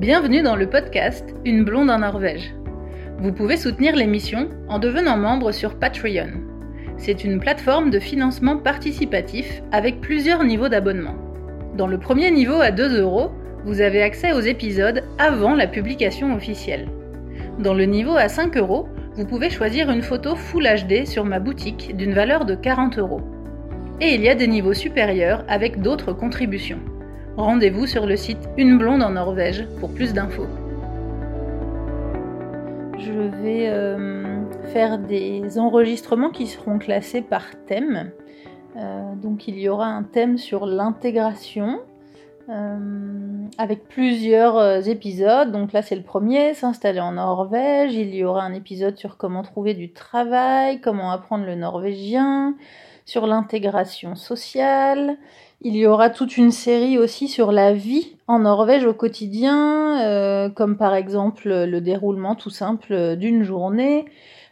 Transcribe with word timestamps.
Bienvenue 0.00 0.40
dans 0.40 0.56
le 0.56 0.66
podcast 0.66 1.34
Une 1.44 1.62
blonde 1.62 1.90
en 1.90 1.98
Norvège. 1.98 2.54
Vous 3.18 3.34
pouvez 3.34 3.58
soutenir 3.58 3.94
l'émission 3.94 4.48
en 4.66 4.78
devenant 4.78 5.18
membre 5.18 5.52
sur 5.52 5.74
Patreon. 5.78 6.40
C'est 6.96 7.22
une 7.22 7.38
plateforme 7.38 7.90
de 7.90 7.98
financement 7.98 8.56
participatif 8.56 9.60
avec 9.72 10.00
plusieurs 10.00 10.42
niveaux 10.42 10.70
d'abonnement. 10.70 11.16
Dans 11.76 11.86
le 11.86 11.98
premier 11.98 12.30
niveau 12.30 12.62
à 12.62 12.70
2 12.70 12.98
euros, 12.98 13.30
vous 13.66 13.82
avez 13.82 14.00
accès 14.00 14.32
aux 14.32 14.40
épisodes 14.40 15.04
avant 15.18 15.54
la 15.54 15.66
publication 15.66 16.34
officielle. 16.34 16.88
Dans 17.58 17.74
le 17.74 17.84
niveau 17.84 18.16
à 18.16 18.30
5 18.30 18.56
euros, 18.56 18.88
vous 19.16 19.26
pouvez 19.26 19.50
choisir 19.50 19.90
une 19.90 20.00
photo 20.00 20.34
Full 20.34 20.66
HD 20.66 21.04
sur 21.04 21.26
ma 21.26 21.40
boutique 21.40 21.94
d'une 21.94 22.14
valeur 22.14 22.46
de 22.46 22.54
40 22.54 22.98
euros. 22.98 23.20
Et 24.00 24.14
il 24.14 24.22
y 24.22 24.30
a 24.30 24.34
des 24.34 24.48
niveaux 24.48 24.72
supérieurs 24.72 25.44
avec 25.46 25.82
d'autres 25.82 26.14
contributions. 26.14 26.80
Rendez-vous 27.40 27.86
sur 27.86 28.04
le 28.04 28.18
site 28.18 28.50
Une 28.58 28.76
blonde 28.76 29.02
en 29.02 29.12
Norvège 29.12 29.66
pour 29.80 29.94
plus 29.94 30.12
d'infos. 30.12 30.46
Je 32.98 33.12
vais 33.12 33.70
euh, 33.70 34.44
faire 34.74 34.98
des 34.98 35.58
enregistrements 35.58 36.28
qui 36.28 36.46
seront 36.46 36.78
classés 36.78 37.22
par 37.22 37.44
thème. 37.66 38.10
Euh, 38.76 39.14
donc 39.14 39.48
il 39.48 39.58
y 39.58 39.70
aura 39.70 39.86
un 39.86 40.02
thème 40.02 40.36
sur 40.36 40.66
l'intégration 40.66 41.80
euh, 42.50 43.46
avec 43.56 43.88
plusieurs 43.88 44.86
épisodes. 44.86 45.50
Donc 45.50 45.72
là 45.72 45.80
c'est 45.80 45.96
le 45.96 46.02
premier, 46.02 46.52
s'installer 46.52 47.00
en 47.00 47.12
Norvège. 47.12 47.94
Il 47.94 48.14
y 48.14 48.22
aura 48.22 48.42
un 48.42 48.52
épisode 48.52 48.98
sur 48.98 49.16
comment 49.16 49.42
trouver 49.42 49.72
du 49.72 49.94
travail, 49.94 50.82
comment 50.82 51.10
apprendre 51.10 51.46
le 51.46 51.54
norvégien, 51.54 52.54
sur 53.06 53.26
l'intégration 53.26 54.14
sociale. 54.14 55.16
Il 55.62 55.76
y 55.76 55.86
aura 55.86 56.08
toute 56.08 56.38
une 56.38 56.52
série 56.52 56.96
aussi 56.96 57.28
sur 57.28 57.52
la 57.52 57.74
vie 57.74 58.16
en 58.26 58.38
Norvège 58.38 58.86
au 58.86 58.94
quotidien, 58.94 60.00
euh, 60.00 60.48
comme 60.48 60.78
par 60.78 60.94
exemple 60.94 61.48
le 61.48 61.80
déroulement 61.82 62.34
tout 62.34 62.48
simple 62.48 63.16
d'une 63.16 63.42
journée, 63.42 64.06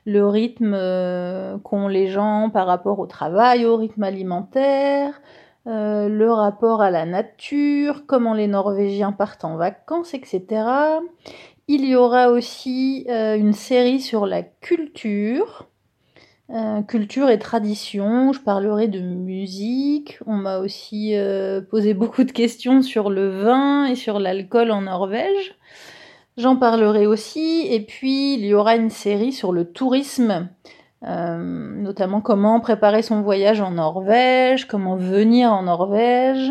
le 0.05 0.27
rythme 0.27 0.75
euh, 0.75 1.57
qu'ont 1.61 1.89
les 1.89 2.09
gens 2.09 2.51
par 2.51 2.67
rapport 2.67 2.99
au 2.99 3.07
travail, 3.07 3.65
au 3.65 3.79
rythme 3.79 4.03
alimentaire, 4.03 5.23
euh, 5.67 6.11
le 6.11 6.31
rapport 6.31 6.83
à 6.83 6.91
la 6.91 7.07
nature, 7.07 8.05
comment 8.07 8.35
les 8.35 8.47
Norvégiens 8.47 9.13
partent 9.13 9.47
en 9.47 9.57
vacances, 9.57 10.13
etc. 10.13 10.45
Il 11.69 11.87
y 11.87 11.97
aura 11.97 12.29
aussi 12.29 13.07
une 13.09 13.55
série 13.55 14.01
sur 14.01 14.27
la 14.27 14.43
culture, 14.43 15.69
euh, 16.51 16.81
culture 16.81 17.29
et 17.29 17.39
tradition, 17.39 18.33
je 18.33 18.41
parlerai 18.41 18.89
de 18.89 19.01
musique. 19.01 20.19
On 20.27 20.35
m'a 20.37 20.59
aussi 20.59 21.15
euh, 21.15 21.61
posé 21.61 21.93
beaucoup 21.93 22.25
de 22.25 22.33
questions 22.33 22.81
sur 22.81 23.11
le 23.11 23.29
vin 23.43 23.85
et 23.85 23.95
sur 23.95 24.19
l'alcool 24.19 24.71
en 24.71 24.83
Norvège. 24.83 25.57
J'en 26.39 26.57
parlerai 26.57 27.07
aussi. 27.07 27.67
Et 27.71 27.81
puis, 27.81 28.35
il 28.35 28.47
y 28.47 28.55
aura 28.55 28.77
une 28.77 28.89
série 28.89 29.33
sur 29.33 29.53
le 29.53 29.71
tourisme, 29.71 30.49
euh, 31.07 31.37
notamment 31.37 32.23
comment 32.23 32.61
préparer 32.61 33.03
son 33.03 33.21
voyage 33.21 33.61
en 33.61 33.73
Norvège, 33.73 34.67
comment 34.67 34.97
venir 34.97 35.53
en 35.53 35.65
Norvège. 35.65 36.51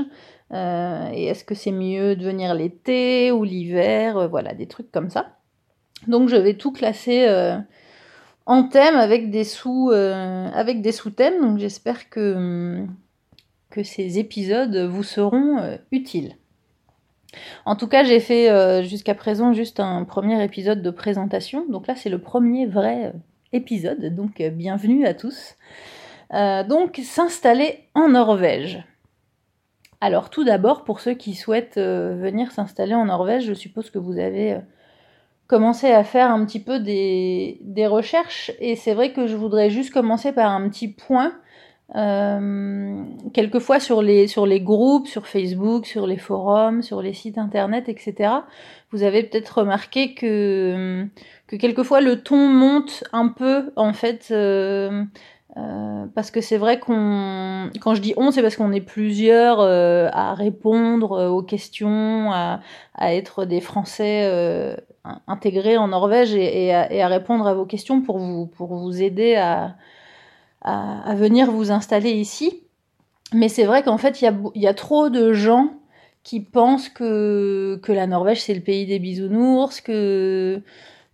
et 0.54 1.26
est-ce 1.26 1.44
que 1.44 1.56
c'est 1.56 1.72
mieux 1.72 2.16
de 2.16 2.24
venir 2.24 2.54
l'été 2.54 3.32
ou 3.32 3.44
l'hiver 3.44 4.30
Voilà, 4.30 4.54
des 4.54 4.68
trucs 4.68 4.92
comme 4.92 5.10
ça. 5.10 5.38
Donc, 6.08 6.30
je 6.30 6.36
vais 6.36 6.54
tout 6.54 6.72
classer 6.72 7.28
en 8.48 8.64
thème 8.64 8.96
avec 8.96 9.30
des 9.30 9.44
sous 9.44 9.92
euh, 9.92 10.50
avec 10.54 10.82
des 10.82 10.94
sous-thèmes. 10.94 11.42
Donc 11.42 11.60
j'espère 11.60 12.10
que 12.10 12.86
que 13.70 13.84
ces 13.84 14.18
épisodes 14.18 14.76
vous 14.76 15.04
seront 15.04 15.60
euh, 15.60 15.78
utiles. 15.92 16.36
En 17.66 17.76
tout 17.76 17.88
cas, 17.88 18.04
j'ai 18.06 18.22
fait 18.22 18.50
euh, 18.50 18.82
jusqu'à 18.84 19.14
présent 19.14 19.52
juste 19.54 19.82
un 19.82 20.06
premier 20.06 20.42
épisode 20.44 20.82
de 20.82 20.90
présentation. 20.90 21.68
Donc 21.70 21.86
là, 21.86 21.96
c'est 21.96 22.10
le 22.10 22.20
premier 22.20 22.66
vrai 22.66 23.14
épisode. 23.52 24.16
Donc 24.16 24.42
bienvenue 24.42 25.06
à 25.06 25.14
tous. 25.14 25.56
donc 26.32 27.00
s'installer 27.04 27.84
en 27.94 28.10
Norvège. 28.10 28.84
Alors 30.00 30.30
tout 30.30 30.46
d'abord, 30.46 30.86
pour 30.86 31.02
ceux 31.02 31.16
qui 31.16 31.34
souhaitent 31.34 31.80
venir 31.80 32.52
s'installer 32.52 32.94
en 32.94 33.06
Norvège, 33.06 33.46
je 33.46 33.54
suppose 33.54 33.90
que 33.90 33.98
vous 33.98 34.20
avez 34.20 34.58
commencer 35.48 35.92
à 35.92 36.04
faire 36.04 36.30
un 36.30 36.46
petit 36.46 36.60
peu 36.60 36.80
des, 36.80 37.58
des 37.62 37.88
recherches 37.88 38.52
et 38.60 38.76
c'est 38.76 38.94
vrai 38.94 39.14
que 39.14 39.28
je 39.28 39.36
voudrais 39.36 39.70
juste 39.70 39.94
commencer 39.94 40.32
par 40.32 40.52
un 40.52 40.68
petit 40.70 40.90
point. 40.90 41.34
Euh, 41.96 43.02
quelquefois 43.34 43.80
sur 43.80 44.02
les 44.02 44.28
sur 44.28 44.46
les 44.46 44.60
groupes, 44.60 45.08
sur 45.08 45.26
Facebook, 45.26 45.86
sur 45.86 46.06
les 46.06 46.18
forums, 46.18 46.82
sur 46.82 47.02
les 47.02 47.14
sites 47.14 47.38
internet, 47.38 47.88
etc. 47.88 48.30
Vous 48.92 49.04
avez 49.04 49.24
peut-être 49.24 49.60
remarqué 49.60 50.14
que 50.14 51.06
que 51.48 51.56
quelquefois 51.56 52.02
le 52.02 52.22
ton 52.22 52.50
monte 52.50 53.06
un 53.14 53.30
peu 53.30 53.72
en 53.78 53.94
fait. 53.94 54.28
Euh, 54.32 55.06
euh, 55.56 56.06
parce 56.14 56.30
que 56.30 56.42
c'est 56.42 56.58
vrai 56.58 56.80
qu'on, 56.80 57.70
quand 57.80 57.96
je 57.96 58.02
dis 58.02 58.14
on, 58.18 58.32
c'est 58.32 58.42
parce 58.42 58.58
qu'on 58.58 58.74
est 58.74 58.82
plusieurs 58.82 59.62
euh, 59.62 60.10
à 60.12 60.34
répondre 60.34 61.14
euh, 61.14 61.30
aux 61.30 61.42
questions, 61.42 62.32
à, 62.32 62.60
être 63.00 63.46
des 63.46 63.62
Français 63.62 64.76
intégrés 65.28 65.78
en 65.78 65.88
Norvège 65.90 66.34
et, 66.34 66.74
à, 66.74 67.08
répondre 67.08 67.48
à 67.48 67.54
vos 67.54 67.66
questions 67.66 68.02
pour 68.02 68.18
vous, 68.18 68.48
pour 68.48 68.76
vous 68.76 69.02
aider 69.02 69.36
à, 69.36 69.76
à, 70.62 71.10
à 71.10 71.16
venir 71.16 71.52
vous 71.52 71.72
installer 71.72 72.12
ici. 72.12 72.64
Mais 73.34 73.50
c'est 73.50 73.66
vrai 73.66 73.84
qu'en 73.84 73.98
fait, 73.98 74.22
il 74.22 74.26
y 74.26 74.28
a, 74.28 74.36
y 74.56 74.68
a 74.68 74.74
trop 74.74 75.10
de 75.10 75.34
gens 75.34 75.74
qui 76.24 76.42
pensent 76.42 76.90
que, 76.90 77.80
que 77.84 77.94
la 77.94 78.06
Norvège 78.06 78.42
c'est 78.42 78.54
le 78.54 78.60
pays 78.62 78.86
des 78.86 79.00
bisounours, 79.00 79.80
que, 79.80 80.62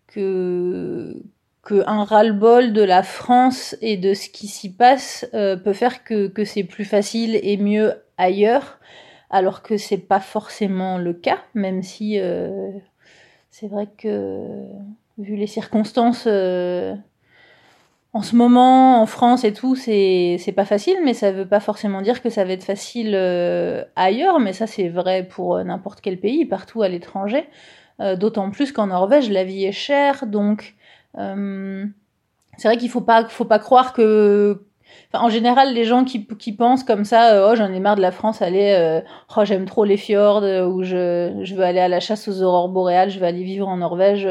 que, 0.08 1.22
qu'un 1.66 2.04
ras-le-bol 2.04 2.74
de 2.74 2.82
la 2.82 3.04
France 3.04 3.76
et 3.82 3.98
de 3.98 4.14
ce 4.14 4.30
qui 4.30 4.48
s'y 4.48 4.72
passe 4.72 5.26
euh, 5.34 5.56
peut 5.56 5.74
faire 5.74 6.04
que, 6.04 6.32
c'est 6.44 6.64
plus 6.64 6.86
facile 6.86 7.40
et 7.42 7.58
mieux 7.58 7.94
ailleurs, 8.18 8.80
alors 9.30 9.64
que 9.64 9.78
c'est 9.78 9.98
pas 9.98 10.20
forcément 10.20 10.98
le 10.98 11.14
cas, 11.14 11.40
même 11.54 11.82
si 11.82 12.20
euh, 12.20 12.70
c'est 13.50 13.68
vrai 13.68 13.88
que 13.98 14.46
vu 15.18 15.36
les 15.36 15.48
circonstances 15.48 16.26
euh, 16.28 16.96
en 18.12 18.22
ce 18.22 18.36
moment 18.36 19.02
en 19.02 19.06
France 19.06 19.44
et 19.44 19.54
tout, 19.54 19.76
c'est 19.76 20.54
pas 20.56 20.66
facile, 20.66 20.98
mais 21.04 21.14
ça 21.14 21.32
veut 21.32 21.48
pas 21.48 21.62
forcément 21.62 22.02
dire 22.02 22.22
que 22.22 22.30
ça 22.30 22.44
va 22.44 22.52
être 22.52 22.64
facile 22.64 23.16
ailleurs, 23.96 24.40
mais 24.40 24.54
ça 24.54 24.68
c'est 24.68 24.90
vrai 24.90 25.24
pour 25.24 25.64
n'importe 25.64 26.02
quel 26.02 26.20
pays, 26.20 26.46
partout 26.46 26.84
à 26.84 26.90
l'étranger. 26.90 27.48
D'autant 28.00 28.52
plus 28.52 28.72
qu'en 28.72 28.88
Norvège, 28.88 29.32
la 29.32 29.44
vie 29.44 29.66
est 29.66 29.72
chère, 29.72 30.28
donc 30.28 30.76
c'est 31.16 32.68
vrai 32.68 32.78
qu'il 32.78 32.90
faut 32.90 33.02
pas, 33.02 33.28
faut 33.28 33.46
pas 33.46 33.60
croire 33.60 33.94
que 33.94 34.66
en 35.14 35.30
général, 35.30 35.74
les 35.74 35.86
gens 35.86 36.06
qui, 36.06 36.20
pensent 36.54 36.84
comme 36.84 37.06
ça, 37.06 37.34
euh, 37.34 37.52
oh 37.52 37.56
j'en 37.56 37.72
ai 37.72 37.80
marre 37.80 37.96
de 37.96 38.02
la 38.02 38.12
France, 38.12 38.42
allez, 38.42 38.74
euh, 38.78 39.02
oh 39.38 39.46
j'aime 39.46 39.66
trop 39.66 39.86
les 39.86 39.98
fjords, 39.98 40.44
euh, 40.44 40.66
ou 40.66 40.84
je, 40.84 41.40
je 41.44 41.56
veux 41.56 41.64
aller 41.64 41.80
à 41.80 41.88
la 41.88 42.00
chasse 42.00 42.28
aux 42.28 42.42
aurores 42.42 42.70
boréales, 42.70 43.10
je 43.12 43.20
vais 43.20 43.28
aller 43.28 43.44
vivre 43.44 43.68
en 43.68 43.78
Norvège. 43.78 44.28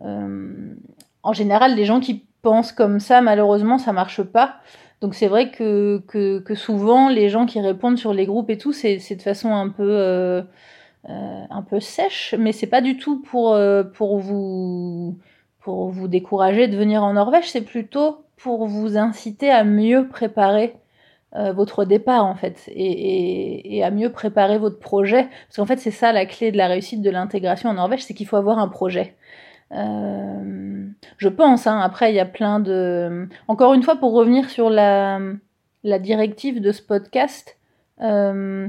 en 0.00 1.32
général, 1.32 1.74
les 1.74 1.84
gens 1.84 2.00
qui 2.00 2.24
pensent 2.42 2.72
comme 2.72 3.00
ça, 3.00 3.20
malheureusement, 3.20 3.78
ça 3.78 3.92
marche 3.92 4.22
pas. 4.22 4.56
Donc 5.00 5.14
c'est 5.14 5.28
vrai 5.28 5.50
que, 5.50 6.02
que, 6.08 6.40
que, 6.40 6.54
souvent, 6.54 7.08
les 7.08 7.28
gens 7.28 7.46
qui 7.46 7.60
répondent 7.60 7.98
sur 7.98 8.14
les 8.14 8.26
groupes 8.26 8.50
et 8.50 8.58
tout, 8.58 8.72
c'est 8.72 8.96
de 8.96 9.22
façon 9.22 9.52
un 9.54 9.68
peu, 9.68 10.42
un 11.06 11.62
peu 11.62 11.80
sèche, 11.80 12.34
mais 12.38 12.52
c'est 12.52 12.66
pas 12.66 12.80
du 12.80 12.96
tout 12.96 13.20
pour, 13.20 13.58
pour 13.94 14.18
vous 14.18 15.18
pour 15.60 15.90
vous 15.90 16.08
décourager 16.08 16.68
de 16.68 16.76
venir 16.76 17.02
en 17.02 17.14
Norvège, 17.14 17.50
c'est 17.50 17.62
plutôt 17.62 18.24
pour 18.36 18.66
vous 18.66 18.96
inciter 18.96 19.50
à 19.50 19.64
mieux 19.64 20.08
préparer 20.08 20.76
euh, 21.36 21.52
votre 21.52 21.84
départ 21.84 22.24
en 22.24 22.34
fait 22.34 22.64
et, 22.68 23.82
à 23.84 23.90
mieux 23.90 24.10
préparer 24.10 24.56
votre 24.58 24.78
projet. 24.78 25.28
Parce 25.46 25.56
qu'en 25.56 25.66
fait 25.66 25.76
c'est 25.76 25.90
ça 25.90 26.10
la 26.10 26.24
clé 26.24 26.50
de 26.52 26.56
la 26.56 26.68
réussite 26.68 27.02
de 27.02 27.10
l'intégration 27.10 27.68
en 27.68 27.74
Norvège 27.74 28.04
c'est 28.04 28.14
qu'il 28.14 28.26
faut 28.26 28.36
avoir 28.36 28.58
un 28.58 28.68
projet. 28.68 29.14
Euh, 29.72 30.86
je 31.18 31.28
pense 31.28 31.66
hein, 31.66 31.78
après 31.80 32.10
il 32.10 32.14
y 32.14 32.20
a 32.20 32.24
plein 32.24 32.60
de 32.60 33.28
encore 33.48 33.74
une 33.74 33.82
fois 33.82 33.96
pour 33.96 34.14
revenir 34.14 34.48
sur 34.48 34.70
la, 34.70 35.20
la 35.84 35.98
directive 35.98 36.62
de 36.62 36.72
ce 36.72 36.80
podcast 36.80 37.58
euh, 38.00 38.66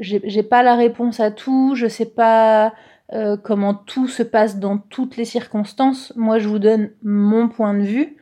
j'ai 0.00 0.42
pas 0.42 0.64
la 0.64 0.74
réponse 0.74 1.20
à 1.20 1.30
tout 1.30 1.76
je 1.76 1.86
sais 1.86 2.06
pas 2.06 2.72
euh, 3.12 3.36
comment 3.36 3.74
tout 3.74 4.08
se 4.08 4.22
passe 4.22 4.58
dans 4.58 4.78
toutes 4.78 5.16
les 5.16 5.24
circonstances. 5.24 6.12
Moi, 6.16 6.38
je 6.38 6.48
vous 6.48 6.58
donne 6.58 6.90
mon 7.02 7.48
point 7.48 7.74
de 7.74 7.82
vue. 7.82 8.16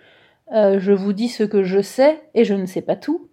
Euh, 0.52 0.80
je 0.80 0.92
vous 0.92 1.12
dis 1.12 1.28
ce 1.28 1.44
que 1.44 1.62
je 1.62 1.80
sais 1.80 2.20
et 2.34 2.44
je 2.44 2.54
ne 2.54 2.66
sais 2.66 2.82
pas 2.82 2.96
tout. 2.96 3.28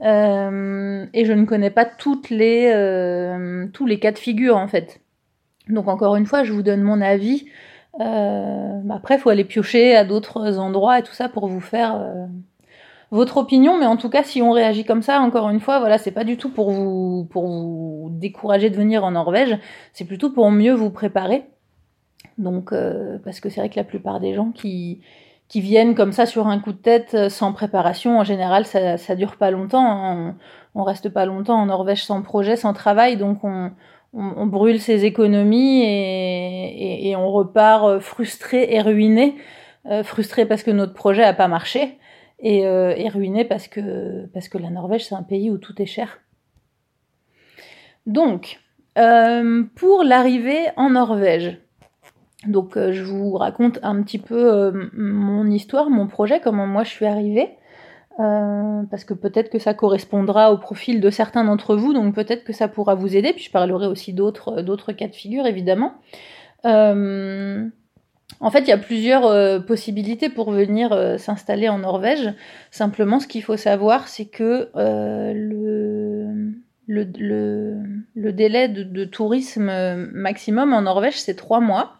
Euh, 0.00 1.06
et 1.12 1.24
je 1.24 1.32
ne 1.32 1.44
connais 1.44 1.70
pas 1.70 1.84
toutes 1.84 2.30
les, 2.30 2.70
tous 3.72 3.86
les 3.86 3.98
cas 3.98 4.12
de 4.12 4.18
figure 4.18 4.56
en 4.56 4.68
fait. 4.68 5.00
Donc 5.68 5.88
encore 5.88 6.16
une 6.16 6.26
fois, 6.26 6.44
je 6.44 6.52
vous 6.52 6.62
donne 6.62 6.82
mon 6.82 7.00
avis. 7.00 7.46
Après, 7.98 9.16
il 9.16 9.18
faut 9.20 9.30
aller 9.30 9.44
piocher 9.44 9.94
à 9.94 10.04
d'autres 10.04 10.58
endroits 10.58 10.98
et 10.98 11.02
tout 11.02 11.12
ça 11.12 11.28
pour 11.28 11.46
vous 11.46 11.60
faire 11.60 12.28
votre 13.12 13.36
opinion, 13.36 13.78
mais 13.78 13.84
en 13.84 13.98
tout 13.98 14.08
cas, 14.08 14.22
si 14.22 14.40
on 14.40 14.52
réagit 14.52 14.84
comme 14.84 15.02
ça, 15.02 15.20
encore 15.20 15.50
une 15.50 15.60
fois, 15.60 15.78
voilà, 15.80 15.98
c'est 15.98 16.10
pas 16.10 16.24
du 16.24 16.38
tout 16.38 16.48
pour 16.48 16.70
vous, 16.70 17.28
pour 17.30 17.46
vous 17.46 18.08
décourager 18.10 18.70
de 18.70 18.76
venir 18.76 19.04
en 19.04 19.10
Norvège, 19.10 19.58
c'est 19.92 20.06
plutôt 20.06 20.30
pour 20.30 20.50
mieux 20.50 20.72
vous 20.72 20.88
préparer. 20.88 21.44
Donc, 22.38 22.72
euh, 22.72 23.18
parce 23.22 23.40
que 23.40 23.50
c'est 23.50 23.60
vrai 23.60 23.68
que 23.68 23.76
la 23.76 23.84
plupart 23.84 24.18
des 24.18 24.32
gens 24.32 24.50
qui, 24.50 25.02
qui 25.48 25.60
viennent 25.60 25.94
comme 25.94 26.12
ça 26.12 26.24
sur 26.24 26.46
un 26.46 26.58
coup 26.58 26.72
de 26.72 26.78
tête 26.78 27.12
euh, 27.12 27.28
sans 27.28 27.52
préparation, 27.52 28.18
en 28.18 28.24
général, 28.24 28.64
ça, 28.64 28.96
ça 28.96 29.14
dure 29.14 29.36
pas 29.36 29.50
longtemps. 29.50 29.84
Hein. 29.84 30.34
On, 30.74 30.80
on 30.80 30.82
reste 30.82 31.10
pas 31.10 31.26
longtemps 31.26 31.60
en 31.60 31.66
Norvège 31.66 32.04
sans 32.04 32.22
projet, 32.22 32.56
sans 32.56 32.72
travail, 32.72 33.18
donc 33.18 33.44
on, 33.44 33.72
on, 34.14 34.46
brûle 34.46 34.80
ses 34.80 35.04
économies 35.04 35.82
et, 35.82 37.10
et, 37.10 37.16
on 37.16 37.30
repart 37.30 37.84
euh, 37.84 38.00
frustré 38.00 38.68
et 38.70 38.80
ruiné. 38.80 39.36
frustré 40.02 40.46
parce 40.46 40.62
que 40.62 40.70
notre 40.70 40.94
projet 40.94 41.24
a 41.24 41.34
pas 41.34 41.48
marché 41.48 41.98
et, 42.42 42.66
euh, 42.66 42.94
ruiné 43.08 43.44
parce 43.44 43.68
que, 43.68 44.26
parce 44.34 44.48
que 44.48 44.58
la 44.58 44.70
Norvège, 44.70 45.06
c'est 45.06 45.14
un 45.14 45.22
pays 45.22 45.50
où 45.50 45.58
tout 45.58 45.80
est 45.80 45.86
cher. 45.86 46.18
Donc, 48.06 48.60
euh, 48.98 49.62
pour 49.76 50.02
l'arrivée 50.02 50.66
en 50.76 50.90
Norvège, 50.90 51.58
donc 52.46 52.76
euh, 52.76 52.92
je 52.92 53.04
vous 53.04 53.32
raconte 53.34 53.78
un 53.82 54.02
petit 54.02 54.18
peu 54.18 54.90
mon 54.92 55.48
histoire, 55.48 55.88
mon 55.88 56.08
projet, 56.08 56.40
comment 56.40 56.66
moi 56.66 56.82
je 56.82 56.90
suis 56.90 57.06
arrivée. 57.06 57.56
parce 58.18 59.04
que 59.04 59.14
peut-être 59.14 59.48
que 59.50 59.58
ça 59.58 59.72
correspondra 59.72 60.52
au 60.52 60.58
profil 60.58 61.00
de 61.00 61.10
certains 61.10 61.44
d'entre 61.44 61.76
vous, 61.76 61.94
donc 61.94 62.14
peut-être 62.14 62.44
que 62.44 62.52
ça 62.52 62.68
pourra 62.68 62.94
vous 62.94 63.16
aider. 63.16 63.32
Puis 63.32 63.44
je 63.44 63.50
parlerai 63.50 63.86
aussi 63.86 64.12
d'autres, 64.12 64.62
d'autres 64.62 64.92
cas 64.92 65.08
de 65.08 65.14
figure, 65.14 65.46
évidemment. 65.46 65.94
En 68.40 68.50
fait, 68.50 68.60
il 68.60 68.68
y 68.68 68.72
a 68.72 68.78
plusieurs 68.78 69.26
euh, 69.26 69.60
possibilités 69.60 70.28
pour 70.28 70.50
venir 70.50 70.92
euh, 70.92 71.18
s'installer 71.18 71.68
en 71.68 71.78
Norvège. 71.78 72.32
Simplement, 72.70 73.20
ce 73.20 73.26
qu'il 73.26 73.42
faut 73.42 73.56
savoir, 73.56 74.08
c'est 74.08 74.26
que 74.26 74.68
euh, 74.76 75.32
le, 75.34 76.52
le, 76.86 78.32
délai 78.32 78.68
de, 78.68 79.04
tourisme 79.04 79.70
maximum 80.12 80.72
en 80.72 80.82
Norvège, 80.82 81.20
c'est 81.20 81.34
trois 81.34 81.60
mois. 81.60 81.98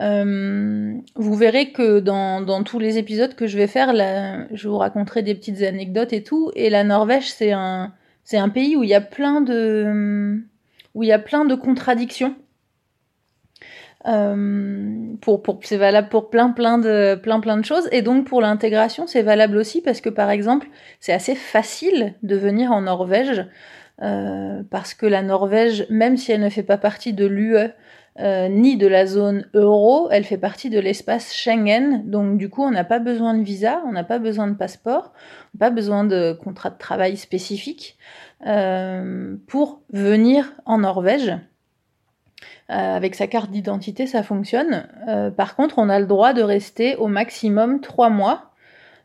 vous 0.00 1.34
verrez 1.34 1.72
que 1.72 2.00
dans, 2.00 2.62
tous 2.62 2.78
les 2.78 2.98
épisodes 2.98 3.34
que 3.34 3.46
je 3.46 3.56
vais 3.56 3.66
faire, 3.66 3.92
là, 3.92 4.46
je 4.52 4.68
vous 4.68 4.78
raconterai 4.78 5.22
des 5.22 5.34
petites 5.34 5.62
anecdotes 5.62 6.12
et 6.12 6.22
tout. 6.22 6.52
Et 6.54 6.70
la 6.70 6.84
Norvège, 6.84 7.28
c'est 7.30 7.52
un, 7.52 7.92
c'est 8.24 8.38
un 8.38 8.48
pays 8.48 8.76
où 8.76 8.84
il 8.84 8.90
y 8.90 8.94
a 8.94 9.00
plein 9.00 9.40
de, 9.40 10.40
où 10.94 11.02
il 11.02 11.08
y 11.08 11.12
a 11.12 11.18
plein 11.18 11.44
de 11.44 11.54
contradictions. 11.54 12.36
Euh, 14.06 15.16
pour, 15.20 15.42
c'est 15.62 15.76
valable 15.76 16.08
pour 16.08 16.30
plein 16.30 16.50
plein 16.50 16.78
de 16.78 17.16
plein 17.16 17.40
plein 17.40 17.56
de 17.56 17.64
choses 17.64 17.88
et 17.90 18.02
donc 18.02 18.28
pour 18.28 18.40
l'intégration 18.40 19.08
c'est 19.08 19.22
valable 19.22 19.56
aussi 19.56 19.80
parce 19.80 20.00
que 20.00 20.10
par 20.10 20.30
exemple 20.30 20.68
c'est 21.00 21.12
assez 21.12 21.34
facile 21.34 22.14
de 22.22 22.36
venir 22.36 22.70
en 22.70 22.82
Norvège 22.82 23.44
euh, 24.02 24.62
parce 24.70 24.94
que 24.94 25.06
la 25.06 25.22
Norvège 25.22 25.86
même 25.90 26.16
si 26.16 26.30
elle 26.30 26.42
ne 26.42 26.50
fait 26.50 26.62
pas 26.62 26.78
partie 26.78 27.14
de 27.14 27.26
l'UE 27.26 27.56
euh, 28.20 28.48
ni 28.48 28.76
de 28.76 28.86
la 28.86 29.06
zone 29.06 29.46
euro, 29.54 30.08
elle 30.12 30.24
fait 30.24 30.38
partie 30.38 30.70
de 30.70 30.78
l'espace 30.78 31.34
Schengen, 31.34 32.08
donc 32.08 32.38
du 32.38 32.48
coup 32.48 32.62
on 32.62 32.70
n'a 32.70 32.84
pas 32.84 33.00
besoin 33.00 33.34
de 33.34 33.42
visa, 33.42 33.82
on 33.86 33.92
n'a 33.92 34.04
pas 34.04 34.20
besoin 34.20 34.46
de 34.46 34.54
passeport, 34.54 35.12
on 35.54 35.58
pas 35.58 35.70
besoin 35.70 36.04
de 36.04 36.32
contrat 36.32 36.70
de 36.70 36.78
travail 36.78 37.16
spécifique 37.16 37.98
pour 39.48 39.80
venir 39.90 40.52
en 40.64 40.78
Norvège. 40.78 41.36
Euh, 42.70 42.96
avec 42.96 43.14
sa 43.14 43.28
carte 43.28 43.50
d'identité, 43.50 44.06
ça 44.08 44.24
fonctionne. 44.24 44.88
Euh, 45.06 45.30
par 45.30 45.54
contre, 45.54 45.78
on 45.78 45.88
a 45.88 46.00
le 46.00 46.06
droit 46.06 46.32
de 46.32 46.42
rester 46.42 46.96
au 46.96 47.06
maximum 47.06 47.80
trois 47.80 48.10
mois 48.10 48.50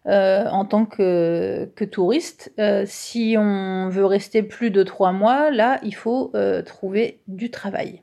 euh, 0.08 0.48
en 0.50 0.66
tant 0.66 0.86
que, 0.86 1.72
que 1.76 1.86
touriste. 1.86 2.52
si 2.86 3.36
on 3.38 3.90
veut 3.90 4.06
rester 4.06 4.42
plus 4.42 4.72
de 4.72 4.82
trois 4.82 5.12
mois, 5.12 5.52
là, 5.52 5.80
il 5.84 5.94
faut 5.94 6.34
trouver 6.66 7.22
du 7.28 7.52
travail. 7.52 8.02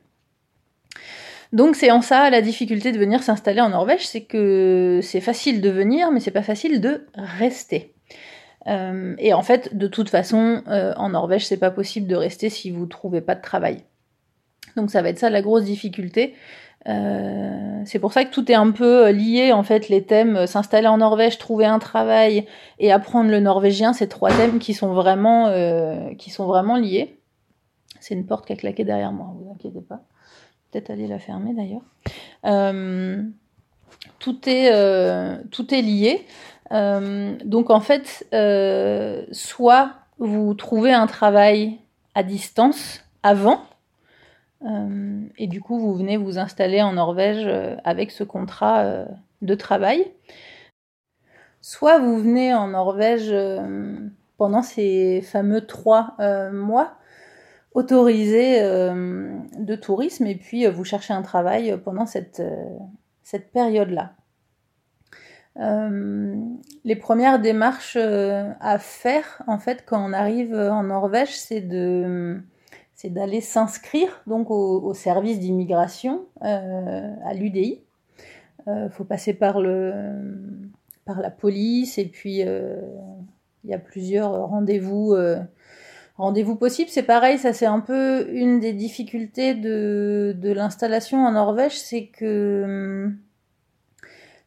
Donc 1.51 1.75
c'est 1.75 1.89
en 1.89 2.01
ça 2.01 2.29
la 2.29 2.41
difficulté 2.41 2.91
de 2.91 2.99
venir 2.99 3.23
s'installer 3.23 3.59
en 3.59 3.69
Norvège, 3.69 4.07
c'est 4.07 4.21
que 4.21 4.99
c'est 5.01 5.19
facile 5.19 5.61
de 5.61 5.69
venir, 5.69 6.11
mais 6.11 6.19
c'est 6.19 6.29
pas 6.31 6.43
facile 6.43 6.79
de 6.79 7.07
rester. 7.15 7.95
et 8.67 9.33
en 9.33 9.41
fait, 9.41 9.75
de 9.75 9.87
toute 9.87 10.09
façon, 10.09 10.63
en 10.67 11.09
Norvège, 11.09 11.47
c'est 11.47 11.57
pas 11.57 11.71
possible 11.71 12.07
de 12.07 12.15
rester 12.15 12.49
si 12.49 12.71
vous 12.71 12.85
trouvez 12.85 13.21
pas 13.21 13.35
de 13.35 13.41
travail. 13.41 13.83
Donc 14.79 14.91
ça 14.91 15.01
va 15.01 15.09
être 15.09 15.19
ça 15.19 15.29
la 15.29 15.41
grosse 15.41 15.63
difficulté. 15.63 16.35
Euh, 16.87 17.81
c'est 17.85 17.99
pour 17.99 18.13
ça 18.13 18.23
que 18.23 18.33
tout 18.33 18.49
est 18.49 18.55
un 18.55 18.71
peu 18.71 19.09
lié 19.09 19.51
en 19.51 19.63
fait 19.63 19.89
les 19.89 20.03
thèmes 20.03 20.37
euh, 20.37 20.47
s'installer 20.47 20.87
en 20.87 20.97
Norvège, 20.97 21.37
trouver 21.37 21.65
un 21.65 21.77
travail 21.77 22.45
et 22.79 22.91
apprendre 22.91 23.29
le 23.29 23.41
norvégien, 23.41 23.91
ces 23.91 24.07
trois 24.07 24.31
thèmes 24.31 24.59
qui 24.59 24.73
sont 24.73 24.93
vraiment 24.93 25.47
euh, 25.47 26.13
qui 26.17 26.29
sont 26.29 26.45
vraiment 26.45 26.77
liés. 26.77 27.19
C'est 27.99 28.13
une 28.13 28.25
porte 28.25 28.45
qui 28.45 28.53
a 28.53 28.55
claqué 28.55 28.85
derrière 28.85 29.11
moi, 29.11 29.27
vous 29.35 29.51
inquiétez 29.51 29.81
pas. 29.81 30.01
Peut-être 30.71 30.89
aller 30.89 31.07
la 31.07 31.19
fermer 31.19 31.53
d'ailleurs. 31.53 31.81
tout 34.19 34.39
est 34.47 34.71
tout 35.51 35.73
est 35.73 35.81
lié. 35.81 36.25
donc 37.43 37.69
en 37.71 37.81
fait, 37.81 38.25
soit 39.31 39.91
vous 40.17 40.53
trouvez 40.53 40.93
un 40.93 41.07
travail 41.07 41.79
à 42.15 42.23
distance 42.23 43.03
avant 43.21 43.63
euh, 44.65 45.21
et 45.37 45.47
du 45.47 45.61
coup, 45.61 45.79
vous 45.79 45.95
venez 45.95 46.17
vous 46.17 46.37
installer 46.37 46.81
en 46.81 46.93
Norvège 46.93 47.45
euh, 47.45 47.75
avec 47.83 48.11
ce 48.11 48.23
contrat 48.23 48.81
euh, 48.81 49.05
de 49.41 49.55
travail. 49.55 50.11
Soit 51.61 51.99
vous 51.99 52.17
venez 52.17 52.53
en 52.53 52.69
Norvège 52.69 53.35
pendant 54.37 54.61
ces 54.61 55.21
fameux 55.21 55.65
trois 55.65 56.15
mois 56.53 56.93
autorisés 57.73 58.61
de 58.61 59.75
tourisme 59.75 60.25
et 60.25 60.35
puis 60.35 60.65
vous 60.67 60.85
cherchez 60.85 61.13
un 61.13 61.21
travail 61.21 61.77
pendant 61.83 62.05
cette, 62.05 62.41
cette 63.23 63.51
période-là. 63.51 64.13
les 65.57 66.95
premières 66.95 67.39
démarches 67.39 67.97
à 67.97 68.79
faire 68.79 69.43
en 69.45 69.59
fait 69.59 69.83
quand 69.85 70.01
on 70.01 70.13
arrive 70.13 70.55
en 70.55 70.83
Norvège, 70.83 71.37
c'est 71.37 71.59
de 71.59 72.41
c'est 72.99 73.09
d'aller 73.09 73.39
s'inscrire 73.39 74.21
donc 74.27 74.51
au, 74.51 74.93
service 74.93 75.39
d'immigration 75.39 76.25
euh, 76.43 77.15
à 77.23 77.33
l'UDI. 77.33 77.81
Il 78.67 78.69
euh, 78.69 78.89
faut 78.89 79.05
passer 79.05 79.33
par 79.33 79.61
le 79.61 79.93
par 81.05 81.21
la 81.21 81.31
police 81.31 81.97
et 81.97 82.07
puis 82.07 82.43
euh, 82.45 82.81
il 83.63 83.69
y 83.69 83.73
a 83.73 83.79
plusieurs 83.79 84.49
rendez-vous 84.49 85.15
rendez-vous 86.17 86.57
possibles. 86.57 86.89
C'est 86.89 87.03
pareil, 87.03 87.37
ça 87.37 87.53
c'est 87.53 87.65
un 87.65 87.79
peu 87.79 88.27
une 88.33 88.59
des 88.59 88.73
difficultés 88.73 89.53
de, 89.53 90.35
de 90.37 90.51
l'installation 90.51 91.25
en 91.25 91.31
Norvège, 91.31 91.79
c'est 91.79 92.07
que 92.07 93.09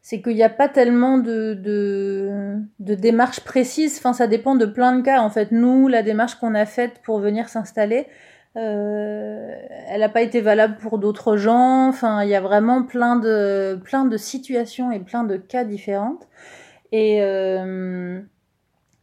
c'est 0.03 0.21
qu'il 0.21 0.35
n'y 0.35 0.43
a 0.43 0.49
pas 0.49 0.69
tellement 0.69 1.17
de, 1.17 1.55
de, 1.55 2.59
de 2.79 2.93
démarches 2.93 3.39
précises. 3.39 3.97
Enfin, 3.97 4.13
ça 4.13 4.27
dépend 4.27 4.53
de 4.55 4.65
plein 4.65 4.95
de 4.95 5.01
cas. 5.01 5.21
En 5.21 5.29
fait, 5.29 5.51
nous, 5.51 5.87
la 5.87 6.03
démarche 6.03 6.35
qu'on 6.35 6.53
a 6.55 6.65
faite 6.65 6.99
pour 7.03 7.19
venir 7.19 7.47
s'installer, 7.47 8.07
euh, 8.55 9.55
elle 9.87 10.01
n'a 10.01 10.09
pas 10.09 10.21
été 10.21 10.41
valable 10.41 10.77
pour 10.77 10.99
d'autres 10.99 11.37
gens. 11.37 11.87
Enfin, 11.87 12.23
il 12.23 12.29
y 12.29 12.35
a 12.35 12.41
vraiment 12.41 12.83
plein 12.83 13.15
de, 13.15 13.79
plein 13.83 14.05
de 14.05 14.17
situations 14.17 14.91
et 14.91 14.99
plein 14.99 15.23
de 15.23 15.37
cas 15.37 15.63
différentes. 15.63 16.27
Et, 16.91 17.21
euh, 17.21 18.21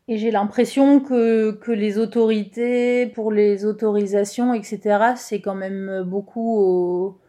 et 0.09 0.19
j'ai 0.19 0.31
l'impression 0.31 1.01
que, 1.01 1.53
que 1.53 1.73
les 1.73 1.99
autorités, 1.99 3.07
pour 3.07 3.33
les 3.33 3.65
autorisations, 3.65 4.55
etc., 4.55 5.15
c'est 5.17 5.41
quand 5.41 5.57
même 5.57 6.05
beaucoup 6.05 6.59
au, 6.59 7.21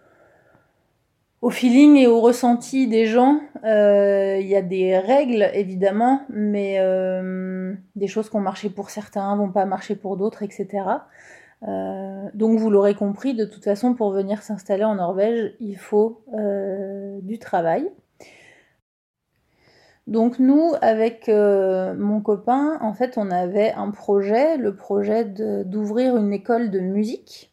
au 1.42 1.50
feeling 1.50 1.96
et 1.98 2.08
au 2.08 2.22
ressenti 2.22 2.88
des 2.88 3.08
gens. 3.08 3.40
Euh, 3.64 4.38
il 4.40 4.48
y 4.48 4.56
a 4.56 4.62
des 4.62 4.98
règles, 4.98 5.50
évidemment, 5.54 6.22
mais 6.30 6.78
euh, 6.80 7.74
des 7.96 8.08
choses 8.08 8.30
qui 8.30 8.36
ont 8.36 8.42
marché 8.42 8.70
pour 8.70 8.90
certains 8.90 9.36
vont 9.36 9.52
pas 9.52 9.66
marcher 9.66 9.96
pour 9.96 10.18
d'autres, 10.18 10.44
etc. 10.44 10.68
Euh, 11.68 12.30
donc 12.34 12.60
vous 12.60 12.70
l'aurez 12.70 12.96
compris, 12.96 13.34
de 13.34 13.46
toute 13.46 13.64
façon, 13.64 13.94
pour 13.94 14.12
venir 14.12 14.42
s'installer 14.42 14.84
en 14.84 14.96
Norvège, 14.96 15.54
il 15.60 15.78
faut 15.78 16.24
euh, 16.34 17.20
du 17.22 17.40
travail. 17.40 17.90
Donc 20.08 20.40
nous, 20.40 20.74
avec 20.82 21.30
euh, 21.30 21.94
mon 21.96 22.22
copain, 22.22 22.80
en 22.82 22.94
fait, 22.94 23.18
on 23.18 23.30
avait 23.30 23.72
un 23.74 23.92
projet, 23.92 24.58
le 24.58 24.76
projet 24.76 25.26
d'ouvrir 25.26 26.18
une 26.18 26.34
école 26.34 26.72
de 26.72 26.80
musique 26.80 27.50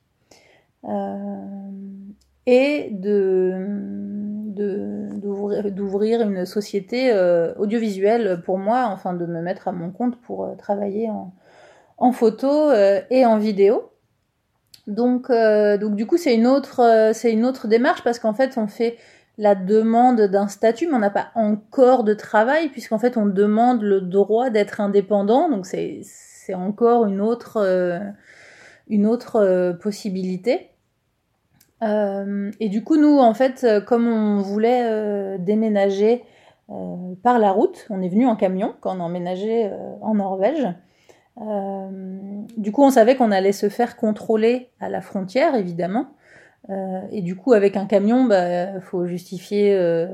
et 2.47 2.89
d'ouvrir 5.71 6.23
une 6.23 6.47
société 6.47 7.13
audiovisuelle 7.59 8.41
pour 8.45 8.59
moi, 8.59 8.89
enfin 8.91 9.13
de 9.13 9.27
me 9.27 9.43
mettre 9.43 9.69
à 9.69 9.73
mon 9.73 9.91
compte 9.91 10.19
pour 10.23 10.57
travailler 10.57 11.11
en 11.99 12.13
photo 12.13 12.73
et 12.73 13.27
en 13.27 13.39
vidéo. 13.39 13.91
Donc, 14.89 15.31
euh, 15.31 15.79
donc 15.79 15.95
du 15.95 16.07
coup, 16.07 16.17
c'est 16.17 16.35
une 16.35 16.47
autre, 16.47 16.81
euh, 16.81 17.13
c'est 17.13 17.33
une 17.33 17.45
autre 17.45 17.69
démarche 17.69 18.03
parce 18.03 18.19
qu'en 18.19 18.35
fait, 18.35 18.59
on 18.59 18.67
fait 18.67 18.97
la 19.39 19.55
demande 19.55 20.21
d'un 20.23 20.49
statut, 20.49 20.89
mais 20.89 20.95
on 20.95 20.99
n'a 20.99 21.11
pas 21.11 21.29
encore 21.37 22.03
de 22.03 22.13
travail, 22.13 22.69
puisqu'en 22.71 22.99
fait 22.99 23.17
on 23.17 23.25
demande 23.25 23.83
le 23.83 24.01
droit 24.01 24.51
d'être 24.51 24.81
indépendant, 24.81 25.49
donc 25.49 25.65
c'est 25.65 26.03
encore 26.55 27.07
une 27.07 27.21
autre, 27.21 27.59
euh, 27.59 28.01
une 28.89 29.07
autre 29.07 29.37
euh, 29.37 29.73
possibilité. 29.73 30.71
Euh, 31.83 32.51
et 32.59 32.69
du 32.69 32.83
coup, 32.83 32.97
nous, 32.97 33.19
en 33.19 33.33
fait, 33.33 33.65
comme 33.87 34.09
on 34.09 34.39
voulait 34.39 35.39
déménager 35.39 36.25
par 37.23 37.39
la 37.39 37.53
route, 37.53 37.87
on 37.89 38.03
est 38.03 38.09
venu 38.09 38.27
en 38.27 38.35
camion 38.35 38.75
quand 38.81 38.97
on 38.97 39.01
a 39.01 39.05
emménagé 39.05 39.71
en 40.01 40.17
Norvège. 40.17 40.67
Du 41.41 42.73
coup, 42.73 42.83
on 42.83 42.91
savait 42.91 43.17
qu'on 43.17 43.31
allait 43.31 43.53
se 43.53 43.69
faire 43.69 43.97
contrôler 43.97 44.71
à 44.81 44.89
la 44.89 45.01
frontière, 45.01 45.55
évidemment. 45.55 46.09
Euh, 46.71 47.01
et 47.11 47.23
du 47.23 47.37
coup, 47.37 47.53
avec 47.53 47.77
un 47.77 47.87
camion, 47.87 48.25
il 48.25 48.29
bah, 48.29 48.81
faut 48.81 49.07
justifier 49.07 49.75
euh, 49.75 50.09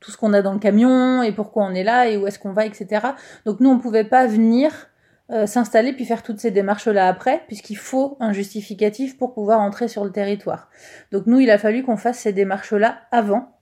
tout 0.00 0.10
ce 0.10 0.16
qu'on 0.16 0.32
a 0.32 0.42
dans 0.42 0.52
le 0.52 0.58
camion 0.58 1.22
et 1.22 1.32
pourquoi 1.32 1.64
on 1.64 1.74
est 1.74 1.84
là 1.84 2.08
et 2.08 2.16
où 2.16 2.26
est-ce 2.26 2.38
qu'on 2.38 2.52
va, 2.52 2.66
etc. 2.66 3.06
Donc 3.44 3.60
nous, 3.60 3.70
on 3.70 3.76
ne 3.76 3.80
pouvait 3.80 4.04
pas 4.04 4.26
venir 4.26 4.88
euh, 5.30 5.46
s'installer 5.46 5.92
puis 5.92 6.04
faire 6.04 6.22
toutes 6.22 6.40
ces 6.40 6.50
démarches-là 6.50 7.08
après, 7.08 7.42
puisqu'il 7.46 7.76
faut 7.76 8.16
un 8.20 8.32
justificatif 8.32 9.18
pour 9.18 9.34
pouvoir 9.34 9.60
entrer 9.60 9.88
sur 9.88 10.04
le 10.04 10.10
territoire. 10.10 10.68
Donc 11.12 11.26
nous, 11.26 11.40
il 11.40 11.50
a 11.50 11.58
fallu 11.58 11.82
qu'on 11.82 11.96
fasse 11.96 12.18
ces 12.18 12.32
démarches-là 12.32 12.98
avant. 13.10 13.52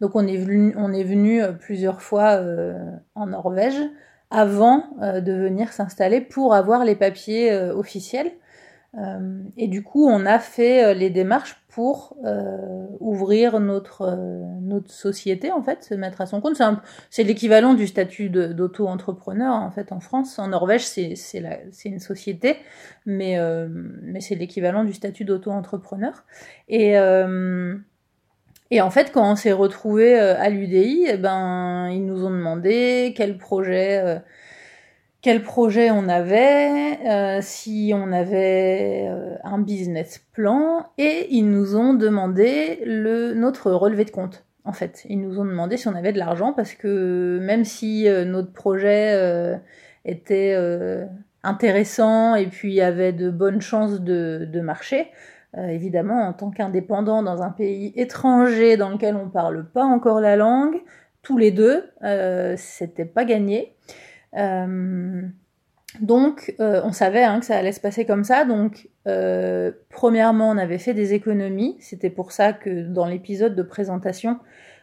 Donc 0.00 0.14
on 0.14 0.26
est 0.26 0.38
venu, 0.38 0.74
on 0.76 0.92
est 0.92 1.04
venu 1.04 1.42
plusieurs 1.58 2.00
fois 2.00 2.42
en 3.14 3.26
Norvège 3.26 3.78
avant 4.30 4.84
de 5.00 5.32
venir 5.32 5.72
s'installer 5.72 6.20
pour 6.20 6.54
avoir 6.54 6.84
les 6.84 6.94
papiers 6.94 7.52
officiels. 7.52 8.32
Euh, 8.98 9.42
et 9.56 9.68
du 9.68 9.82
coup, 9.82 10.08
on 10.08 10.26
a 10.26 10.38
fait 10.38 10.84
euh, 10.84 10.94
les 10.94 11.10
démarches 11.10 11.62
pour 11.68 12.16
euh, 12.24 12.86
ouvrir 12.98 13.60
notre, 13.60 14.18
notre 14.60 14.90
société, 14.90 15.52
en 15.52 15.62
fait, 15.62 15.84
se 15.84 15.94
mettre 15.94 16.20
à 16.20 16.26
son 16.26 16.40
compte. 16.40 16.60
C'est 17.10 17.22
l'équivalent 17.22 17.74
du 17.74 17.86
statut 17.86 18.28
d'auto-entrepreneur, 18.28 19.54
en 19.54 19.70
fait, 19.70 19.92
en 19.92 20.00
France. 20.00 20.40
En 20.40 20.48
Norvège, 20.48 20.84
c'est 20.84 21.14
une 21.84 22.00
société, 22.00 22.56
mais, 23.06 23.38
mais 24.02 24.20
c'est 24.20 24.34
l'équivalent 24.34 24.82
du 24.82 24.92
statut 24.92 25.24
d'auto-entrepreneur. 25.24 26.24
Et, 26.68 26.96
et 28.70 28.80
en 28.80 28.90
fait, 28.90 29.12
quand 29.12 29.32
on 29.32 29.36
s'est 29.36 29.52
retrouvé 29.52 30.18
à 30.18 30.48
l'UDI, 30.48 31.06
eh 31.08 31.16
ben, 31.16 31.88
ils 31.90 32.04
nous 32.04 32.24
ont 32.24 32.30
demandé 32.30 33.12
quel 33.16 33.36
projet 33.38 34.20
quel 35.22 35.42
projet 35.42 35.90
on 35.90 36.08
avait, 36.08 36.98
euh, 37.06 37.40
si 37.42 37.92
on 37.94 38.10
avait 38.12 39.06
euh, 39.08 39.36
un 39.44 39.58
business 39.58 40.18
plan, 40.32 40.86
et 40.96 41.26
ils 41.30 41.48
nous 41.48 41.76
ont 41.76 41.92
demandé 41.92 42.82
notre 43.34 43.70
relevé 43.70 44.04
de 44.04 44.10
compte. 44.10 44.44
En 44.64 44.72
fait, 44.72 45.04
ils 45.08 45.20
nous 45.20 45.38
ont 45.38 45.44
demandé 45.44 45.76
si 45.76 45.88
on 45.88 45.94
avait 45.94 46.12
de 46.12 46.18
l'argent 46.18 46.52
parce 46.52 46.74
que 46.74 47.38
même 47.42 47.64
si 47.64 48.08
euh, 48.08 48.24
notre 48.24 48.52
projet 48.52 49.58
était 50.04 50.56
intéressant 51.42 52.34
et 52.34 52.46
puis 52.46 52.80
avait 52.80 53.12
de 53.12 53.30
bonnes 53.30 53.60
chances 53.60 54.00
de 54.00 54.60
marcher, 54.60 55.10
évidemment, 55.56 56.28
en 56.28 56.32
tant 56.32 56.50
qu'indépendant 56.50 57.22
dans 57.22 57.42
un 57.42 57.50
pays 57.50 57.92
étranger 57.96 58.76
dans 58.76 58.90
lequel 58.90 59.16
on 59.16 59.28
parle 59.28 59.68
pas 59.68 59.84
encore 59.84 60.20
la 60.20 60.36
langue, 60.36 60.80
tous 61.22 61.38
les 61.38 61.50
deux, 61.50 61.90
c'était 62.56 63.04
pas 63.04 63.24
gagné. 63.24 63.74
Euh, 64.36 65.22
donc, 66.00 66.54
euh, 66.60 66.80
on 66.84 66.92
savait 66.92 67.24
hein, 67.24 67.40
que 67.40 67.46
ça 67.46 67.56
allait 67.56 67.72
se 67.72 67.80
passer 67.80 68.04
comme 68.04 68.24
ça. 68.24 68.44
Donc, 68.44 68.88
euh, 69.06 69.72
premièrement, 69.88 70.50
on 70.50 70.58
avait 70.58 70.78
fait 70.78 70.94
des 70.94 71.14
économies. 71.14 71.76
C'était 71.80 72.10
pour 72.10 72.32
ça 72.32 72.52
que 72.52 72.82
dans 72.82 73.06
l'épisode 73.06 73.54
de 73.54 73.62
présentation, 73.62 74.38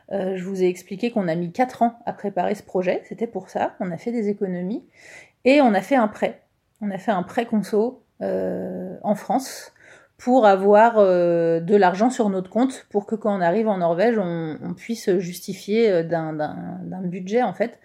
je 0.09 0.41
vous 0.41 0.63
ai 0.63 0.67
expliqué 0.67 1.11
qu'on 1.11 1.27
a 1.27 1.35
mis 1.35 1.51
4 1.51 1.81
ans 1.81 1.99
à 2.05 2.13
préparer 2.13 2.55
ce 2.55 2.63
projet. 2.63 3.01
C'était 3.09 3.27
pour 3.27 3.49
ça. 3.49 3.75
On 3.81 3.91
a 3.91 3.97
fait 3.97 4.13
des 4.13 4.29
économies. 4.29 4.85
Et 5.43 5.59
on 5.59 5.73
a 5.73 5.81
fait 5.81 5.97
un 5.97 6.07
prêt. 6.07 6.41
On 6.79 6.91
a 6.91 6.97
fait 6.97 7.11
un 7.11 7.23
prêt 7.23 7.45
conso 7.45 8.03
en 8.21 9.15
France 9.15 9.73
pour 10.17 10.47
avoir 10.47 10.95
de 10.97 11.75
l'argent 11.75 12.09
sur 12.09 12.29
notre 12.29 12.49
compte 12.49 12.85
pour 12.89 13.05
que 13.05 13.15
quand 13.15 13.37
on 13.37 13.41
arrive 13.41 13.67
en 13.67 13.77
Norvège, 13.77 14.17
on, 14.17 14.57
on 14.63 14.73
puisse 14.73 15.09
justifier 15.19 16.03
d'un 16.03 17.01
budget 17.03 17.43
en 17.43 17.53
fait. 17.53 17.79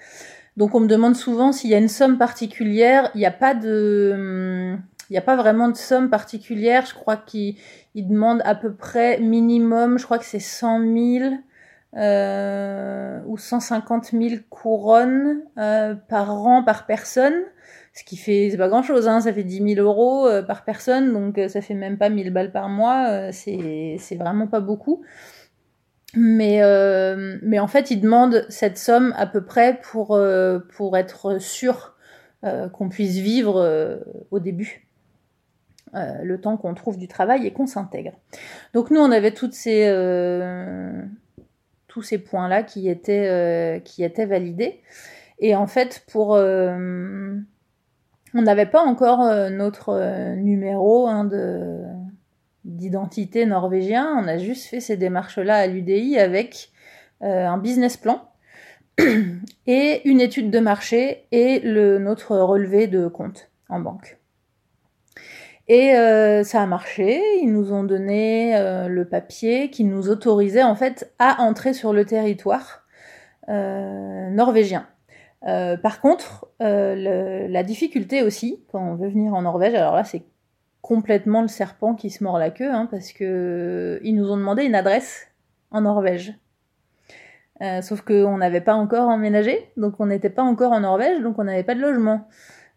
Donc 0.56 0.74
on 0.74 0.80
me 0.80 0.86
demande 0.86 1.16
souvent 1.16 1.52
s'il 1.52 1.70
y 1.70 1.74
a 1.74 1.78
une 1.78 1.88
somme 1.88 2.18
particulière. 2.18 3.10
Il 3.14 3.18
n'y 3.18 3.26
a 3.26 3.30
pas 3.30 3.54
de, 3.54 4.76
il 5.08 5.12
n'y 5.12 5.18
a 5.18 5.22
pas 5.22 5.36
vraiment 5.36 5.68
de 5.68 5.76
somme 5.76 6.10
particulière. 6.10 6.86
Je 6.86 6.94
crois 6.94 7.16
qu'il 7.16 7.56
demande 7.94 8.40
à 8.44 8.54
peu 8.54 8.72
près 8.72 9.18
minimum. 9.20 9.98
Je 9.98 10.04
crois 10.04 10.18
que 10.18 10.24
c'est 10.24 10.38
100 10.38 10.80
000 10.80 11.34
euh, 11.96 13.20
ou 13.26 13.36
150 13.36 14.12
000 14.12 14.22
couronnes 14.48 15.42
euh, 15.58 15.94
par 15.94 16.46
an 16.46 16.62
par 16.62 16.86
personne. 16.86 17.34
Ce 17.94 18.04
qui 18.04 18.16
fait, 18.16 18.49
c'est 18.50 18.56
pas 18.56 18.68
grand 18.68 18.82
chose, 18.82 19.06
hein, 19.06 19.20
ça 19.20 19.32
fait 19.32 19.42
10 19.42 19.75
000 19.75 19.87
euros 19.87 20.26
euh, 20.26 20.42
par 20.42 20.64
personne, 20.64 21.12
donc 21.12 21.38
ça 21.49 21.61
fait 21.61 21.75
même 21.75 21.99
pas 21.99 22.08
1000 22.08 22.30
balles 22.32 22.50
par 22.50 22.68
mois, 22.68 23.32
c'est 23.32 24.16
vraiment 24.18 24.46
pas 24.46 24.61
beaucoup. 24.61 25.04
Mais, 26.14 26.62
euh, 26.62 27.38
mais 27.42 27.58
en 27.58 27.66
fait, 27.66 27.90
il 27.90 28.00
demande 28.00 28.44
cette 28.49 28.76
somme 28.76 29.14
à 29.16 29.26
peu 29.26 29.44
près 29.44 29.80
pour, 29.82 30.14
euh, 30.14 30.58
pour 30.76 30.96
être 30.96 31.40
sûr 31.40 31.94
euh, 32.44 32.68
qu'on 32.68 32.88
puisse 32.88 33.16
vivre 33.16 34.02
au 34.30 34.38
début, 34.38 34.87
le 35.94 36.37
temps 36.37 36.56
qu'on 36.56 36.75
trouve 36.75 36.99
du 36.99 37.08
travail 37.08 37.46
et 37.46 37.52
qu'on 37.52 37.66
s'intègre. 37.66 38.12
Donc 38.75 38.90
nous, 38.90 39.00
on 39.00 39.11
avait 39.11 39.32
toutes 39.32 39.54
ces, 39.54 39.87
tous 41.88 42.02
ces 42.02 42.18
points-là 42.18 42.62
qui, 42.62 42.88
étaient 42.88 43.80
qui 43.84 44.04
étaient 44.04 44.26
validés. 44.26 44.80
Et 45.38 45.56
en 45.56 45.66
fait, 45.66 46.04
pour... 46.11 46.38
on 48.34 48.42
n'avait 48.42 48.66
pas 48.66 48.82
encore 48.82 49.50
notre 49.50 50.34
numéro 50.36 51.06
hein, 51.06 51.24
de 51.24 51.82
d'identité 52.64 53.46
norvégien. 53.46 54.16
On 54.18 54.28
a 54.28 54.38
juste 54.38 54.66
fait 54.66 54.80
ces 54.80 54.96
démarches-là 54.96 55.56
à 55.56 55.66
l'UDI 55.66 56.18
avec 56.18 56.70
euh, 57.22 57.46
un 57.46 57.58
business 57.58 57.96
plan 57.96 58.28
et 59.66 60.08
une 60.08 60.20
étude 60.20 60.50
de 60.50 60.58
marché 60.58 61.26
et 61.32 61.60
notre 61.98 62.36
relevé 62.36 62.86
de 62.86 63.08
compte 63.08 63.50
en 63.68 63.80
banque. 63.80 64.18
Et 65.68 65.94
euh, 65.94 66.42
ça 66.42 66.62
a 66.62 66.66
marché, 66.66 67.22
ils 67.40 67.52
nous 67.52 67.72
ont 67.72 67.84
donné 67.84 68.56
euh, 68.56 68.88
le 68.88 69.08
papier 69.08 69.70
qui 69.70 69.84
nous 69.84 70.10
autorisait 70.10 70.64
en 70.64 70.74
fait 70.74 71.12
à 71.18 71.40
entrer 71.40 71.72
sur 71.72 71.92
le 71.92 72.04
territoire 72.04 72.80
norvégien. 73.48 74.86
Par 75.44 76.00
contre, 76.00 76.46
la 76.61 77.62
difficulté 77.62 78.22
aussi, 78.22 78.64
quand 78.70 78.80
on 78.80 78.94
veut 78.94 79.08
venir 79.08 79.34
en 79.34 79.42
Norvège, 79.42 79.75
alors 79.75 79.94
là 79.94 80.04
c'est 80.04 80.22
complètement 80.82 81.42
le 81.42 81.49
serpent 81.49 81.94
qui 81.94 82.11
se 82.11 82.22
mord 82.22 82.38
la 82.38 82.50
queue, 82.50 82.70
hein, 82.70 82.87
parce 82.90 83.12
que 83.12 83.25
euh, 83.25 84.00
ils 84.02 84.14
nous 84.14 84.30
ont 84.30 84.37
demandé 84.37 84.64
une 84.64 84.75
adresse 84.75 85.28
en 85.70 85.82
Norvège. 85.82 86.34
Euh, 87.62 87.80
sauf 87.80 88.02
qu'on 88.02 88.37
n'avait 88.38 88.61
pas 88.61 88.75
encore 88.75 89.08
emménagé, 89.08 89.70
donc 89.76 89.94
on 90.00 90.06
n'était 90.06 90.30
pas 90.30 90.42
encore 90.42 90.72
en 90.72 90.80
Norvège, 90.80 91.20
donc 91.20 91.38
on 91.38 91.44
n'avait 91.44 91.62
pas 91.62 91.76
de 91.76 91.80
logement. 91.80 92.26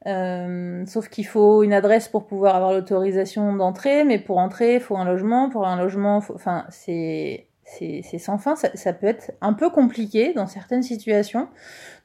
Euh, 0.06 0.86
sauf 0.86 1.10
qu'il 1.10 1.26
faut 1.26 1.64
une 1.64 1.74
adresse 1.74 2.08
pour 2.08 2.28
pouvoir 2.28 2.56
avoir 2.56 2.72
l'autorisation 2.72 3.56
d'entrer, 3.56 4.04
mais 4.04 4.20
pour 4.20 4.38
entrer, 4.38 4.76
il 4.76 4.80
faut 4.80 4.96
un 4.96 5.06
logement. 5.06 5.50
Pour 5.50 5.66
un 5.68 5.76
logement, 5.76 6.18
enfin, 6.18 6.66
c'est 6.70 7.48
c'est 7.66 8.18
sans 8.20 8.38
fin. 8.38 8.56
Ça, 8.56 8.70
ça, 8.76 8.94
peut 8.94 9.08
être 9.08 9.32
un 9.42 9.54
peu 9.54 9.70
compliqué 9.70 10.34
dans 10.34 10.48
certaines 10.48 10.84
situations. 10.84 11.50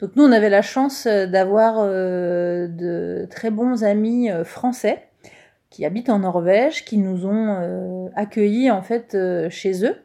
Donc 0.00 0.16
nous, 0.16 0.24
on 0.24 0.32
avait 0.32 0.50
la 0.50 0.62
chance 0.62 1.06
d'avoir 1.06 1.86
de 1.86 3.26
très 3.30 3.50
bons 3.50 3.84
amis 3.84 4.30
français 4.44 5.10
qui 5.70 5.84
habitent 5.84 6.10
en 6.10 6.18
Norvège, 6.18 6.84
qui 6.84 6.98
nous 6.98 7.26
ont 7.26 7.56
euh, 7.60 8.08
accueillis 8.16 8.70
en 8.70 8.82
fait 8.82 9.14
euh, 9.14 9.48
chez 9.48 9.84
eux 9.86 9.96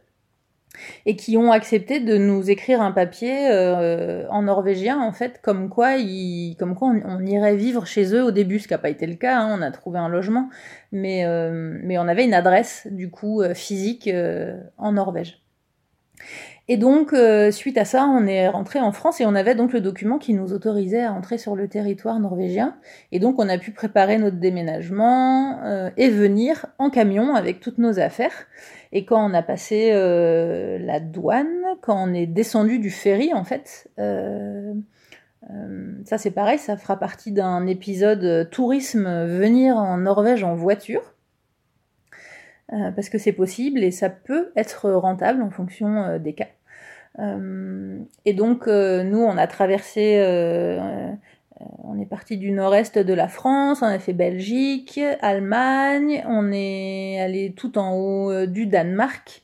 et 1.06 1.16
qui 1.16 1.38
ont 1.38 1.52
accepté 1.54 2.02
de 2.02 2.18
nous 2.18 2.50
écrire 2.50 2.82
un 2.82 2.92
papier 2.92 3.50
euh, 3.50 4.28
en 4.30 4.44
norvégien 4.44 5.00
en 5.00 5.14
fait 5.14 5.40
comme 5.42 5.70
quoi 5.70 5.96
ils, 5.96 6.58
comme 6.60 6.76
quoi 6.76 6.90
on, 6.90 7.26
irait 7.26 7.56
vivre 7.56 7.86
chez 7.88 8.14
eux 8.14 8.24
au 8.24 8.32
début 8.32 8.60
ce 8.60 8.68
qui 8.68 8.74
n'a 8.74 8.78
pas 8.78 8.90
été 8.90 9.08
le 9.08 9.16
cas 9.16 9.40
hein, 9.40 9.58
on 9.58 9.62
a 9.62 9.72
trouvé 9.72 10.00
un 10.00 10.10
logement 10.10 10.50
mais 10.92 11.26
mais 11.52 11.98
on 11.98 12.10
avait 12.10 12.26
une 12.26 12.34
adresse 12.34 12.88
du 12.92 13.10
coup 13.10 13.42
physique 13.54 14.10
en 14.78 14.92
Norvège 14.92 15.45
et 16.68 16.78
donc, 16.78 17.14
euh, 17.14 17.52
suite 17.52 17.78
à 17.78 17.86
ça, 17.86 18.06
on 18.06 18.26
est 18.26 18.48
rentré 18.48 18.80
en 18.80 18.92
France 18.92 19.22
et 19.22 19.26
on 19.26 19.36
avait 19.36 19.54
donc 19.54 19.72
le 19.72 19.82
document 19.82 20.18
qui 20.18 20.34
nous 20.34 20.52
autorisait 20.52 21.04
à 21.04 21.14
entrer 21.14 21.38
sur 21.38 21.56
le 21.56 21.68
territoire 21.68 22.20
norvégien. 22.20 22.76
Et 23.12 23.20
donc, 23.20 23.38
on 23.38 23.48
a 23.50 23.60
pu 23.60 23.70
préparer 23.72 24.18
notre 24.18 24.38
déménagement 24.38 25.60
euh, 25.64 25.92
et 25.98 26.10
venir 26.10 26.66
en 26.80 26.90
camion 26.90 27.36
avec 27.36 27.60
toutes 27.60 27.78
nos 27.78 28.00
affaires. 28.00 28.48
Et 28.92 29.06
quand 29.06 29.24
on 29.24 29.34
a 29.36 29.44
passé 29.44 29.92
euh, 29.94 30.80
la 30.80 31.00
douane, 31.00 31.62
quand 31.82 32.10
on 32.10 32.14
est 32.16 32.26
descendu 32.26 32.80
du 32.80 32.90
ferry, 32.90 33.32
en 33.34 33.44
fait, 33.44 33.88
ça 36.06 36.18
c'est 36.18 36.32
pareil, 36.32 36.58
ça 36.58 36.76
fera 36.78 36.98
partie 36.98 37.32
d'un 37.32 37.68
épisode 37.68 38.50
tourisme 38.50 39.26
venir 39.28 39.78
en 39.78 39.98
Norvège 39.98 40.44
en 40.44 40.56
voiture. 40.56 41.15
Parce 42.70 43.10
que 43.10 43.18
c'est 43.18 43.32
possible 43.32 43.84
et 43.84 43.92
ça 43.92 44.10
peut 44.10 44.52
être 44.56 44.90
rentable 44.92 45.42
en 45.42 45.52
fonction 45.52 46.18
des 46.18 46.34
cas. 46.34 46.48
et 48.26 48.34
donc 48.34 48.68
nous, 48.68 49.20
on 49.20 49.38
a 49.38 49.48
traversé 49.48 50.20
on 51.60 52.00
est 52.00 52.06
parti 52.06 52.38
du 52.38 52.52
nord-est 52.52 52.98
de 52.98 53.14
la 53.14 53.28
France, 53.28 53.82
on 53.82 53.86
a 53.86 54.00
fait 54.00 54.14
Belgique, 54.14 55.00
Allemagne, 55.22 56.24
on 56.28 56.52
est 56.52 57.22
allé 57.22 57.54
tout 57.56 57.78
en 57.78 57.94
haut 57.94 58.46
du 58.46 58.66
Danemark. 58.66 59.44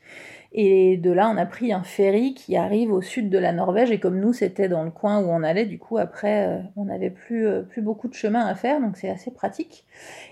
Et 0.53 0.97
de 0.97 1.11
là, 1.11 1.29
on 1.29 1.37
a 1.37 1.45
pris 1.45 1.71
un 1.71 1.83
ferry 1.83 2.33
qui 2.33 2.57
arrive 2.57 2.91
au 2.91 3.01
sud 3.01 3.29
de 3.29 3.37
la 3.37 3.53
Norvège. 3.53 3.89
Et 3.91 3.99
comme 4.01 4.19
nous, 4.19 4.33
c'était 4.33 4.67
dans 4.67 4.83
le 4.83 4.91
coin 4.91 5.19
où 5.19 5.29
on 5.29 5.43
allait, 5.43 5.65
du 5.65 5.79
coup, 5.79 5.97
après, 5.97 6.47
euh, 6.47 6.59
on 6.75 6.85
n'avait 6.85 7.09
plus, 7.09 7.47
euh, 7.47 7.61
plus 7.61 7.81
beaucoup 7.81 8.09
de 8.09 8.13
chemin 8.13 8.45
à 8.45 8.53
faire, 8.55 8.81
donc 8.81 8.97
c'est 8.97 9.09
assez 9.09 9.31
pratique. 9.31 9.85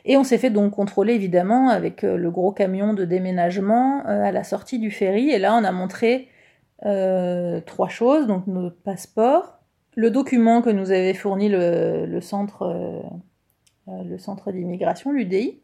Et 0.03 0.17
on 0.17 0.25
s'est 0.25 0.37
fait 0.37 0.49
donc 0.49 0.73
contrôler, 0.73 1.13
évidemment, 1.13 1.69
avec 1.69 2.03
euh, 2.03 2.17
le 2.17 2.31
gros 2.31 2.51
camion 2.51 2.93
de 2.93 3.05
déménagement 3.05 4.03
à 4.05 4.31
la 4.31 4.43
sortie 4.43 4.77
du 4.77 4.91
ferry. 4.91 5.29
Et 5.29 5.39
là, 5.39 5.55
on 5.55 5.63
a 5.63 5.71
montré 5.71 6.27
trois 6.81 7.89
choses, 7.89 8.25
donc 8.25 8.47
notre 8.47 8.81
passeport, 8.81 9.59
le 9.95 10.11
document 10.11 10.61
que 10.61 10.69
nous 10.69 10.91
avait 10.91 11.13
fourni 11.13 11.49
le, 11.49 12.21
centre, 12.21 13.03
le 13.85 14.17
centre 14.17 14.53
d'immigration, 14.53 15.11
l'UDI, 15.11 15.59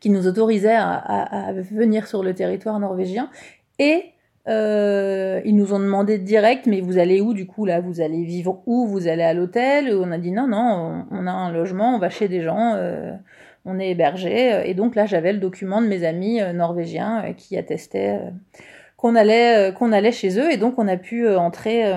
qui 0.00 0.10
nous 0.10 0.26
autorisait 0.26 0.76
à, 0.76 1.52
venir 1.70 2.06
sur 2.06 2.22
le 2.22 2.34
territoire 2.34 2.78
norvégien. 2.78 3.30
Et 3.78 4.04
euh, 4.48 5.40
ils 5.44 5.54
nous 5.54 5.72
ont 5.72 5.78
demandé 5.78 6.18
direct, 6.18 6.66
mais 6.66 6.80
vous 6.80 6.98
allez 6.98 7.20
où 7.20 7.32
du 7.32 7.46
coup 7.46 7.64
là? 7.64 7.80
Vous 7.80 8.00
allez 8.00 8.24
vivre 8.24 8.62
où? 8.66 8.86
Vous 8.86 9.08
allez 9.08 9.22
à 9.22 9.34
l'hôtel? 9.34 9.94
On 9.94 10.10
a 10.10 10.18
dit 10.18 10.32
non, 10.32 10.46
non, 10.46 11.06
on, 11.10 11.26
a 11.26 11.30
un 11.30 11.52
logement, 11.52 11.94
on 11.94 11.98
va 11.98 12.10
chez 12.10 12.28
des 12.28 12.42
gens, 12.42 12.74
euh, 12.76 13.12
on 13.64 13.78
est 13.78 13.90
hébergé. 13.90 14.62
Et 14.68 14.74
donc 14.74 14.94
là, 14.94 15.06
j'avais 15.06 15.32
le 15.32 15.38
document 15.38 15.80
de 15.80 15.86
mes 15.86 16.04
amis 16.04 16.40
euh, 16.40 16.52
norvégiens 16.52 17.32
qui 17.36 17.56
attestaient 17.56 18.20
qu'on 18.96 19.14
allait, 19.16 19.72
qu'on 19.76 19.92
allait 19.92 20.12
chez 20.12 20.38
eux, 20.38 20.52
et 20.52 20.56
donc 20.56 20.74
on 20.78 20.86
a 20.86 20.96
pu 20.96 21.28
entrer 21.28 21.92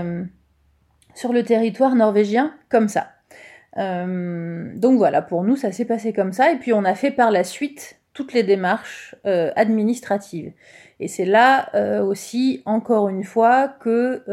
sur 1.14 1.34
le 1.34 1.44
territoire 1.44 1.94
norvégien 1.96 2.56
comme 2.68 2.88
ça. 2.88 3.15
Euh, 3.78 4.72
donc 4.76 4.98
voilà, 4.98 5.22
pour 5.22 5.44
nous, 5.44 5.56
ça 5.56 5.72
s'est 5.72 5.86
passé 5.86 6.14
comme 6.14 6.34
ça. 6.34 6.52
Et 6.52 6.58
puis 6.58 6.74
on 6.74 6.84
a 6.84 6.96
fait 6.96 7.12
par 7.12 7.32
la 7.32 7.44
suite 7.44 8.00
toutes 8.14 8.34
les 8.34 8.44
démarches 8.44 9.16
euh, 9.26 9.52
administratives. 9.56 10.54
Et 11.00 11.08
c'est 11.08 11.26
là 11.26 11.70
euh, 11.76 12.02
aussi, 12.02 12.62
encore 12.66 13.10
une 13.10 13.24
fois, 13.24 13.68
que, 13.68 14.24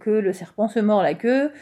que 0.00 0.10
le 0.10 0.32
serpent 0.32 0.68
se 0.68 0.80
mord 0.80 1.02
la 1.02 1.14
queue, 1.14 1.52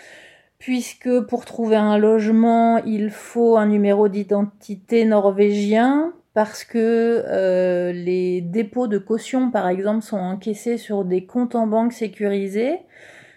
puisque 0.59 1.21
pour 1.23 1.45
trouver 1.45 1.77
un 1.77 1.99
logement, 1.99 2.79
il 2.79 3.11
faut 3.11 3.57
un 3.57 3.67
numéro 3.67 4.09
d'identité 4.09 5.05
norvégien, 5.05 6.12
parce 6.33 6.62
que 6.62 7.91
les 7.93 8.41
dépôts 8.41 8.87
de 8.87 8.99
caution, 8.99 9.50
par 9.50 9.67
exemple, 9.67 10.03
sont 10.03 10.19
encaissés 10.19 10.77
sur 10.77 11.05
des 11.05 11.27
comptes 11.27 11.57
en 11.57 11.67
banque 11.67 11.93
sécurisés. 11.93 12.79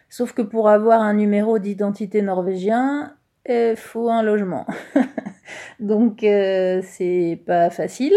Sauf 0.09 0.33
que 0.33 0.43
pour 0.43 0.69
avoir 0.69 1.01
un 1.01 1.15
numéro 1.15 1.57
d'identité 1.57 2.21
norvégien, 2.21 3.15
il 3.47 3.75
faut 3.75 4.09
un 4.09 4.23
logement. 4.23 4.65
Donc 5.79 6.23
euh, 6.23 6.81
c'est 6.83 7.41
pas 7.45 7.69
facile. 7.69 8.13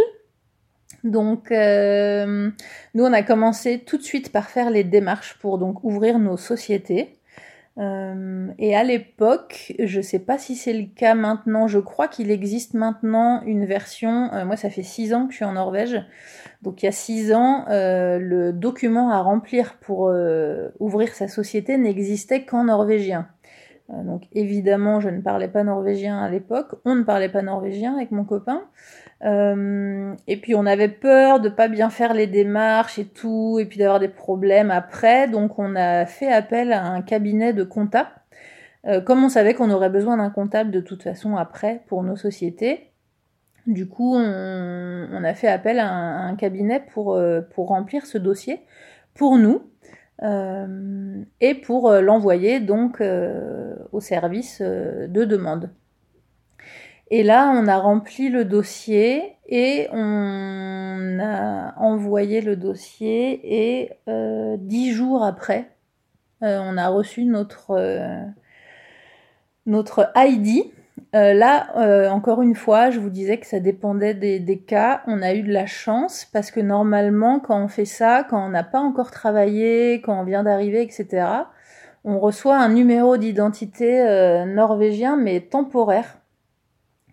Donc 1.04 1.52
euh, 1.52 2.50
nous 2.94 3.04
on 3.04 3.12
a 3.12 3.22
commencé 3.22 3.80
tout 3.84 3.96
de 3.96 4.02
suite 4.02 4.32
par 4.32 4.48
faire 4.48 4.70
les 4.70 4.84
démarches 4.84 5.38
pour 5.40 5.58
donc 5.58 5.84
ouvrir 5.84 6.18
nos 6.18 6.36
sociétés. 6.36 7.18
Euh, 7.78 8.48
et 8.58 8.74
à 8.74 8.82
l'époque, 8.84 9.74
je 9.78 10.00
sais 10.00 10.18
pas 10.18 10.38
si 10.38 10.56
c'est 10.56 10.72
le 10.72 10.86
cas 10.86 11.14
maintenant, 11.14 11.68
je 11.68 11.78
crois 11.78 12.08
qu'il 12.08 12.30
existe 12.30 12.72
maintenant 12.72 13.42
une 13.42 13.66
version, 13.66 14.30
moi 14.46 14.56
ça 14.56 14.70
fait 14.70 14.82
six 14.82 15.12
ans 15.12 15.26
que 15.26 15.32
je 15.32 15.36
suis 15.36 15.44
en 15.44 15.52
Norvège, 15.52 16.02
donc 16.62 16.82
il 16.82 16.86
y 16.86 16.88
a 16.88 16.92
six 16.92 17.34
ans, 17.34 17.66
le 17.68 18.52
document 18.52 19.10
à 19.10 19.20
remplir 19.20 19.74
pour 19.74 20.10
ouvrir 20.80 21.14
sa 21.14 21.28
société 21.28 21.76
n'existait 21.76 22.46
qu'en 22.46 22.64
norvégien. 22.64 23.28
Euh, 23.90 24.02
donc 24.02 24.22
évidemment, 24.32 25.00
je 25.00 25.08
ne 25.08 25.20
parlais 25.20 25.48
pas 25.48 25.64
norvégien 25.64 26.18
à 26.18 26.28
l'époque. 26.28 26.74
On 26.84 26.94
ne 26.94 27.02
parlait 27.02 27.28
pas 27.28 27.42
norvégien 27.42 27.94
avec 27.94 28.10
mon 28.10 28.24
copain. 28.24 28.62
Euh, 29.24 30.14
et 30.26 30.36
puis 30.36 30.54
on 30.54 30.66
avait 30.66 30.88
peur 30.88 31.40
de 31.40 31.48
pas 31.48 31.68
bien 31.68 31.88
faire 31.88 32.12
les 32.12 32.26
démarches 32.26 32.98
et 32.98 33.06
tout, 33.06 33.58
et 33.60 33.64
puis 33.64 33.78
d'avoir 33.78 34.00
des 34.00 34.08
problèmes 34.08 34.70
après. 34.70 35.28
Donc 35.28 35.58
on 35.58 35.76
a 35.76 36.06
fait 36.06 36.30
appel 36.30 36.72
à 36.72 36.84
un 36.84 37.02
cabinet 37.02 37.52
de 37.52 37.64
compta. 37.64 38.10
Euh, 38.86 39.00
comme 39.00 39.24
on 39.24 39.28
savait 39.28 39.54
qu'on 39.54 39.70
aurait 39.70 39.90
besoin 39.90 40.16
d'un 40.16 40.30
comptable 40.30 40.70
de 40.70 40.80
toute 40.80 41.02
façon 41.02 41.36
après 41.36 41.82
pour 41.86 42.02
nos 42.02 42.16
sociétés, 42.16 42.90
du 43.66 43.88
coup 43.88 44.14
on, 44.14 45.24
a 45.24 45.34
fait 45.34 45.48
appel 45.48 45.80
à 45.80 45.88
un, 45.88 46.28
un 46.28 46.36
cabinet 46.36 46.84
pour, 46.92 47.18
pour 47.54 47.68
remplir 47.68 48.06
ce 48.06 48.16
dossier 48.16 48.60
pour 49.14 49.38
nous. 49.38 49.62
Euh, 50.22 51.22
et 51.42 51.54
pour 51.54 51.90
euh, 51.90 52.00
l'envoyer 52.00 52.60
donc 52.60 53.00
euh, 53.00 53.74
au 53.92 54.00
service 54.00 54.62
de 54.62 55.24
demande. 55.24 55.70
Et 57.10 57.22
là, 57.22 57.52
on 57.54 57.68
a 57.68 57.76
rempli 57.78 58.30
le 58.30 58.44
dossier 58.44 59.36
et 59.46 59.88
on 59.92 61.18
a 61.20 61.74
envoyé 61.78 62.40
le 62.40 62.56
dossier 62.56 63.40
et 63.44 63.92
dix 64.58 64.92
jours 64.92 65.22
après, 65.22 65.70
on 66.40 66.76
a 66.76 66.88
reçu 66.88 67.24
notre 67.24 67.78
notre 69.66 70.10
ID 70.16 70.72
euh, 71.14 71.34
là, 71.34 71.68
euh, 71.76 72.10
encore 72.10 72.42
une 72.42 72.54
fois, 72.54 72.90
je 72.90 72.98
vous 72.98 73.10
disais 73.10 73.38
que 73.38 73.46
ça 73.46 73.60
dépendait 73.60 74.14
des, 74.14 74.58
cas. 74.58 75.02
On 75.06 75.22
a 75.22 75.34
eu 75.34 75.42
de 75.42 75.52
la 75.52 75.66
chance 75.66 76.26
parce 76.32 76.50
que 76.50 76.60
normalement, 76.60 77.38
quand 77.40 77.62
on 77.62 77.68
fait 77.68 77.84
ça, 77.84 78.26
quand 78.28 78.44
on 78.44 78.50
n'a 78.50 78.64
pas 78.64 78.80
encore 78.80 79.10
travaillé, 79.10 80.02
quand 80.02 80.20
on 80.20 80.24
vient 80.24 80.42
d'arriver, 80.42 80.82
etc., 80.82 81.26
on 82.04 82.18
reçoit 82.18 82.56
un 82.58 82.68
numéro 82.68 83.16
d'identité 83.16 84.00
euh, 84.00 84.44
norvégien 84.44 85.16
mais 85.16 85.40
temporaire 85.40 86.18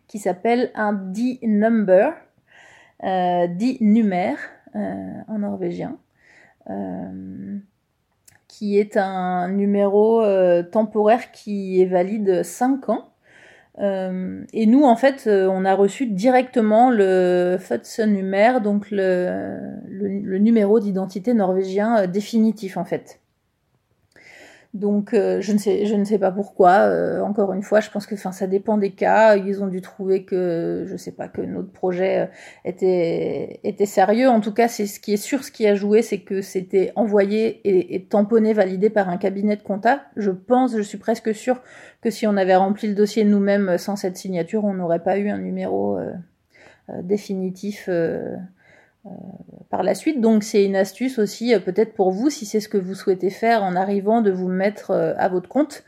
qui 0.08 0.20
s'appelle 0.20 0.72
un 0.76 0.94
D-number, 0.94 2.14
D-numère 3.02 4.38
en 4.76 5.40
norvégien 5.40 5.98
qui 8.48 8.78
est 8.78 8.96
un 8.98 9.50
numéro 9.50 10.24
temporaire 10.72 11.32
qui 11.32 11.82
est 11.82 11.86
valide 11.86 12.44
5 12.44 12.90
ans. 12.90 13.13
Euh, 13.80 14.44
et 14.54 14.66
nous, 14.66 14.84
en 14.84 14.96
fait, 14.96 15.26
euh, 15.26 15.48
on 15.48 15.66
a 15.66 15.74
reçu 15.74 16.06
directement 16.06 16.92
le 16.92 17.58
numéro 17.60 18.62
donc 18.62 18.92
le, 18.92 19.58
le, 19.88 20.38
numéro 20.38 20.80
d'identité 20.80 21.34
norvégien 21.34 22.04
euh, 22.04 22.08
définitif, 22.08 22.78
en 22.78 22.86
fait. 22.86 23.20
Donc 24.74 25.14
euh, 25.14 25.40
je 25.40 25.54
ne 25.54 25.60
sais 25.60 25.86
je 25.86 25.94
ne 25.94 26.04
sais 26.04 26.18
pas 26.18 26.32
pourquoi. 26.32 26.72
Euh, 26.80 27.22
encore 27.22 27.54
une 27.54 27.62
fois, 27.62 27.80
je 27.80 27.92
pense 27.92 28.08
que 28.08 28.16
enfin 28.16 28.32
ça 28.32 28.48
dépend 28.48 28.78
des 28.80 28.92
cas. 28.92 29.36
Ils 29.38 29.64
ont 29.64 29.68
dû 29.68 29.82
trouver 29.82 30.24
que 30.26 30.86
je 30.88 30.98
sais 30.98 31.12
pas 31.12 31.28
que 31.28 31.42
notre 31.42 31.72
projet 31.72 32.22
euh, 32.22 32.26
était 32.66 33.60
était 33.64 33.86
sérieux. 33.86 34.30
En 34.30 34.42
tout 34.42 34.52
cas, 34.52 34.68
c'est 34.68 34.88
ce 34.88 35.00
qui 35.00 35.14
est 35.14 35.18
sûr, 35.18 35.44
ce 35.44 35.52
qui 35.52 35.68
a 35.68 35.76
joué, 35.76 36.02
c'est 36.02 36.22
que 36.22 36.42
c'était 36.42 36.92
envoyé 36.96 37.62
et, 37.70 37.96
et, 37.96 38.06
tamponné, 38.06 38.54
validé 38.54 38.90
par 38.90 39.10
un 39.10 39.18
cabinet 39.18 39.56
de 39.58 39.62
compta. 39.62 40.06
Je 40.18 40.32
pense, 40.32 40.76
je 40.76 40.82
suis 40.82 40.98
presque 40.98 41.36
sûre 41.36 41.62
que 42.02 42.10
si 42.10 42.26
on 42.26 42.36
avait 42.36 42.56
rempli 42.56 42.88
le 42.88 42.96
dossier 42.96 43.26
nous-mêmes 43.26 43.78
sans 43.78 43.96
cette 43.96 44.18
signature, 44.18 44.66
on 44.66 44.74
n'aurait 44.74 45.04
pas 45.04 45.20
eu 45.20 45.30
un 45.30 45.38
numéro 45.38 46.00
définitif. 47.04 47.90
Euh, 49.06 49.10
par 49.74 49.82
la 49.82 49.96
suite. 49.96 50.22
Donc 50.22 50.44
c'est 50.44 50.64
une 50.64 50.76
astuce 50.76 51.18
aussi 51.18 51.52
euh, 51.52 51.60
peut-être 51.60 51.96
pour 51.96 52.12
vous 52.12 52.30
si 52.30 52.46
c'est 52.46 52.60
ce 52.60 52.70
que 52.70 52.78
vous 52.78 52.94
souhaitez 52.94 53.32
faire 53.32 53.64
en 53.64 53.76
arrivant 53.76 54.22
de 54.22 54.30
vous 54.30 54.48
mettre 54.48 54.92
euh, 54.92 55.16
à 55.18 55.30
votre 55.30 55.50
compte. 55.50 55.84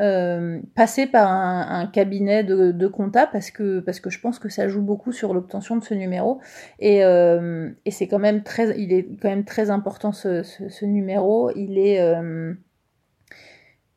Euh, 0.00 0.58
passer 0.74 1.06
par 1.06 1.30
un, 1.30 1.86
cabinet 1.86 2.42
de, 2.42 2.72
de, 2.72 2.86
compta 2.88 3.28
parce 3.28 3.52
que 3.52 3.78
parce 3.80 4.00
que 4.00 4.10
je 4.10 4.20
pense 4.20 4.40
que 4.40 4.48
ça 4.48 4.68
joue 4.68 4.82
beaucoup 4.82 5.12
sur 5.12 5.34
l'obtention 5.34 5.76
de 5.76 5.84
ce 5.84 5.94
numéro 5.94 6.40
et, 6.78 6.98
et 6.98 7.90
c'est 7.90 8.06
quand 8.06 8.20
même 8.20 8.44
très 8.44 8.78
il 8.78 8.92
est 8.92 9.08
quand 9.20 9.28
même 9.28 9.44
très 9.44 9.70
important 9.70 10.12
ce, 10.12 10.84
numéro 10.84 11.50
il 11.56 11.78
est 11.78 12.00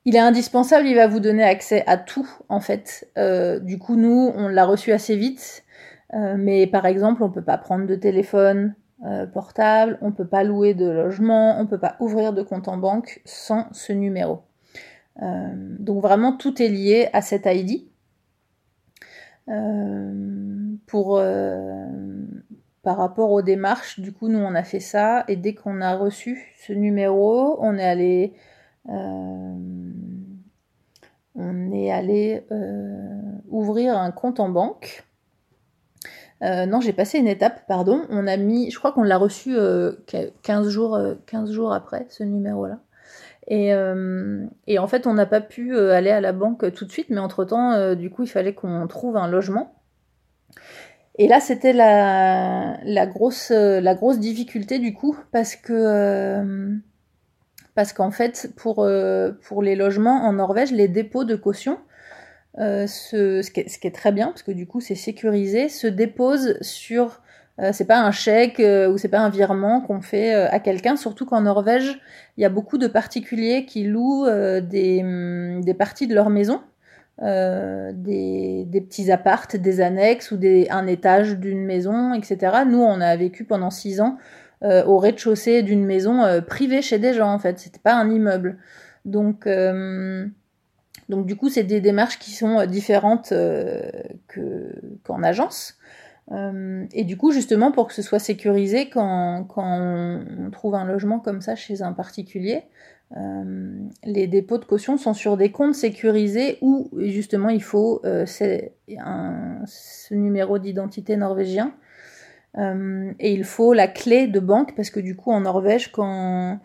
il 0.05 0.15
est 0.15 0.19
indispensable 0.19 0.87
il 0.87 0.95
va 0.95 1.05
vous 1.05 1.19
donner 1.19 1.43
accès 1.43 1.83
à 1.85 1.97
tout 1.97 2.27
en 2.49 2.61
fait 2.61 3.11
du 3.61 3.77
coup 3.77 3.95
nous 3.95 4.31
on 4.35 4.47
l'a 4.47 4.65
reçu 4.65 4.93
assez 4.93 5.15
vite 5.15 5.63
euh, 6.13 6.35
mais 6.37 6.67
par 6.67 6.85
exemple, 6.85 7.23
on 7.23 7.29
peut 7.29 7.43
pas 7.43 7.57
prendre 7.57 7.87
de 7.87 7.95
téléphone 7.95 8.75
euh, 9.05 9.25
portable, 9.25 9.97
on 10.01 10.11
peut 10.11 10.27
pas 10.27 10.43
louer 10.43 10.73
de 10.73 10.89
logement, 10.89 11.59
on 11.59 11.65
peut 11.65 11.79
pas 11.79 11.95
ouvrir 11.99 12.33
de 12.33 12.41
compte 12.41 12.67
en 12.67 12.77
banque 12.77 13.21
sans 13.25 13.67
ce 13.71 13.93
numéro. 13.93 14.41
Euh, 15.21 15.53
donc 15.79 16.01
vraiment, 16.01 16.35
tout 16.35 16.61
est 16.61 16.67
lié 16.67 17.09
à 17.13 17.21
cet 17.21 17.45
ID. 17.45 17.87
pour 20.87 21.21
par 22.83 22.97
rapport 22.97 23.31
aux 23.31 23.41
démarches, 23.43 23.99
du 23.99 24.11
coup, 24.11 24.27
nous 24.27 24.39
on 24.39 24.55
a 24.55 24.63
fait 24.63 24.79
ça 24.79 25.23
et 25.27 25.35
dès 25.35 25.53
qu'on 25.53 25.81
a 25.81 25.95
reçu 25.95 26.51
ce 26.65 26.73
numéro, 26.73 27.57
on 27.61 27.77
est 27.77 27.87
allé 27.87 28.33
on 31.35 31.71
est 31.71 31.91
allé 31.91 32.43
ouvrir 33.49 33.97
un 33.97 34.11
compte 34.11 34.39
en 34.39 34.49
banque 34.49 35.05
non, 36.41 36.81
j'ai 36.81 36.93
passé 36.93 37.19
une 37.19 37.27
étape, 37.27 37.67
pardon. 37.67 38.01
On 38.09 38.27
a 38.27 38.37
mis, 38.37 38.71
je 38.71 38.79
crois 38.79 38.91
qu'on 38.91 39.03
l'a 39.03 39.17
reçu 39.17 39.55
15, 40.43 40.69
jours, 40.69 40.99
15 41.27 41.51
jours 41.51 41.73
après, 41.73 42.07
ce 42.09 42.23
numéro-là. 42.23 42.79
Et, 43.47 43.71
et, 44.67 44.79
en 44.79 44.87
fait, 44.87 45.07
on 45.07 45.13
n'a 45.13 45.25
pas 45.25 45.41
pu 45.41 45.77
aller 45.77 46.09
à 46.09 46.21
la 46.21 46.31
banque 46.31 46.73
tout 46.73 46.85
de 46.85 46.91
suite, 46.91 47.09
mais 47.09 47.19
entre-temps, 47.19 47.95
du 47.95 48.09
coup, 48.09 48.23
il 48.23 48.29
fallait 48.29 48.53
qu'on 48.53 48.87
trouve 48.87 49.17
un 49.17 49.27
logement. 49.27 49.75
Et 51.17 51.27
là, 51.27 51.39
c'était 51.39 51.73
la, 51.73 52.77
la, 52.83 53.05
grosse, 53.05 53.51
difficulté 54.19 54.79
du 54.79 54.93
coup, 54.93 55.17
parce 55.31 55.55
que 55.55 56.79
parce 57.75 57.93
qu'en 57.93 58.11
fait, 58.11 58.51
pour 58.55 58.83
les 58.83 59.75
logements 59.75 60.25
en 60.25 60.33
Norvège, 60.33 60.71
les 60.71 60.87
dépôts 60.87 61.23
de 61.23 61.35
caution, 61.35 61.77
euh, 62.59 62.85
ce, 62.85 63.41
ce, 63.41 63.49
qui 63.49 63.61
est, 63.61 63.69
ce, 63.69 63.79
qui 63.79 63.87
est, 63.87 63.95
très 63.95 64.11
bien 64.11 64.27
parce 64.27 64.43
que 64.43 64.51
du 64.51 64.67
coup 64.67 64.81
c'est 64.81 64.95
sécurisé, 64.95 65.69
se 65.69 65.87
dépose 65.87 66.57
sur 66.59 67.21
euh, 67.59 67.69
c'est 67.71 67.85
pas 67.85 68.01
un 68.01 68.11
chèque 68.11 68.59
euh, 68.59 68.91
ou 68.91 68.97
c'est 68.97 69.07
pas 69.07 69.19
un 69.19 69.29
virement 69.29 69.79
qu'on 69.79 70.01
fait 70.01 70.33
à 70.33 70.59
quelqu'un, 70.59 70.97
surtout 70.97 71.25
qu'en 71.25 71.41
Norvège 71.41 71.97
il 72.35 72.41
y 72.41 72.45
a 72.45 72.49
beaucoup 72.49 72.77
de 72.77 72.87
particuliers 72.87 73.65
qui 73.65 73.85
louent 73.85 74.25
des, 74.61 74.99
hum, 75.01 75.63
des, 75.63 75.73
parties 75.73 76.07
de 76.07 76.13
leur 76.13 76.29
maison, 76.29 76.61
des, 77.21 78.65
des, 78.67 78.81
petits 78.81 79.11
appartes, 79.11 79.55
des 79.55 79.79
annexes 79.79 80.31
ou 80.31 80.37
des, 80.37 80.67
un 80.71 80.87
étage 80.87 81.37
d'une 81.37 81.63
maison, 81.63 82.13
etc. 82.13 82.63
Nous 82.67 82.81
on 82.81 82.99
a 82.99 83.15
vécu 83.15 83.45
pendant 83.45 83.69
six 83.69 84.01
ans 84.01 84.17
au 84.63 84.97
rez-de-chaussée 84.97 85.63
d'une 85.63 85.85
maison 85.85 86.41
privée 86.45 86.81
chez 86.81 86.99
des 86.99 87.13
gens 87.13 87.31
en 87.31 87.39
fait, 87.39 87.59
c'était 87.59 87.79
pas 87.79 87.95
un 87.95 88.09
immeuble. 88.11 88.57
Donc 89.05 89.47
donc 91.09 91.25
du 91.25 91.35
coup, 91.35 91.49
c'est 91.49 91.63
des 91.63 91.81
démarches 91.81 92.19
qui 92.19 92.31
sont 92.31 92.59
euh, 92.59 92.65
différentes 92.65 93.31
euh, 93.31 93.81
qu'en 95.03 95.23
agence. 95.23 95.77
Euh, 96.31 96.85
et 96.93 97.03
du 97.03 97.17
coup, 97.17 97.31
justement, 97.31 97.71
pour 97.71 97.87
que 97.87 97.93
ce 97.93 98.01
soit 98.01 98.19
sécurisé 98.19 98.89
quand, 98.89 99.47
on 99.57 100.49
trouve 100.51 100.75
un 100.75 100.85
logement 100.85 101.19
comme 101.19 101.41
ça 101.41 101.55
chez 101.55 101.81
un 101.81 101.93
particulier, 101.93 102.63
les 104.05 104.25
dépôts 104.27 104.57
de 104.57 104.63
caution 104.63 104.95
sont 104.97 105.13
sur 105.13 105.35
des 105.35 105.51
comptes 105.51 105.75
sécurisés 105.75 106.57
où 106.61 106.89
justement 106.97 107.49
il 107.49 107.61
faut 107.61 108.01
un, 108.05 109.57
ce 109.65 110.13
numéro 110.13 110.59
d'identité 110.59 111.17
norvégien. 111.17 111.73
et 112.57 113.33
il 113.33 113.43
faut 113.43 113.73
la 113.73 113.89
clé 113.89 114.27
de 114.27 114.39
banque 114.39 114.77
parce 114.77 114.89
que 114.91 115.01
du 115.01 115.17
coup 115.17 115.33
en 115.33 115.41
Norvège, 115.41 115.91
quand 115.91 116.61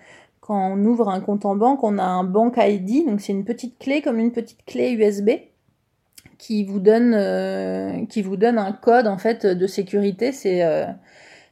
quand 0.47 0.73
on 0.73 0.85
ouvre 0.85 1.09
un 1.09 1.21
compte 1.21 1.45
en 1.45 1.57
banque, 1.57 1.83
on 1.83 1.99
a 1.99 2.05
un 2.05 2.23
bank 2.23 2.55
ID, 2.57 3.05
donc 3.07 3.21
c'est 3.21 3.33
une 3.33 3.45
petite 3.45 3.79
clé 3.79 4.01
comme 4.01 4.19
une 4.21 4.31
petite 4.31 4.65
clé 4.65 4.93
USB 4.93 5.31
qui 6.39 6.65
vous 6.65 6.79
donne 6.79 7.15
euh, 7.15 8.07
qui 8.07 8.23
vous 8.23 8.37
donne 8.37 8.59
un 8.59 8.73
code 8.73 9.09
en 9.09 9.19
fait 9.19 9.45
de 9.45 9.67
sécurité. 9.67 10.31
C'est 10.33 10.63
euh, 10.63 10.87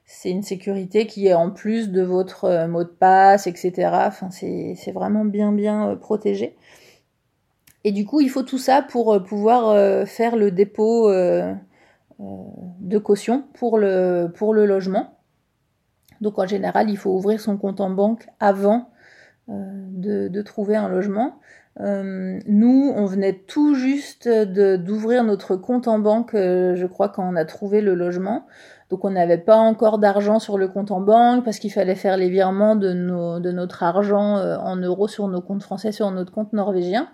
c'est 0.07 0.31
une 0.31 0.43
sécurité 0.43 1.07
qui 1.07 1.27
est 1.27 1.35
en 1.35 1.51
plus 1.51 1.91
de 1.91 2.03
votre 2.03 2.45
euh, 2.45 2.69
mot 2.69 2.85
de 2.85 2.89
passe, 2.89 3.47
etc. 3.49 3.73
Enfin, 4.07 4.31
c'est 4.31 4.93
vraiment 4.93 5.25
bien 5.25 5.51
bien 5.53 5.97
protégé. 5.97 6.57
Et 7.83 7.93
du 7.93 8.07
coup, 8.07 8.21
il 8.21 8.31
faut 8.31 8.43
tout 8.43 8.59
ça 8.59 8.81
pour 8.81 9.23
pouvoir 9.25 10.07
faire 10.07 10.37
le 10.37 10.51
dépôt 10.51 11.11
de 11.11 12.99
caution 12.99 13.45
pour 13.55 13.79
le 13.79 14.33
pour 14.35 14.55
le 14.55 14.67
logement. 14.67 15.14
Donc 16.25 16.39
en 16.39 16.47
général, 16.47 16.89
il 16.89 16.97
faut 16.97 17.11
ouvrir 17.11 17.39
son 17.39 17.59
compte 17.59 17.83
en 17.83 17.91
banque 17.91 18.27
avant 18.41 18.89
euh, 19.51 20.29
de, 20.31 20.43
trouver 20.43 20.75
un 20.75 20.89
logement. 20.89 21.35
Euh, 21.81 22.39
nous, 22.47 22.93
on 22.97 23.05
venait 23.05 23.35
tout 23.47 23.75
juste 23.75 24.27
d'ouvrir 24.27 25.23
notre 25.23 25.55
compte 25.55 25.87
en 25.87 25.99
banque, 25.99 26.35
euh, 26.35 26.77
je 26.77 26.87
crois, 26.87 27.11
quand 27.11 27.29
on 27.31 27.37
a 27.37 27.45
trouvé 27.45 27.83
le 27.83 27.95
logement. 27.95 28.47
Donc 28.89 29.05
on 29.05 29.11
n'avait 29.11 29.39
pas 29.39 29.57
encore 29.57 29.99
d'argent 29.99 30.39
sur 30.39 30.57
le 30.57 30.67
compte 30.67 30.91
en 30.91 31.03
banque 31.03 31.45
parce 31.45 31.59
qu'il 31.59 31.71
fallait 31.71 31.95
faire 31.95 32.17
les 32.17 32.31
virements 32.31 32.75
de, 32.75 32.95
nos, 32.95 33.39
notre 33.39 33.83
argent 33.83 34.37
en 34.37 34.77
euros 34.77 35.09
sur 35.09 35.29
nos 35.29 35.43
comptes 35.43 35.63
français, 35.63 35.93
sur 35.93 36.11
notre 36.11 36.33
compte 36.33 36.55
norvégien. 36.55 37.11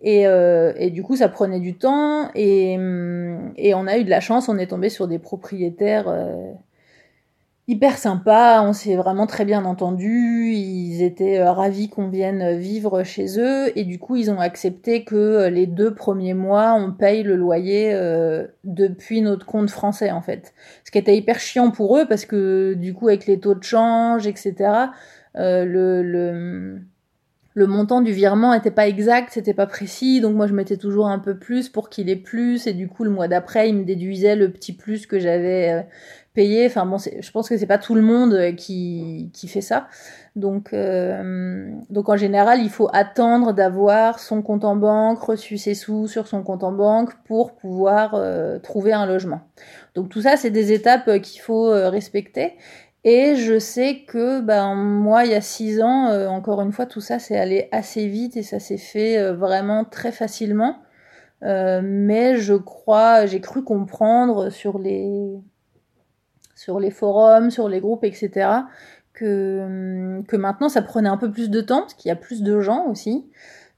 Et, 0.00 0.22
et, 0.22 0.90
du 0.90 1.02
coup, 1.02 1.16
ça 1.16 1.28
prenait 1.28 1.60
du 1.60 1.76
temps 1.76 2.30
et, 2.34 2.74
et, 3.56 3.74
on 3.74 3.86
a 3.86 3.98
eu 3.98 4.04
de 4.04 4.10
la 4.10 4.20
chance. 4.20 4.48
On 4.48 4.56
est 4.56 4.68
tombé 4.68 4.90
sur 4.90 5.08
des 5.08 5.18
propriétaires 5.18 6.06
hyper 7.68 7.98
sympa, 7.98 8.62
on 8.64 8.72
s'est 8.72 8.96
vraiment 8.96 9.26
très 9.26 9.44
bien 9.44 9.66
entendu, 9.66 10.52
ils 10.54 11.02
étaient 11.02 11.38
euh, 11.38 11.52
ravis 11.52 11.90
qu'on 11.90 12.08
vienne 12.08 12.56
vivre 12.56 13.04
chez 13.04 13.38
eux 13.38 13.78
et 13.78 13.84
du 13.84 13.98
coup 13.98 14.16
ils 14.16 14.30
ont 14.30 14.40
accepté 14.40 15.04
que 15.04 15.14
euh, 15.14 15.50
les 15.50 15.66
deux 15.66 15.94
premiers 15.94 16.32
mois 16.32 16.72
on 16.72 16.92
paye 16.92 17.22
le 17.22 17.36
loyer 17.36 17.92
euh, 17.92 18.46
depuis 18.64 19.20
notre 19.20 19.44
compte 19.44 19.68
français 19.68 20.10
en 20.10 20.22
fait. 20.22 20.54
Ce 20.84 20.90
qui 20.90 20.96
était 20.96 21.14
hyper 21.14 21.38
chiant 21.38 21.70
pour 21.70 21.98
eux 21.98 22.06
parce 22.08 22.24
que 22.24 22.72
du 22.72 22.94
coup 22.94 23.08
avec 23.08 23.26
les 23.26 23.38
taux 23.38 23.54
de 23.54 23.62
change 23.62 24.26
etc 24.26 24.86
le, 25.34 26.80
le 27.54 27.66
montant 27.66 28.00
du 28.00 28.12
virement 28.12 28.54
était 28.54 28.72
pas 28.72 28.88
exact, 28.88 29.30
c'était 29.32 29.54
pas 29.54 29.66
précis, 29.66 30.20
donc 30.20 30.34
moi 30.34 30.48
je 30.48 30.54
mettais 30.54 30.78
toujours 30.78 31.06
un 31.06 31.20
peu 31.20 31.38
plus 31.38 31.68
pour 31.68 31.90
qu'il 31.90 32.08
ait 32.08 32.16
plus, 32.16 32.66
et 32.66 32.72
du 32.72 32.88
coup 32.88 33.04
le 33.04 33.10
mois 33.10 33.28
d'après 33.28 33.68
il 33.68 33.76
me 33.76 33.84
déduisait 33.84 34.34
le 34.34 34.50
petit 34.50 34.72
plus 34.72 35.06
que 35.06 35.20
j'avais 35.20 35.86
payer. 36.34 36.66
Enfin 36.66 36.86
bon, 36.86 36.98
je 36.98 37.30
pense 37.30 37.48
que 37.48 37.56
c'est 37.56 37.66
pas 37.66 37.78
tout 37.78 37.94
le 37.94 38.02
monde 38.02 38.34
euh, 38.34 38.52
qui, 38.52 39.30
qui 39.32 39.48
fait 39.48 39.60
ça. 39.60 39.88
Donc, 40.36 40.72
euh, 40.72 41.72
donc 41.90 42.08
en 42.08 42.16
général, 42.16 42.60
il 42.62 42.70
faut 42.70 42.88
attendre 42.92 43.52
d'avoir 43.52 44.18
son 44.20 44.42
compte 44.42 44.64
en 44.64 44.76
banque, 44.76 45.20
reçu 45.20 45.58
ses 45.58 45.74
sous 45.74 46.06
sur 46.06 46.26
son 46.28 46.42
compte 46.42 46.62
en 46.62 46.72
banque 46.72 47.12
pour 47.24 47.56
pouvoir 47.56 48.14
euh, 48.14 48.58
trouver 48.58 48.92
un 48.92 49.06
logement. 49.06 49.40
Donc 49.94 50.10
tout 50.10 50.22
ça, 50.22 50.36
c'est 50.36 50.50
des 50.50 50.72
étapes 50.72 51.18
qu'il 51.20 51.40
faut 51.40 51.70
respecter. 51.70 52.54
Et 53.04 53.36
je 53.36 53.58
sais 53.58 54.04
que 54.06 54.40
ben 54.40 54.74
moi, 54.74 55.24
il 55.24 55.30
y 55.32 55.34
a 55.34 55.40
six 55.40 55.80
ans, 55.82 56.10
encore 56.28 56.60
une 56.60 56.72
fois, 56.72 56.86
tout 56.86 57.00
ça 57.00 57.18
c'est 57.18 57.38
allé 57.38 57.68
assez 57.72 58.06
vite 58.06 58.36
et 58.36 58.42
ça 58.42 58.60
s'est 58.60 58.76
fait 58.76 59.32
vraiment 59.32 59.84
très 59.84 60.12
facilement. 60.12 60.76
mais 61.42 62.36
je 62.36 62.54
crois, 62.54 63.26
j'ai 63.26 63.40
cru 63.40 63.64
comprendre 63.64 64.50
sur 64.50 64.78
les 64.78 65.40
sur 66.68 66.80
les 66.80 66.90
forums, 66.90 67.50
sur 67.50 67.66
les 67.66 67.80
groupes, 67.80 68.04
etc. 68.04 68.50
Que, 69.14 70.20
que 70.28 70.36
maintenant 70.36 70.68
ça 70.68 70.82
prenait 70.82 71.08
un 71.08 71.16
peu 71.16 71.30
plus 71.30 71.48
de 71.48 71.62
temps, 71.62 71.80
parce 71.80 71.94
qu'il 71.94 72.10
y 72.10 72.12
a 72.12 72.16
plus 72.16 72.42
de 72.42 72.60
gens 72.60 72.84
aussi. 72.88 73.24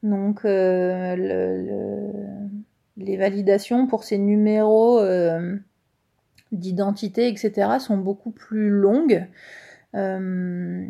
Donc 0.02 0.44
euh, 0.44 1.14
les 2.96 3.16
validations 3.16 3.86
pour 3.86 4.02
ces 4.02 4.18
numéros 4.18 4.98
euh, 4.98 5.54
d'identité, 6.50 7.28
etc. 7.28 7.78
sont 7.78 7.96
beaucoup 7.96 8.32
plus 8.32 8.70
longues. 8.70 9.24
Euh, 9.94 10.84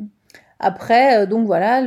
après, 0.59 1.27
donc 1.27 1.45
voilà, 1.45 1.83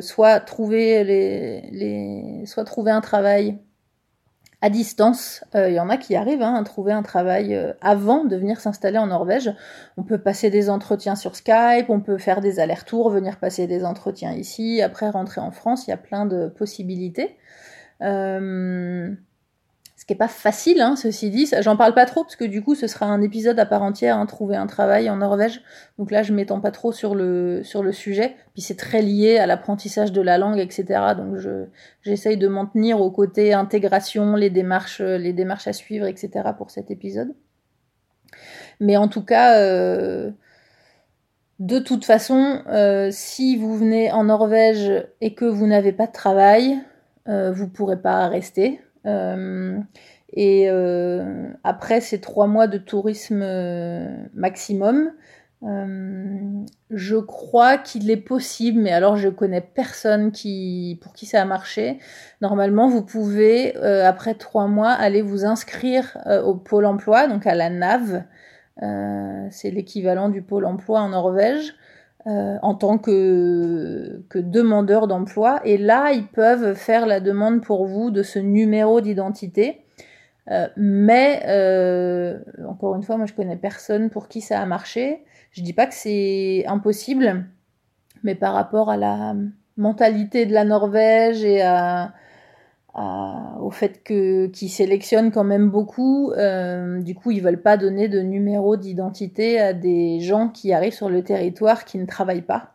soit 0.00 0.40
trouver 0.40 1.04
les, 1.04 2.46
soit 2.46 2.64
trouver 2.64 2.90
un 2.90 3.00
travail 3.00 3.58
à 4.62 4.70
distance. 4.70 5.44
Il 5.54 5.58
euh, 5.58 5.70
y 5.70 5.80
en 5.80 5.90
a 5.90 5.96
qui 5.96 6.14
arrivent 6.14 6.40
hein, 6.40 6.54
à 6.54 6.62
trouver 6.62 6.92
un 6.92 7.02
travail 7.02 7.54
euh, 7.54 7.72
avant 7.80 8.24
de 8.24 8.36
venir 8.36 8.60
s'installer 8.60 8.96
en 8.96 9.08
Norvège. 9.08 9.52
On 9.96 10.04
peut 10.04 10.18
passer 10.18 10.50
des 10.50 10.70
entretiens 10.70 11.16
sur 11.16 11.34
Skype, 11.34 11.90
on 11.90 12.00
peut 12.00 12.16
faire 12.16 12.40
des 12.40 12.60
allers-retours, 12.60 13.10
venir 13.10 13.38
passer 13.38 13.66
des 13.66 13.84
entretiens 13.84 14.32
ici, 14.32 14.80
après 14.80 15.10
rentrer 15.10 15.40
en 15.40 15.50
France. 15.50 15.86
Il 15.86 15.90
y 15.90 15.92
a 15.92 15.98
plein 15.98 16.26
de 16.26 16.46
possibilités. 16.46 17.36
Euh, 18.02 19.12
ce 20.02 20.06
qui 20.06 20.14
est 20.14 20.16
pas 20.16 20.26
facile, 20.26 20.80
hein, 20.80 20.96
ceci 20.96 21.30
dit. 21.30 21.48
J'en 21.60 21.76
parle 21.76 21.94
pas 21.94 22.06
trop 22.06 22.24
parce 22.24 22.34
que 22.34 22.44
du 22.44 22.60
coup, 22.60 22.74
ce 22.74 22.88
sera 22.88 23.06
un 23.06 23.22
épisode 23.22 23.56
à 23.60 23.66
part 23.66 23.84
entière, 23.84 24.16
hein, 24.16 24.26
trouver 24.26 24.56
un 24.56 24.66
travail 24.66 25.08
en 25.08 25.18
Norvège. 25.18 25.62
Donc 25.96 26.10
là, 26.10 26.24
je 26.24 26.32
m'étends 26.32 26.60
pas 26.60 26.72
trop 26.72 26.90
sur 26.90 27.14
le 27.14 27.62
sur 27.62 27.84
le 27.84 27.92
sujet. 27.92 28.34
Puis 28.52 28.62
c'est 28.62 28.74
très 28.74 29.00
lié 29.00 29.38
à 29.38 29.46
l'apprentissage 29.46 30.10
de 30.10 30.20
la 30.20 30.38
langue, 30.38 30.58
etc. 30.58 31.14
Donc 31.16 31.36
je 31.36 31.66
j'essaye 32.00 32.36
de 32.36 32.48
m'en 32.48 32.66
tenir 32.66 33.00
au 33.00 33.12
côté 33.12 33.52
intégration, 33.52 34.34
les 34.34 34.50
démarches, 34.50 35.00
les 35.00 35.32
démarches 35.32 35.68
à 35.68 35.72
suivre, 35.72 36.06
etc. 36.06 36.50
pour 36.58 36.72
cet 36.72 36.90
épisode. 36.90 37.36
Mais 38.80 38.96
en 38.96 39.06
tout 39.06 39.22
cas. 39.22 39.56
Euh, 39.60 40.32
de 41.60 41.78
toute 41.78 42.04
façon, 42.04 42.60
euh, 42.66 43.10
si 43.12 43.56
vous 43.56 43.78
venez 43.78 44.10
en 44.10 44.24
Norvège 44.24 45.06
et 45.20 45.34
que 45.34 45.44
vous 45.44 45.68
n'avez 45.68 45.92
pas 45.92 46.08
de 46.08 46.12
travail, 46.12 46.76
euh, 47.28 47.52
vous 47.52 47.68
pourrez 47.68 48.02
pas 48.02 48.26
rester. 48.26 48.80
Euh, 49.06 49.78
et 50.32 50.70
euh, 50.70 51.48
après 51.64 52.00
ces 52.00 52.20
trois 52.20 52.46
mois 52.46 52.66
de 52.66 52.78
tourisme 52.78 53.42
euh, 53.42 54.08
maximum, 54.34 55.12
je 56.90 57.16
crois 57.18 57.78
qu'il 57.78 58.10
est 58.10 58.16
possible, 58.16 58.80
mais 58.80 58.90
alors 58.90 59.16
je 59.16 59.28
connais 59.28 59.60
personne 59.60 60.32
qui, 60.32 60.98
pour 61.00 61.12
qui 61.12 61.24
ça 61.24 61.40
a 61.40 61.44
marché. 61.44 61.98
Normalement, 62.40 62.88
vous 62.88 63.04
pouvez, 63.04 63.76
après 63.76 64.34
trois 64.34 64.66
mois, 64.66 64.90
aller 64.90 65.22
vous 65.22 65.44
inscrire 65.44 66.18
au 66.44 66.56
pôle 66.56 66.84
emploi, 66.84 67.28
donc 67.28 67.46
à 67.46 67.54
la 67.54 67.70
NAV. 67.70 68.24
c'est 69.50 69.70
l'équivalent 69.70 70.30
du 70.30 70.42
pôle 70.42 70.64
emploi 70.64 71.00
en 71.00 71.10
Norvège. 71.10 71.76
Euh, 72.28 72.56
en 72.62 72.76
tant 72.76 72.98
que, 72.98 74.22
que 74.28 74.38
demandeur 74.38 75.08
d'emploi. 75.08 75.60
Et 75.64 75.76
là, 75.76 76.12
ils 76.12 76.28
peuvent 76.28 76.74
faire 76.74 77.04
la 77.04 77.18
demande 77.18 77.62
pour 77.62 77.86
vous 77.86 78.12
de 78.12 78.22
ce 78.22 78.38
numéro 78.38 79.00
d'identité. 79.00 79.80
mais 80.76 81.42
encore 82.68 82.94
une 82.94 83.02
fois, 83.02 83.16
moi 83.16 83.26
je 83.26 83.32
connais 83.32 83.56
personne 83.56 84.08
pour 84.08 84.28
qui 84.28 84.40
ça 84.40 84.60
a 84.60 84.66
marché. 84.66 85.24
Je 85.50 85.62
dis 85.62 85.72
pas 85.72 85.86
que 85.86 85.94
c'est 85.94 86.64
impossible, 86.66 87.46
mais 88.22 88.36
par 88.36 88.54
rapport 88.54 88.88
à 88.88 88.96
la 88.96 89.34
mentalité 89.76 90.46
de 90.46 90.52
la 90.52 90.64
Norvège 90.64 91.44
et 91.44 91.62
à, 91.62 92.12
au 92.94 93.70
fait 93.70 94.02
que 94.04 94.46
qu'ils 94.46 94.68
sélectionnent 94.68 95.30
quand 95.30 95.44
même 95.44 95.70
beaucoup, 95.70 96.32
euh, 96.32 97.00
du 97.00 97.14
coup 97.14 97.30
ils 97.30 97.42
veulent 97.42 97.62
pas 97.62 97.76
donner 97.76 98.08
de 98.08 98.20
numéro 98.20 98.76
d'identité 98.76 99.58
à 99.58 99.72
des 99.72 100.20
gens 100.20 100.48
qui 100.48 100.72
arrivent 100.72 100.92
sur 100.92 101.08
le 101.08 101.22
territoire 101.22 101.84
qui 101.86 101.98
ne 101.98 102.04
travaillent 102.04 102.42
pas, 102.42 102.74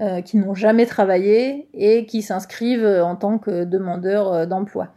euh, 0.00 0.20
qui 0.20 0.36
n'ont 0.36 0.54
jamais 0.54 0.86
travaillé 0.86 1.68
et 1.74 2.06
qui 2.06 2.22
s'inscrivent 2.22 3.02
en 3.02 3.16
tant 3.16 3.38
que 3.38 3.64
demandeurs 3.64 4.32
euh, 4.32 4.46
d'emploi. 4.46 4.88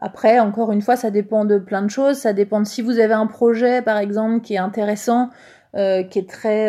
après, 0.00 0.40
encore 0.40 0.72
une 0.72 0.80
fois, 0.80 0.96
ça 0.96 1.10
dépend 1.10 1.44
de 1.44 1.58
plein 1.58 1.82
de 1.82 1.90
choses. 1.90 2.16
Ça 2.16 2.32
dépend 2.32 2.60
de 2.60 2.66
si 2.66 2.80
vous 2.82 2.98
avez 2.98 3.14
un 3.14 3.26
projet, 3.26 3.82
par 3.82 3.98
exemple, 3.98 4.40
qui 4.40 4.54
est 4.54 4.58
intéressant, 4.58 5.28
qui 5.74 6.18
est 6.18 6.28
très 6.28 6.68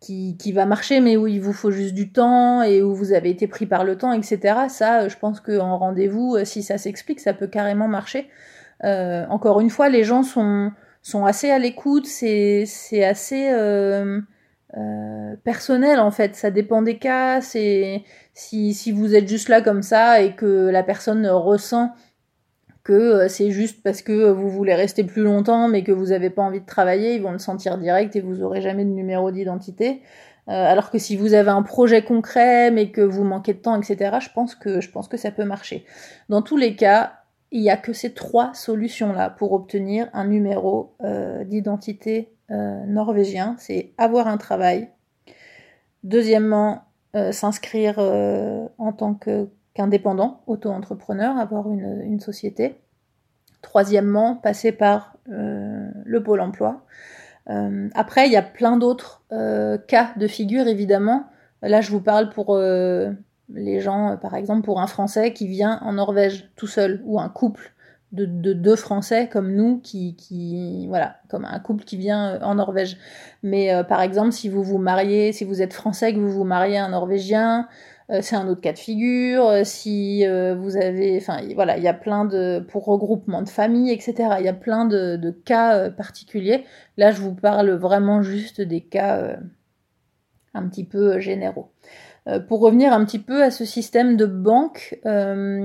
qui, 0.00 0.36
qui, 0.38 0.52
va 0.52 0.66
marcher, 0.66 1.00
mais 1.00 1.16
où 1.16 1.26
il 1.26 1.40
vous 1.40 1.52
faut 1.52 1.70
juste 1.70 1.94
du 1.94 2.12
temps 2.12 2.62
et 2.62 2.82
où 2.82 2.94
vous 2.94 3.12
avez 3.12 3.30
été 3.30 3.46
pris 3.46 3.66
par 3.66 3.84
le 3.84 3.96
temps, 3.96 4.12
etc. 4.12 4.66
Ça, 4.68 5.02
euh, 5.02 5.08
je 5.08 5.16
pense 5.16 5.40
qu'en 5.40 5.78
rendez-vous, 5.78 6.36
euh, 6.36 6.44
si 6.44 6.62
ça 6.62 6.78
s'explique, 6.78 7.20
ça 7.20 7.32
peut 7.32 7.46
carrément 7.46 7.88
marcher. 7.88 8.28
Euh, 8.84 9.24
encore 9.28 9.60
une 9.60 9.70
fois, 9.70 9.88
les 9.88 10.04
gens 10.04 10.22
sont, 10.22 10.70
sont 11.02 11.24
assez 11.24 11.50
à 11.50 11.58
l'écoute, 11.58 12.06
c'est, 12.06 12.66
assez 13.04 13.48
euh, 13.50 14.20
euh, 14.76 15.36
personnel 15.44 15.98
en 16.00 16.10
fait, 16.10 16.34
ça 16.36 16.50
dépend 16.50 16.82
des 16.82 16.98
cas. 16.98 17.40
Si, 17.40 18.04
si 18.34 18.92
vous 18.92 19.14
êtes 19.14 19.28
juste 19.28 19.48
là 19.48 19.62
comme 19.62 19.82
ça 19.82 20.20
et 20.20 20.34
que 20.34 20.68
la 20.68 20.82
personne 20.82 21.26
ressent 21.26 21.92
que 22.86 22.92
euh, 22.92 23.28
c'est 23.28 23.50
juste 23.50 23.82
parce 23.82 24.00
que 24.00 24.30
vous 24.30 24.48
voulez 24.48 24.72
rester 24.72 25.02
plus 25.02 25.22
longtemps 25.22 25.66
mais 25.66 25.82
que 25.82 25.90
vous 25.90 26.06
n'avez 26.06 26.30
pas 26.30 26.42
envie 26.42 26.60
de 26.60 26.66
travailler, 26.66 27.16
ils 27.16 27.22
vont 27.22 27.32
le 27.32 27.40
sentir 27.40 27.78
direct 27.78 28.14
et 28.14 28.20
vous 28.20 28.42
aurez 28.42 28.62
jamais 28.62 28.84
de 28.84 28.90
numéro 28.90 29.32
d'identité. 29.32 30.02
Euh, 30.48 30.52
alors 30.52 30.92
que 30.92 30.98
si 30.98 31.16
vous 31.16 31.34
avez 31.34 31.50
un 31.50 31.62
projet 31.62 32.04
concret 32.04 32.70
mais 32.70 32.92
que 32.92 33.00
vous 33.00 33.24
manquez 33.24 33.54
de 33.54 33.58
temps, 33.58 33.74
etc., 33.80 34.18
je 34.20 34.28
pense 34.32 34.54
que 35.08 35.16
ça 35.16 35.32
peut 35.32 35.44
marcher. 35.44 35.84
Dans 36.28 36.42
tous 36.42 36.56
les 36.56 36.76
cas, 36.76 37.14
il 37.50 37.60
n'y 37.60 37.70
a 37.70 37.76
que 37.76 37.92
ces 37.92 38.14
trois 38.14 38.54
solutions-là 38.54 39.30
pour 39.30 39.52
obtenir 39.52 40.08
un 40.12 40.26
numéro 40.28 40.94
euh, 41.02 41.42
d'identité 41.42 42.32
norvégien. 42.48 43.56
C'est 43.58 43.90
avoir 43.98 44.28
un 44.28 44.36
travail. 44.36 44.88
Deuxièmement, 46.04 46.84
s'inscrire 47.32 47.98
en 47.98 48.92
tant 48.92 49.14
que 49.14 49.48
qu'indépendant, 49.76 50.40
auto-entrepreneur, 50.46 51.36
avoir 51.36 51.70
une, 51.70 52.18
société. 52.18 52.80
Troisièmement, 53.60 54.34
passer 54.34 54.72
par 54.72 55.18
euh, 55.28 55.88
le 56.02 56.22
pôle 56.22 56.40
emploi. 56.40 56.86
Euh, 57.50 57.90
après, 57.94 58.26
il 58.26 58.32
y 58.32 58.36
a 58.36 58.42
plein 58.42 58.78
d'autres 58.78 59.22
euh, 59.32 59.76
cas 59.76 60.12
de 60.16 60.26
figure, 60.26 60.66
évidemment. 60.66 61.26
Là, 61.60 61.82
je 61.82 61.90
vous 61.90 62.00
parle 62.00 62.30
pour 62.30 62.56
les 62.58 63.80
gens, 63.80 64.16
par 64.16 64.34
exemple, 64.34 64.62
pour 64.62 64.80
un 64.80 64.86
Français 64.86 65.34
qui 65.34 65.46
vient 65.46 65.78
en 65.82 65.92
Norvège 65.92 66.50
tout 66.56 66.66
seul, 66.66 67.02
ou 67.04 67.20
un 67.20 67.28
couple 67.28 67.72
de, 68.12 68.24
deux 68.24 68.76
Français 68.76 69.28
comme 69.28 69.52
nous, 69.52 69.78
qui, 69.80 70.16
qui, 70.16 70.86
voilà, 70.88 71.16
comme 71.28 71.44
un 71.44 71.58
couple 71.58 71.84
qui 71.84 71.98
vient 71.98 72.40
en 72.40 72.54
Norvège. 72.54 72.96
Mais 73.42 73.72
par 73.88 74.00
exemple, 74.00 74.32
si 74.32 74.48
vous 74.48 74.62
vous 74.62 74.78
mariez, 74.78 75.32
si 75.32 75.44
vous 75.44 75.60
êtes 75.60 75.74
Français, 75.74 76.14
que 76.14 76.18
vous 76.18 76.30
vous 76.30 76.44
mariez 76.44 76.78
un 76.78 76.90
Norvégien, 76.90 77.68
c'est 78.08 78.36
un 78.36 78.46
autre 78.48 78.60
cas 78.60 78.72
de 78.72 78.78
figure. 78.78 79.46
Euh, 79.46 79.62
si 79.64 80.24
euh, 80.26 80.54
vous 80.54 80.76
avez, 80.76 81.16
enfin 81.18 81.40
voilà, 81.54 81.76
il 81.76 81.82
y 81.82 81.88
a 81.88 81.94
plein 81.94 82.24
de 82.24 82.64
pour 82.68 82.84
regroupement 82.84 83.42
de 83.42 83.48
famille, 83.48 83.90
etc. 83.90 84.14
Il 84.38 84.44
y 84.44 84.48
a 84.48 84.52
plein 84.52 84.84
de, 84.84 85.30
cas 85.44 85.90
particuliers. 85.90 86.64
Là, 86.96 87.10
je 87.10 87.20
vous 87.20 87.34
parle 87.34 87.70
vraiment 87.70 88.22
juste 88.22 88.60
des 88.60 88.80
cas 88.80 89.36
un 90.54 90.68
petit 90.68 90.84
peu 90.84 91.18
généraux. 91.20 91.70
pour 92.48 92.60
revenir 92.60 92.92
un 92.92 93.04
petit 93.04 93.18
peu 93.18 93.42
à 93.42 93.50
ce 93.50 93.64
système 93.64 94.16
de 94.16 94.26
banque 94.26 94.98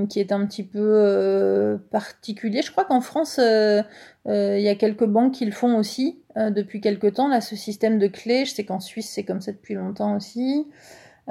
qui 0.09 0.19
est 0.19 0.31
un 0.31 0.45
petit 0.45 0.63
peu 0.63 1.79
particulier, 1.91 2.61
je 2.61 2.71
crois 2.71 2.85
qu'en 2.85 3.01
France, 3.01 3.39
il 3.39 4.61
y 4.61 4.69
a 4.69 4.75
quelques 4.75 5.05
banques 5.05 5.33
qui 5.33 5.45
le 5.45 5.51
font 5.51 5.77
aussi 5.77 6.21
depuis 6.35 6.81
quelques 6.81 7.13
temps. 7.13 7.27
Là, 7.27 7.41
ce 7.41 7.55
système 7.55 7.99
de 7.99 8.07
clés, 8.07 8.45
je 8.45 8.53
sais 8.53 8.65
qu'en 8.65 8.79
Suisse, 8.79 9.09
c'est 9.09 9.23
comme 9.23 9.41
ça 9.41 9.51
depuis 9.51 9.75
longtemps 9.75 10.15
aussi. 10.15 10.67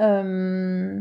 Euh, 0.01 0.99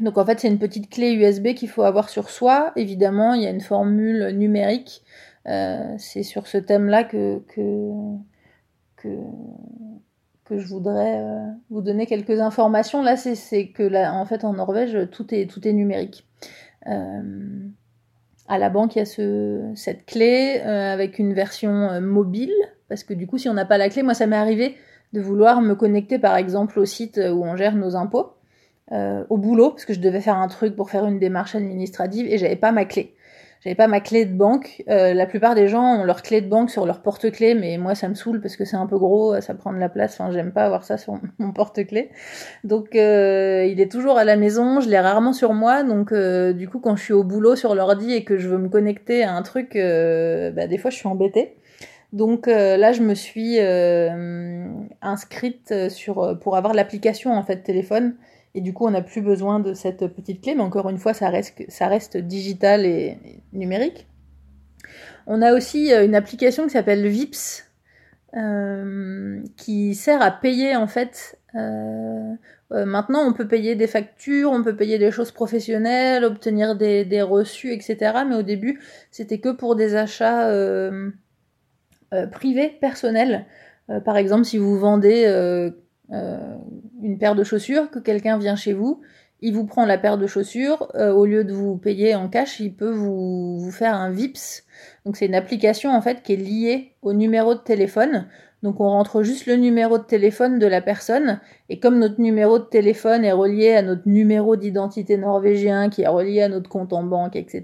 donc 0.00 0.18
en 0.18 0.24
fait, 0.24 0.40
c'est 0.40 0.48
une 0.48 0.58
petite 0.58 0.90
clé 0.90 1.12
USB 1.12 1.54
qu'il 1.54 1.68
faut 1.68 1.82
avoir 1.82 2.08
sur 2.08 2.30
soi. 2.30 2.72
Évidemment, 2.76 3.34
il 3.34 3.42
y 3.42 3.46
a 3.46 3.50
une 3.50 3.60
formule 3.60 4.28
numérique. 4.36 5.02
Euh, 5.46 5.94
c'est 5.98 6.22
sur 6.22 6.46
ce 6.46 6.58
thème-là 6.58 7.04
que, 7.04 7.40
que, 7.54 7.90
que, 8.96 9.08
que, 10.44 10.58
je 10.58 10.66
voudrais 10.66 11.20
euh, 11.20 11.46
vous 11.70 11.80
donner 11.80 12.06
quelques 12.06 12.40
informations. 12.40 13.02
Là, 13.02 13.16
c'est 13.16 13.68
que 13.68 13.82
là, 13.82 14.14
en 14.14 14.24
fait, 14.24 14.44
en 14.44 14.54
Norvège, 14.54 15.10
tout 15.12 15.32
est, 15.34 15.48
tout 15.48 15.66
est 15.68 15.72
numérique. 15.72 16.26
Euh, 16.86 17.68
à 18.48 18.58
la 18.58 18.68
banque, 18.68 18.96
il 18.96 18.98
y 18.98 19.02
a 19.02 19.06
ce, 19.06 19.70
cette 19.74 20.06
clé 20.06 20.58
avec 20.60 21.18
une 21.18 21.34
version 21.34 22.00
mobile, 22.00 22.52
parce 22.88 23.04
que 23.04 23.14
du 23.14 23.26
coup, 23.26 23.38
si 23.38 23.48
on 23.48 23.54
n'a 23.54 23.64
pas 23.64 23.78
la 23.78 23.88
clé, 23.88 24.02
moi, 24.02 24.14
ça 24.14 24.26
m'est 24.26 24.36
arrivé 24.36 24.76
de 25.14 25.20
vouloir 25.20 25.62
me 25.62 25.74
connecter 25.74 26.18
par 26.18 26.36
exemple 26.36 26.78
au 26.78 26.84
site 26.84 27.18
où 27.18 27.44
on 27.44 27.56
gère 27.56 27.76
nos 27.76 27.96
impôts, 27.96 28.34
euh, 28.92 29.24
au 29.30 29.38
boulot, 29.38 29.70
parce 29.70 29.86
que 29.86 29.94
je 29.94 30.00
devais 30.00 30.20
faire 30.20 30.36
un 30.36 30.48
truc 30.48 30.76
pour 30.76 30.90
faire 30.90 31.06
une 31.06 31.18
démarche 31.18 31.54
administrative 31.54 32.26
et 32.28 32.36
j'avais 32.36 32.56
pas 32.56 32.70
ma 32.70 32.84
clé. 32.84 33.14
J'avais 33.62 33.76
pas 33.76 33.86
ma 33.88 34.00
clé 34.00 34.26
de 34.26 34.36
banque. 34.36 34.82
Euh, 34.90 35.14
la 35.14 35.24
plupart 35.24 35.54
des 35.54 35.68
gens 35.68 36.00
ont 36.00 36.04
leur 36.04 36.20
clé 36.20 36.42
de 36.42 36.48
banque 36.50 36.68
sur 36.68 36.84
leur 36.84 37.00
porte-clés, 37.00 37.54
mais 37.54 37.78
moi 37.78 37.94
ça 37.94 38.10
me 38.10 38.14
saoule 38.14 38.42
parce 38.42 38.56
que 38.56 38.66
c'est 38.66 38.76
un 38.76 38.86
peu 38.86 38.98
gros, 38.98 39.40
ça 39.40 39.54
prend 39.54 39.72
de 39.72 39.78
la 39.78 39.88
place. 39.88 40.20
Enfin, 40.20 40.30
j'aime 40.30 40.52
pas 40.52 40.66
avoir 40.66 40.84
ça 40.84 40.98
sur 40.98 41.18
mon 41.38 41.52
porte-clés. 41.52 42.10
Donc 42.62 42.94
euh, 42.94 43.64
il 43.64 43.80
est 43.80 43.90
toujours 43.90 44.18
à 44.18 44.24
la 44.24 44.36
maison. 44.36 44.80
Je 44.80 44.90
l'ai 44.90 45.00
rarement 45.00 45.32
sur 45.32 45.54
moi. 45.54 45.82
Donc 45.82 46.12
du 46.12 46.68
coup, 46.68 46.78
quand 46.78 46.94
je 46.94 47.02
suis 47.02 47.14
au 47.14 47.24
boulot 47.24 47.56
sur 47.56 47.74
l'ordi 47.74 48.12
et 48.12 48.22
que 48.22 48.36
je 48.36 48.48
veux 48.48 48.58
me 48.58 48.68
connecter 48.68 49.24
à 49.24 49.32
un 49.32 49.40
truc, 49.40 49.70
bah, 49.72 50.66
des 50.66 50.76
fois 50.76 50.90
je 50.90 50.96
suis 50.96 51.08
embêtée. 51.08 51.56
Donc 52.14 52.46
euh, 52.46 52.76
là, 52.76 52.92
je 52.92 53.02
me 53.02 53.14
suis 53.14 53.58
euh, 53.58 54.68
inscrite 55.02 55.88
sur, 55.88 56.20
euh, 56.22 56.34
pour 56.36 56.56
avoir 56.56 56.72
l'application 56.72 57.32
en 57.32 57.42
fait 57.42 57.64
téléphone. 57.64 58.14
Et 58.54 58.60
du 58.60 58.72
coup, 58.72 58.86
on 58.86 58.92
n'a 58.92 59.02
plus 59.02 59.20
besoin 59.20 59.58
de 59.58 59.74
cette 59.74 60.06
petite 60.06 60.40
clé, 60.40 60.54
mais 60.54 60.62
encore 60.62 60.88
une 60.88 60.98
fois, 60.98 61.12
ça 61.12 61.28
reste, 61.28 62.16
digital 62.16 62.86
et, 62.86 63.18
numérique. 63.52 64.06
On 65.26 65.42
a 65.42 65.54
aussi 65.54 65.92
une 65.92 66.14
application 66.14 66.62
qui 66.62 66.70
s'appelle 66.70 67.04
Vips, 67.08 67.68
qui 69.56 69.94
sert 69.96 70.22
à 70.22 70.30
payer 70.30 70.76
en 70.76 70.86
fait. 70.86 71.36
maintenant, 72.70 73.26
on 73.26 73.32
peut 73.32 73.48
payer 73.48 73.74
des 73.74 73.88
factures, 73.88 74.52
on 74.52 74.62
peut 74.62 74.76
payer 74.76 75.00
des 75.00 75.10
choses 75.10 75.32
professionnelles, 75.32 76.24
obtenir 76.24 76.76
des 76.76 77.22
reçus, 77.22 77.72
etc. 77.72 78.18
Mais 78.28 78.36
au 78.36 78.42
début, 78.42 78.80
c'était 79.10 79.38
que 79.38 79.48
pour 79.48 79.74
des 79.74 79.96
achats 79.96 80.48
euh, 82.14 82.26
privé, 82.26 82.68
personnel. 82.80 83.46
Euh, 83.90 84.00
par 84.00 84.16
exemple, 84.16 84.44
si 84.44 84.58
vous 84.58 84.78
vendez 84.78 85.24
euh, 85.26 85.70
une 87.02 87.18
paire 87.18 87.34
de 87.34 87.44
chaussures, 87.44 87.90
que 87.90 87.98
quelqu'un 87.98 88.38
vient 88.38 88.56
chez 88.56 88.72
vous, 88.72 89.02
il 89.40 89.52
vous 89.54 89.66
prend 89.66 89.84
la 89.84 89.98
paire 89.98 90.16
de 90.16 90.26
chaussures, 90.26 90.90
au 90.94 91.26
lieu 91.26 91.44
de 91.44 91.52
vous 91.52 91.76
payer 91.76 92.14
en 92.14 92.28
cash, 92.28 92.60
il 92.60 92.72
peut 92.72 92.92
vous, 92.92 93.58
vous 93.58 93.70
faire 93.70 93.94
un 93.94 94.10
VIPS. 94.10 94.64
Donc 95.04 95.16
c'est 95.16 95.26
une 95.26 95.34
application 95.34 95.90
en 95.90 96.00
fait 96.00 96.22
qui 96.22 96.32
est 96.32 96.36
liée 96.36 96.92
au 97.02 97.12
numéro 97.12 97.54
de 97.54 97.58
téléphone. 97.58 98.26
Donc 98.64 98.80
on 98.80 98.88
rentre 98.88 99.22
juste 99.22 99.44
le 99.44 99.56
numéro 99.56 99.98
de 99.98 100.04
téléphone 100.04 100.58
de 100.58 100.66
la 100.66 100.80
personne 100.80 101.38
et 101.68 101.78
comme 101.78 101.98
notre 101.98 102.18
numéro 102.18 102.58
de 102.58 102.64
téléphone 102.64 103.22
est 103.22 103.32
relié 103.32 103.74
à 103.74 103.82
notre 103.82 104.08
numéro 104.08 104.56
d'identité 104.56 105.18
norvégien 105.18 105.90
qui 105.90 106.00
est 106.00 106.08
relié 106.08 106.40
à 106.40 106.48
notre 106.48 106.70
compte 106.70 106.94
en 106.94 107.02
banque, 107.02 107.36
etc. 107.36 107.62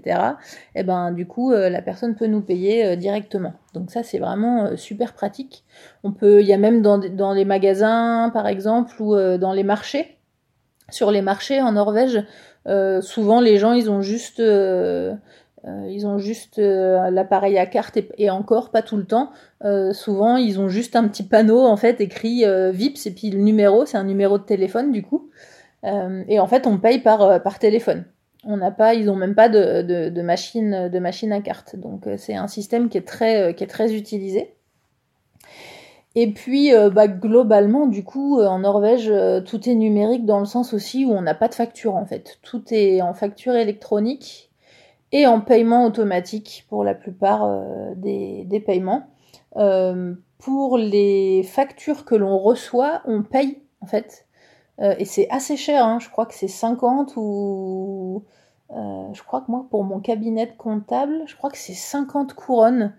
Et 0.75 0.81
eh 0.81 0.83
ben 0.83 1.11
du 1.11 1.25
coup 1.25 1.53
euh, 1.53 1.69
la 1.69 1.81
personne 1.81 2.13
peut 2.13 2.27
nous 2.27 2.41
payer 2.41 2.85
euh, 2.85 2.95
directement. 2.95 3.55
Donc 3.73 3.89
ça 3.89 4.03
c'est 4.03 4.19
vraiment 4.19 4.65
euh, 4.65 4.75
super 4.75 5.13
pratique. 5.13 5.63
On 6.03 6.11
peut, 6.11 6.41
il 6.41 6.45
y 6.45 6.53
a 6.53 6.59
même 6.59 6.83
dans, 6.83 7.33
les 7.33 7.45
magasins 7.45 8.29
par 8.31 8.45
exemple 8.45 8.93
ou 9.01 9.15
dans 9.15 9.53
les 9.53 9.63
marchés. 9.63 10.19
Sur 10.91 11.09
les 11.09 11.23
marchés 11.23 11.61
en 11.61 11.71
Norvège, 11.71 12.23
souvent 13.01 13.41
les 13.41 13.57
gens 13.57 13.73
ils 13.73 13.89
ont 13.89 14.01
juste 14.01 14.39
ils 15.89 16.07
ont 16.07 16.17
juste 16.17 16.57
euh, 16.57 17.09
l'appareil 17.11 17.57
à 17.57 17.65
carte 17.65 17.99
et, 18.17 18.29
encore 18.29 18.71
pas 18.71 18.81
tout 18.81 18.97
le 18.97 19.05
temps. 19.05 19.31
Euh, 19.63 19.93
souvent, 19.93 20.37
ils 20.37 20.59
ont 20.59 20.69
juste 20.69 20.95
un 20.95 21.07
petit 21.07 21.23
panneau 21.23 21.59
en 21.59 21.77
fait 21.77 22.01
écrit 22.01 22.43
VIPS 22.45 23.07
et 23.07 23.11
puis 23.11 23.29
le 23.29 23.39
numéro, 23.39 23.85
c'est 23.85 23.97
un 23.97 24.03
numéro 24.03 24.37
de 24.37 24.43
téléphone 24.43 24.91
du 24.91 25.03
coup. 25.03 25.29
et 25.83 26.39
en 26.39 26.47
fait, 26.47 26.67
on 26.67 26.77
paye 26.77 26.99
par 26.99 27.41
par 27.43 27.59
téléphone. 27.59 28.05
On 28.43 28.57
n'a 28.57 28.71
pas, 28.71 28.95
ils 28.95 29.09
ont 29.11 29.15
même 29.15 29.35
pas 29.35 29.49
de, 29.49 29.83
de, 29.83 30.09
de, 30.09 30.21
machine 30.23 30.89
de 30.89 30.99
machine 30.99 31.31
à 31.31 31.41
carte. 31.41 31.75
Donc 31.75 32.07
c'est 32.17 32.35
un 32.35 32.47
système 32.47 32.89
qui 32.89 32.97
est 32.97 33.07
très 33.07 33.53
qui 33.53 33.63
est 33.63 33.67
très 33.67 33.93
utilisé. 33.93 34.55
Et 36.13 36.33
puis, 36.33 36.71
bah, 36.91 37.07
globalement, 37.07 37.87
du 37.87 38.03
coup, 38.03 38.41
en 38.41 38.59
Norvège, 38.59 39.13
tout 39.45 39.69
est 39.69 39.75
numérique 39.75 40.25
dans 40.25 40.39
le 40.39 40.45
sens 40.45 40.73
aussi 40.73 41.05
où 41.05 41.11
on 41.11 41.21
n'a 41.21 41.35
pas 41.35 41.47
de 41.47 41.53
facture 41.53 41.95
en 41.95 42.05
fait. 42.05 42.39
Tout 42.41 42.63
est 42.71 43.01
en 43.01 43.13
facture 43.13 43.55
électronique 43.55 44.50
et 45.11 45.27
en 45.27 45.41
paiement 45.41 45.85
automatique 45.85 46.65
pour 46.69 46.83
la 46.83 46.95
plupart 46.95 47.49
des, 47.95 48.45
des, 48.45 48.59
paiements. 48.59 49.07
pour 50.39 50.77
les 50.77 51.43
factures 51.43 52.05
que 52.05 52.15
l'on 52.15 52.37
reçoit, 52.37 53.01
on 53.05 53.23
paye 53.23 53.61
en 53.81 53.85
fait. 53.85 54.25
et 54.79 55.05
c'est 55.05 55.29
assez 55.29 55.57
cher, 55.57 55.85
hein. 55.85 55.99
je 55.99 56.09
crois 56.09 56.25
que 56.25 56.33
c'est 56.33 56.47
50 56.47 57.13
ou... 57.17 58.23
je 58.69 59.21
crois 59.23 59.41
que 59.41 59.51
moi, 59.51 59.65
pour 59.69 59.83
mon 59.83 59.99
cabinet 59.99 60.53
comptable, 60.57 61.23
je 61.25 61.35
crois 61.35 61.49
que 61.49 61.57
c'est 61.57 61.73
50 61.73 62.33
couronnes 62.33 62.93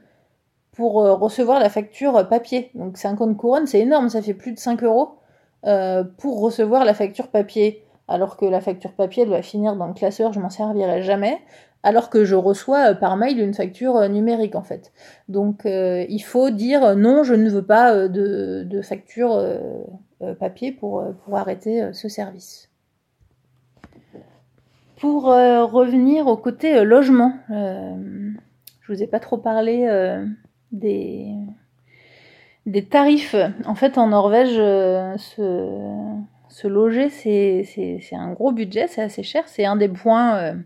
pour 0.73 0.95
recevoir 0.95 1.61
la 1.61 1.71
facture 1.71 2.29
papier. 2.29 2.71
Donc 2.75 2.99
50 2.99 3.37
couronnes, 3.37 3.67
c'est 3.67 3.81
énorme, 3.81 4.09
ça 4.09 4.21
fait 4.23 4.35
plus 4.35 4.53
de 4.53 4.59
5 4.59 4.83
euros. 4.83 5.17
Euh, 5.65 6.03
pour 6.19 6.41
recevoir 6.41 6.85
la 6.85 6.95
facture 6.95 7.29
papier. 7.29 7.85
Alors 8.09 8.37
que 8.37 8.45
la 8.45 8.61
facture 8.61 8.93
papier, 8.93 9.25
va 9.25 9.43
finir 9.43 9.77
dans 9.77 9.87
le 9.87 9.95
classeur, 9.95 10.33
je 10.33 10.41
m'en 10.41 10.51
servirai 10.51 11.03
jamais. 11.03 11.41
Alors 11.83 12.11
que 12.11 12.25
je 12.25 12.35
reçois 12.35 12.91
euh, 12.91 12.95
par 12.95 13.17
mail 13.17 13.41
une 13.41 13.55
facture 13.55 13.97
euh, 13.97 14.09
numérique 14.09 14.55
en 14.55 14.63
fait. 14.63 14.93
Donc 15.29 15.63
il 15.65 16.21
faut 16.21 16.51
dire 16.51 16.97
non, 16.97 17.25
je 17.25 17.35
ne 17.35 17.49
veux 17.51 17.65
pas 17.65 18.09
de, 18.09 18.81
facture 18.83 19.43
papier 20.39 20.73
pour, 20.73 21.05
arrêter 21.33 21.93
ce 21.93 22.09
service. 22.09 22.71
Pour 24.97 25.25
revenir 25.25 26.29
au 26.29 26.37
côté 26.37 26.85
logement, 26.85 27.33
je 27.49 28.93
vous 28.93 29.03
ai 29.03 29.07
pas 29.07 29.19
trop 29.19 29.39
parlé 29.39 29.89
des, 30.73 31.37
tarifs. 32.91 33.37
En 33.65 33.75
fait, 33.75 33.99
en 33.99 34.09
Norvège, 34.09 34.57
euh, 34.59 35.17
se, 36.49 36.67
loger, 36.67 37.09
c'est 37.11 38.03
un 38.13 38.33
gros 38.33 38.53
budget, 38.53 38.87
c'est 38.89 39.03
assez 39.03 39.23
cher. 39.23 39.45
C'est 39.47 39.65
un 39.65 39.77
des 39.77 39.89
points, 39.89 40.37
euh, 40.37 40.55
euh, 40.55 40.57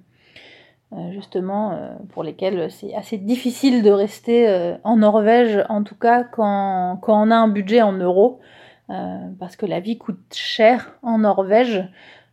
justement, 1.11 1.79
pour 2.11 2.23
lesquels 2.23 2.71
c'est 2.71 2.95
assez 2.95 3.19
difficile 3.19 3.83
de 3.83 3.91
rester 3.91 4.77
en 4.85 4.97
Norvège, 4.97 5.65
en 5.69 5.83
tout 5.83 5.97
cas 5.97 6.23
quand, 6.25 7.01
on 7.07 7.31
a 7.31 7.37
un 7.37 7.49
budget 7.49 7.83
en 7.83 7.93
euros, 7.93 8.41
parce 8.89 9.57
que 9.57 9.67
la 9.67 9.81
vie 9.81 9.99
coûte 9.99 10.33
cher 10.33 10.97
en 11.03 11.19
Norvège. 11.19 11.85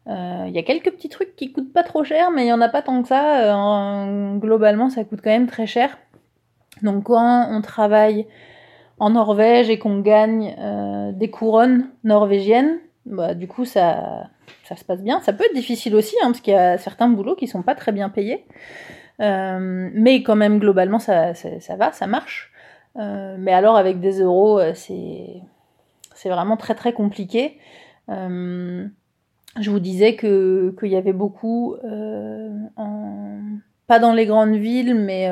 Il 0.08 0.52
y 0.52 0.60
a 0.60 0.63
quelques 0.63 0.92
petits 0.92 1.10
trucs 1.10 1.36
qui 1.36 1.52
coûtent 1.52 1.74
pas 1.74 1.84
trop 1.84 2.04
cher, 2.04 2.32
mais 2.32 2.46
il 2.46 2.50
y 2.50 2.54
en 2.54 2.62
a 2.62 2.70
pas 2.70 2.84
tant 2.84 3.02
que 3.02 3.08
ça. 3.08 4.38
globalement, 4.38 4.89
ça 4.89 5.04
coûte 5.04 5.22
quand 5.24 5.32
même 5.32 5.48
très 5.48 5.66
cher. 5.68 5.98
Donc 6.82 7.06
quand 7.06 7.48
on 7.50 7.62
travaille 7.62 8.28
en 9.00 9.12
Norvège 9.12 9.70
et 9.70 9.80
qu'on 9.80 10.00
gagne 10.00 10.56
euh, 10.60 11.12
des 11.12 11.30
couronnes 11.30 11.89
norvégiennes, 12.04 12.80
bah, 13.06 13.34
du 13.34 13.48
coup 13.48 13.66
ça, 13.66 14.30
ça 14.63 14.76
se 14.76 14.84
passe 14.86 15.02
bien. 15.02 15.22
Ça 15.22 15.34
peut 15.34 15.44
être 15.46 15.56
difficile 15.56 15.96
aussi, 15.96 16.16
hein, 16.22 16.28
parce 16.28 16.42
qu'il 16.42 16.54
y 16.54 16.58
a 16.58 16.78
certains 16.78 17.10
boulots 17.10 17.36
qui 17.36 17.48
sont 17.48 17.62
pas 17.62 17.76
très 17.76 17.92
bien 17.92 18.10
payés. 18.10 18.46
Euh, 19.20 19.89
mais 19.94 20.24
quand 20.24 20.36
même 20.36 20.60
globalement 20.60 21.00
ça, 21.00 21.34
ça, 21.34 21.76
va, 21.76 21.92
ça 21.92 22.08
marche. 22.08 22.52
Euh, 22.98 23.36
mais 23.39 23.54
alors 23.54 23.76
avec 23.78 24.00
des 24.00 24.22
euros, 24.22 24.60
c'est, 24.74 25.42
c'est 26.16 26.30
vraiment 26.30 26.58
très 26.58 26.76
très 26.76 26.94
compliqué. 26.94 27.60
je 28.08 29.70
vous 29.70 29.80
disais 29.80 30.16
que 30.16 30.76
qu'il 30.80 30.89
y 30.89 30.96
avait 30.96 31.13
beaucoup, 31.13 31.76
pas 33.88 34.00
dans 34.00 34.13
les 34.13 34.26
grandes 34.26 34.56
villes, 34.56 34.96
mais 34.96 35.30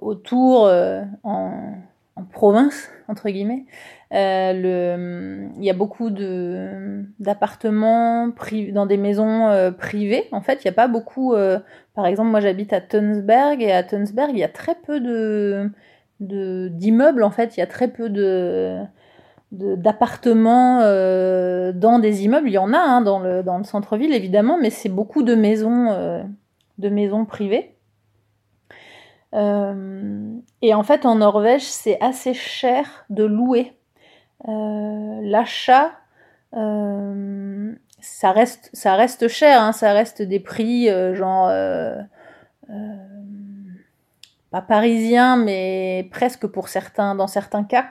autour 0.00 0.70
en 1.22 1.74
en 2.16 2.24
province 2.24 2.90
entre 3.08 3.28
guillemets. 3.30 3.64
Euh, 4.12 5.48
il 5.56 5.64
y 5.64 5.70
a 5.70 5.74
beaucoup 5.74 6.10
de 6.10 7.04
d'appartements 7.18 8.28
dans 8.72 8.86
des 8.86 8.98
maisons 8.98 9.48
euh, 9.48 9.70
privées. 9.70 10.28
En 10.32 10.42
fait, 10.42 10.64
il 10.64 10.66
n'y 10.66 10.70
a 10.70 10.74
pas 10.74 10.88
beaucoup. 10.88 11.32
Euh, 11.34 11.58
par 11.94 12.06
exemple, 12.06 12.30
moi, 12.30 12.40
j'habite 12.40 12.72
à 12.74 12.80
Tunsberg 12.80 13.62
et 13.62 13.72
à 13.72 13.82
Tunsberg, 13.82 14.30
il 14.32 14.38
y 14.38 14.44
a 14.44 14.48
très 14.48 14.74
peu 14.74 15.00
d'immeubles. 16.20 17.22
En 17.22 17.30
fait, 17.30 17.56
il 17.56 17.60
y 17.60 17.62
a 17.62 17.66
très 17.66 17.88
peu 17.88 18.10
de 18.10 18.80
d'appartements 19.50 20.80
dans 20.80 21.98
des 21.98 22.24
immeubles. 22.24 22.48
Il 22.48 22.52
y 22.52 22.58
en 22.58 22.72
a 22.72 22.78
hein, 22.78 23.00
dans 23.02 23.18
le 23.18 23.42
dans 23.42 23.58
le 23.58 23.64
centre-ville 23.64 24.14
évidemment, 24.14 24.58
mais 24.60 24.70
c'est 24.70 24.88
beaucoup 24.88 25.22
de 25.22 25.34
maisons 25.34 26.26
de 26.78 26.88
maisons 26.88 27.24
privées. 27.24 27.76
Et 29.34 30.74
en 30.74 30.82
fait, 30.82 31.06
en 31.06 31.16
Norvège, 31.16 31.64
c'est 31.64 31.98
assez 32.00 32.34
cher 32.34 33.06
de 33.10 33.24
louer. 33.24 33.72
Euh, 34.48 35.20
l'achat, 35.22 35.92
euh, 36.54 37.72
ça 38.00 38.32
reste, 38.32 38.70
ça 38.72 38.94
reste 38.96 39.28
cher, 39.28 39.62
hein, 39.62 39.72
ça 39.72 39.92
reste 39.92 40.22
des 40.22 40.40
prix 40.40 40.88
genre 41.14 41.50
pas 44.50 44.60
parisiens, 44.60 45.36
mais 45.36 46.08
presque 46.10 46.46
pour 46.46 46.68
certains, 46.68 47.14
dans 47.14 47.26
certains 47.26 47.64
cas. 47.64 47.86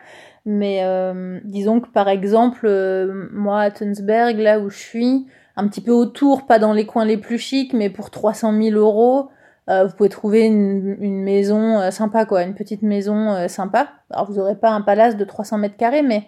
Mais 0.46 0.84
disons 1.44 1.80
que 1.80 1.90
par 1.90 2.10
exemple, 2.10 2.68
moi 3.32 3.62
à 3.62 3.72
Tunsberg, 3.72 4.38
là 4.38 4.60
où 4.60 4.70
je 4.70 4.78
suis, 4.78 5.28
un 5.56 5.68
petit 5.68 5.82
peu 5.82 5.92
autour, 5.92 6.46
pas 6.46 6.60
dans 6.60 6.74
les 6.74 6.86
coins 6.86 7.06
les 7.06 7.18
plus 7.18 7.38
chics, 7.38 7.74
mais 7.74 7.90
pour 7.90 8.10
300 8.10 8.54
000 8.62 8.78
euros, 8.78 9.30
euh, 9.70 9.86
vous 9.86 9.96
pouvez 9.96 10.10
trouver 10.10 10.46
une, 10.46 11.24
maison 11.24 11.80
euh, 11.80 11.92
sympa, 11.92 12.26
quoi, 12.26 12.44
une 12.44 12.56
petite 12.56 12.82
maison 12.82 13.32
euh, 13.32 13.48
sympa. 13.48 13.90
Alors 14.10 14.26
vous 14.26 14.36
n'aurez 14.36 14.56
pas 14.56 14.72
un 14.72 14.82
palace 14.82 15.18
de 15.18 15.24
300 15.24 15.60
mètres 15.60 15.78
carrés, 15.78 16.02
mais 16.02 16.24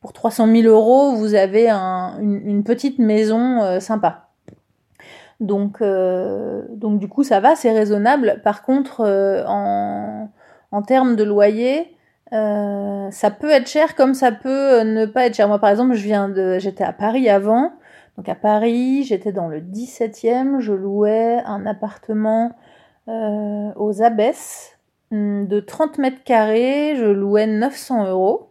pour 0.00 0.12
300 0.12 0.48
000 0.48 0.68
euros, 0.68 1.14
vous 1.14 1.34
avez 1.34 1.70
une, 1.70 2.62
petite 2.62 2.98
maison 2.98 3.80
sympa. 3.80 4.28
Donc, 5.40 5.82
donc 5.82 6.98
du 6.98 7.08
coup, 7.08 7.24
ça 7.24 7.40
va, 7.40 7.56
c'est 7.56 7.72
raisonnable. 7.72 8.42
Par 8.44 8.60
contre, 8.60 9.00
en, 9.48 10.28
en 10.72 10.82
termes 10.82 11.16
de 11.16 11.24
loyer, 11.24 11.96
ça 12.30 13.30
peut 13.30 13.48
être 13.50 13.66
cher 13.66 13.94
comme 13.94 14.12
ça 14.12 14.30
peut 14.30 14.82
ne 14.82 15.06
pas 15.06 15.24
être 15.24 15.34
cher. 15.34 15.48
Moi, 15.48 15.58
par 15.58 15.70
exemple, 15.70 15.94
je 15.94 16.04
viens 16.04 16.28
de, 16.28 16.58
j'étais 16.58 16.84
à 16.84 16.92
Paris 16.92 17.30
avant. 17.30 17.72
Donc 18.18 18.28
à 18.28 18.34
Paris, 18.34 19.04
j'étais 19.04 19.32
dans 19.32 19.48
le 19.48 19.62
17e, 19.62 20.60
je 20.60 20.74
louais 20.74 21.40
un 21.46 21.64
appartement 21.64 22.52
euh, 23.08 23.72
aux 23.76 24.02
Abbesses 24.02 24.78
hum, 25.10 25.46
de 25.46 25.60
30 25.60 25.98
mètres 25.98 26.24
carrés, 26.24 26.96
je 26.96 27.04
louais 27.04 27.46
900 27.46 28.06
euros. 28.08 28.50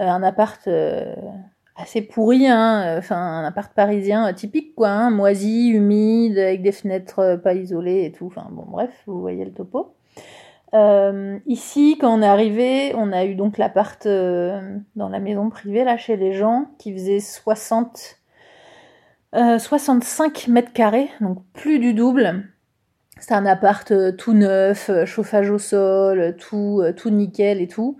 Euh, 0.00 0.08
un 0.08 0.22
appart 0.22 0.66
euh, 0.66 1.14
assez 1.76 2.00
pourri, 2.02 2.46
hein, 2.48 2.96
enfin 2.98 3.16
un 3.16 3.44
appart 3.44 3.72
parisien 3.74 4.32
typique 4.32 4.74
quoi, 4.74 4.88
hein, 4.88 5.10
moisi, 5.10 5.68
humide, 5.68 6.38
avec 6.38 6.62
des 6.62 6.72
fenêtres 6.72 7.38
pas 7.42 7.54
isolées 7.54 8.04
et 8.04 8.12
tout. 8.12 8.26
Enfin 8.26 8.48
bon 8.50 8.64
bref, 8.66 8.90
vous 9.06 9.20
voyez 9.20 9.44
le 9.44 9.52
topo. 9.52 9.94
ici, 11.46 11.98
quand 12.00 12.18
on 12.18 12.22
est 12.22 12.26
arrivé, 12.26 12.94
on 12.96 13.12
a 13.12 13.24
eu 13.24 13.34
donc 13.34 13.58
l'appart 13.58 14.06
dans 14.06 15.08
la 15.08 15.20
maison 15.20 15.50
privée 15.50 15.84
là 15.84 15.96
chez 15.96 16.16
les 16.16 16.32
gens 16.32 16.66
qui 16.78 16.92
faisait 16.92 17.20
60 17.20 18.20
65 19.58 20.48
mètres 20.48 20.72
carrés, 20.72 21.10
donc 21.20 21.38
plus 21.52 21.78
du 21.78 21.92
double. 21.92 22.53
C'est 23.20 23.34
un 23.34 23.46
appart 23.46 23.90
euh, 23.92 24.12
tout 24.12 24.32
neuf, 24.32 24.90
euh, 24.90 25.06
chauffage 25.06 25.50
au 25.50 25.58
sol, 25.58 26.36
tout, 26.36 26.80
euh, 26.82 26.92
tout 26.92 27.10
nickel 27.10 27.60
et 27.60 27.68
tout. 27.68 27.96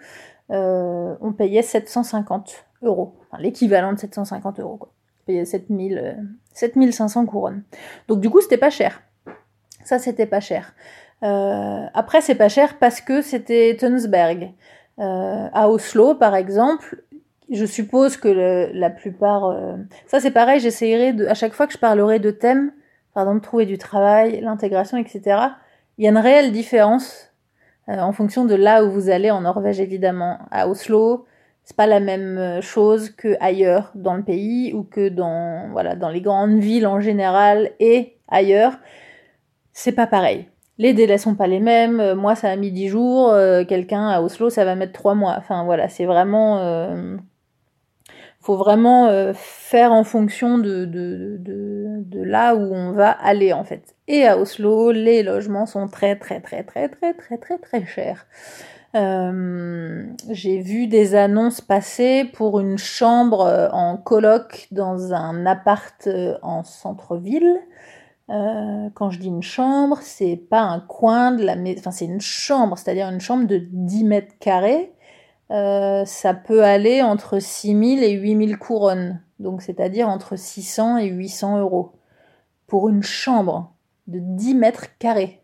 on 0.50 1.32
payait 1.36 1.62
750 1.62 2.66
euros, 2.82 3.14
enfin, 3.22 3.42
l'équivalent 3.42 3.92
de 3.92 3.98
750 3.98 4.60
euros. 4.60 4.76
Quoi. 4.76 4.90
On 5.22 5.26
payait 5.26 5.44
7000, 5.44 6.18
7500 6.52 7.26
couronnes. 7.26 7.62
Donc 8.08 8.20
du 8.20 8.28
coup, 8.28 8.40
c'était 8.40 8.58
pas 8.58 8.70
cher. 8.70 9.02
Ça, 9.84 9.98
c'était 9.98 10.26
pas 10.26 10.40
cher. 10.40 10.74
après, 11.22 12.20
c'est 12.20 12.34
pas 12.34 12.48
cher 12.48 12.78
parce 12.78 13.00
que 13.00 13.22
c'était 13.22 13.76
Tunsberg. 13.78 14.52
à 14.98 15.68
Oslo, 15.68 16.14
par 16.14 16.34
exemple, 16.34 17.02
je 17.50 17.64
suppose 17.64 18.16
que 18.16 18.70
la 18.72 18.90
plupart... 18.90 19.56
ça, 20.06 20.20
c'est 20.20 20.30
pareil, 20.30 20.60
j'essayerai 20.60 21.12
de... 21.12 21.26
À 21.26 21.34
chaque 21.34 21.52
fois 21.52 21.66
que 21.66 21.72
je 21.72 21.78
parlerai 21.78 22.18
de 22.18 22.30
thèmes, 22.30 22.72
par 23.14 23.22
exemple 23.24 23.44
trouver 23.44 23.64
du 23.66 23.78
travail, 23.78 24.40
l'intégration, 24.40 24.98
etc. 24.98 25.38
Il 25.96 26.04
y 26.04 26.08
a 26.08 26.10
une 26.10 26.18
réelle 26.18 26.52
différence 26.52 27.32
euh, 27.88 27.98
en 27.98 28.12
fonction 28.12 28.44
de 28.44 28.54
là 28.54 28.84
où 28.84 28.90
vous 28.90 29.10
allez 29.10 29.30
en 29.30 29.42
Norvège 29.42 29.80
évidemment. 29.80 30.38
À 30.50 30.68
Oslo, 30.68 31.26
c'est 31.64 31.76
pas 31.76 31.86
la 31.86 32.00
même 32.00 32.38
euh, 32.38 32.60
chose 32.60 33.10
que 33.10 33.36
ailleurs 33.40 33.92
dans 33.94 34.14
le 34.14 34.22
pays 34.22 34.72
ou 34.74 34.82
que 34.82 35.08
dans 35.08 35.68
voilà 35.70 35.94
dans 35.94 36.08
les 36.08 36.20
grandes 36.20 36.58
villes 36.58 36.86
en 36.86 37.00
général 37.00 37.70
et 37.80 38.16
ailleurs. 38.28 38.74
C'est 39.72 39.92
pas 39.92 40.06
pareil. 40.06 40.48
Les 40.78 40.92
délais 40.92 41.18
sont 41.18 41.36
pas 41.36 41.46
les 41.46 41.60
mêmes. 41.60 42.00
Euh, 42.00 42.14
moi, 42.16 42.34
ça 42.34 42.50
a 42.50 42.56
mis 42.56 42.72
10 42.72 42.88
jours. 42.88 43.32
Quelqu'un 43.68 44.08
à 44.08 44.20
Oslo, 44.22 44.50
ça 44.50 44.64
va 44.64 44.74
mettre 44.74 44.92
3 44.92 45.14
mois. 45.14 45.36
Enfin 45.38 45.64
voilà, 45.64 45.88
c'est 45.88 46.04
vraiment 46.04 46.58
faut 48.44 48.56
vraiment 48.56 49.06
euh, 49.06 49.32
faire 49.34 49.90
en 49.90 50.04
fonction 50.04 50.58
de, 50.58 50.84
de, 50.84 51.38
de, 51.40 52.02
de, 52.04 52.22
là 52.22 52.54
où 52.54 52.74
on 52.74 52.92
va 52.92 53.10
aller 53.10 53.54
en 53.54 53.64
fait. 53.64 53.96
Et 54.06 54.26
à 54.26 54.38
Oslo, 54.38 54.92
les 54.92 55.22
logements 55.22 55.64
sont 55.64 55.88
très 55.88 56.16
très 56.16 56.40
très 56.42 56.62
très 56.62 56.90
très 56.90 57.14
très 57.14 57.38
très 57.38 57.56
très 57.56 57.86
chers. 57.86 58.26
Euh, 58.96 60.04
j'ai 60.30 60.60
vu 60.60 60.88
des 60.88 61.14
annonces 61.14 61.62
passer 61.62 62.30
pour 62.34 62.60
une 62.60 62.76
chambre 62.76 63.46
euh, 63.46 63.68
en 63.70 63.96
coloc 63.96 64.68
dans 64.70 65.14
un 65.14 65.46
appart 65.46 66.06
en 66.42 66.62
centre-ville. 66.64 67.56
quand 68.28 69.10
je 69.10 69.20
dis 69.20 69.28
une 69.28 69.42
chambre, 69.42 69.98
c'est 70.02 70.36
pas 70.36 70.60
un 70.60 70.80
coin 70.80 71.32
de 71.32 71.42
la 71.42 71.56
maison, 71.56 71.80
enfin 71.80 71.92
c'est 71.92 72.04
une 72.04 72.20
chambre, 72.20 72.76
c'est-à-dire 72.76 73.08
une 73.08 73.20
chambre 73.20 73.46
de 73.46 73.58
10 73.58 74.04
mètres 74.04 74.34
carrés. 74.38 74.93
Ça 75.50 76.34
peut 76.34 76.64
aller 76.64 77.02
entre 77.02 77.38
6000 77.38 78.02
et 78.02 78.12
8000 78.12 78.58
couronnes, 78.58 79.20
donc 79.38 79.62
c'est-à-dire 79.62 80.08
entre 80.08 80.36
600 80.36 80.98
et 80.98 81.06
800 81.06 81.60
euros 81.60 81.92
pour 82.66 82.88
une 82.88 83.02
chambre 83.02 83.72
de 84.06 84.18
10 84.20 84.54
mètres 84.54 84.98
carrés. 84.98 85.40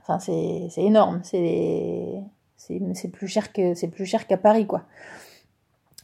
Enfin, 0.00 0.18
c'est 0.18 0.82
énorme. 0.82 1.20
C'est 1.24 3.08
plus 3.12 3.28
cher 3.28 3.52
que 3.52 3.74
c'est 3.74 3.88
plus 3.88 4.06
cher 4.06 4.26
qu'à 4.26 4.36
Paris, 4.36 4.66
quoi. 4.66 4.84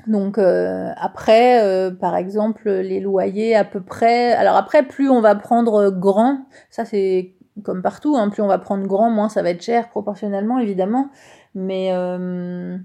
Donc 0.06 0.38
euh, 0.38 0.90
après, 0.96 1.62
euh, 1.62 1.90
par 1.92 2.16
exemple, 2.16 2.68
les 2.68 3.00
loyers 3.00 3.54
à 3.54 3.64
peu 3.64 3.80
près. 3.80 4.32
Alors 4.32 4.56
après, 4.56 4.82
plus 4.82 5.08
on 5.08 5.20
va 5.20 5.34
prendre 5.36 5.90
grand, 5.90 6.46
ça 6.70 6.84
c'est 6.84 7.34
comme 7.62 7.82
partout, 7.82 8.16
hein, 8.16 8.28
plus 8.28 8.42
on 8.42 8.46
va 8.46 8.58
prendre 8.58 8.86
grand, 8.86 9.10
moins 9.10 9.28
ça 9.28 9.42
va 9.42 9.50
être 9.50 9.62
cher 9.62 9.88
proportionnellement 9.90 10.58
évidemment. 10.58 11.08
Mais 11.54 11.90
euh, 11.92 12.78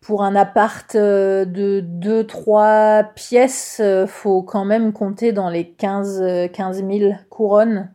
pour 0.00 0.22
un 0.22 0.36
appart 0.36 0.96
de 0.96 1.80
2-3 1.80 3.14
pièces, 3.14 3.82
faut 4.06 4.42
quand 4.42 4.64
même 4.64 4.92
compter 4.92 5.32
dans 5.32 5.48
les 5.48 5.70
15, 5.70 6.50
15 6.52 6.84
000 6.86 7.12
couronnes 7.30 7.90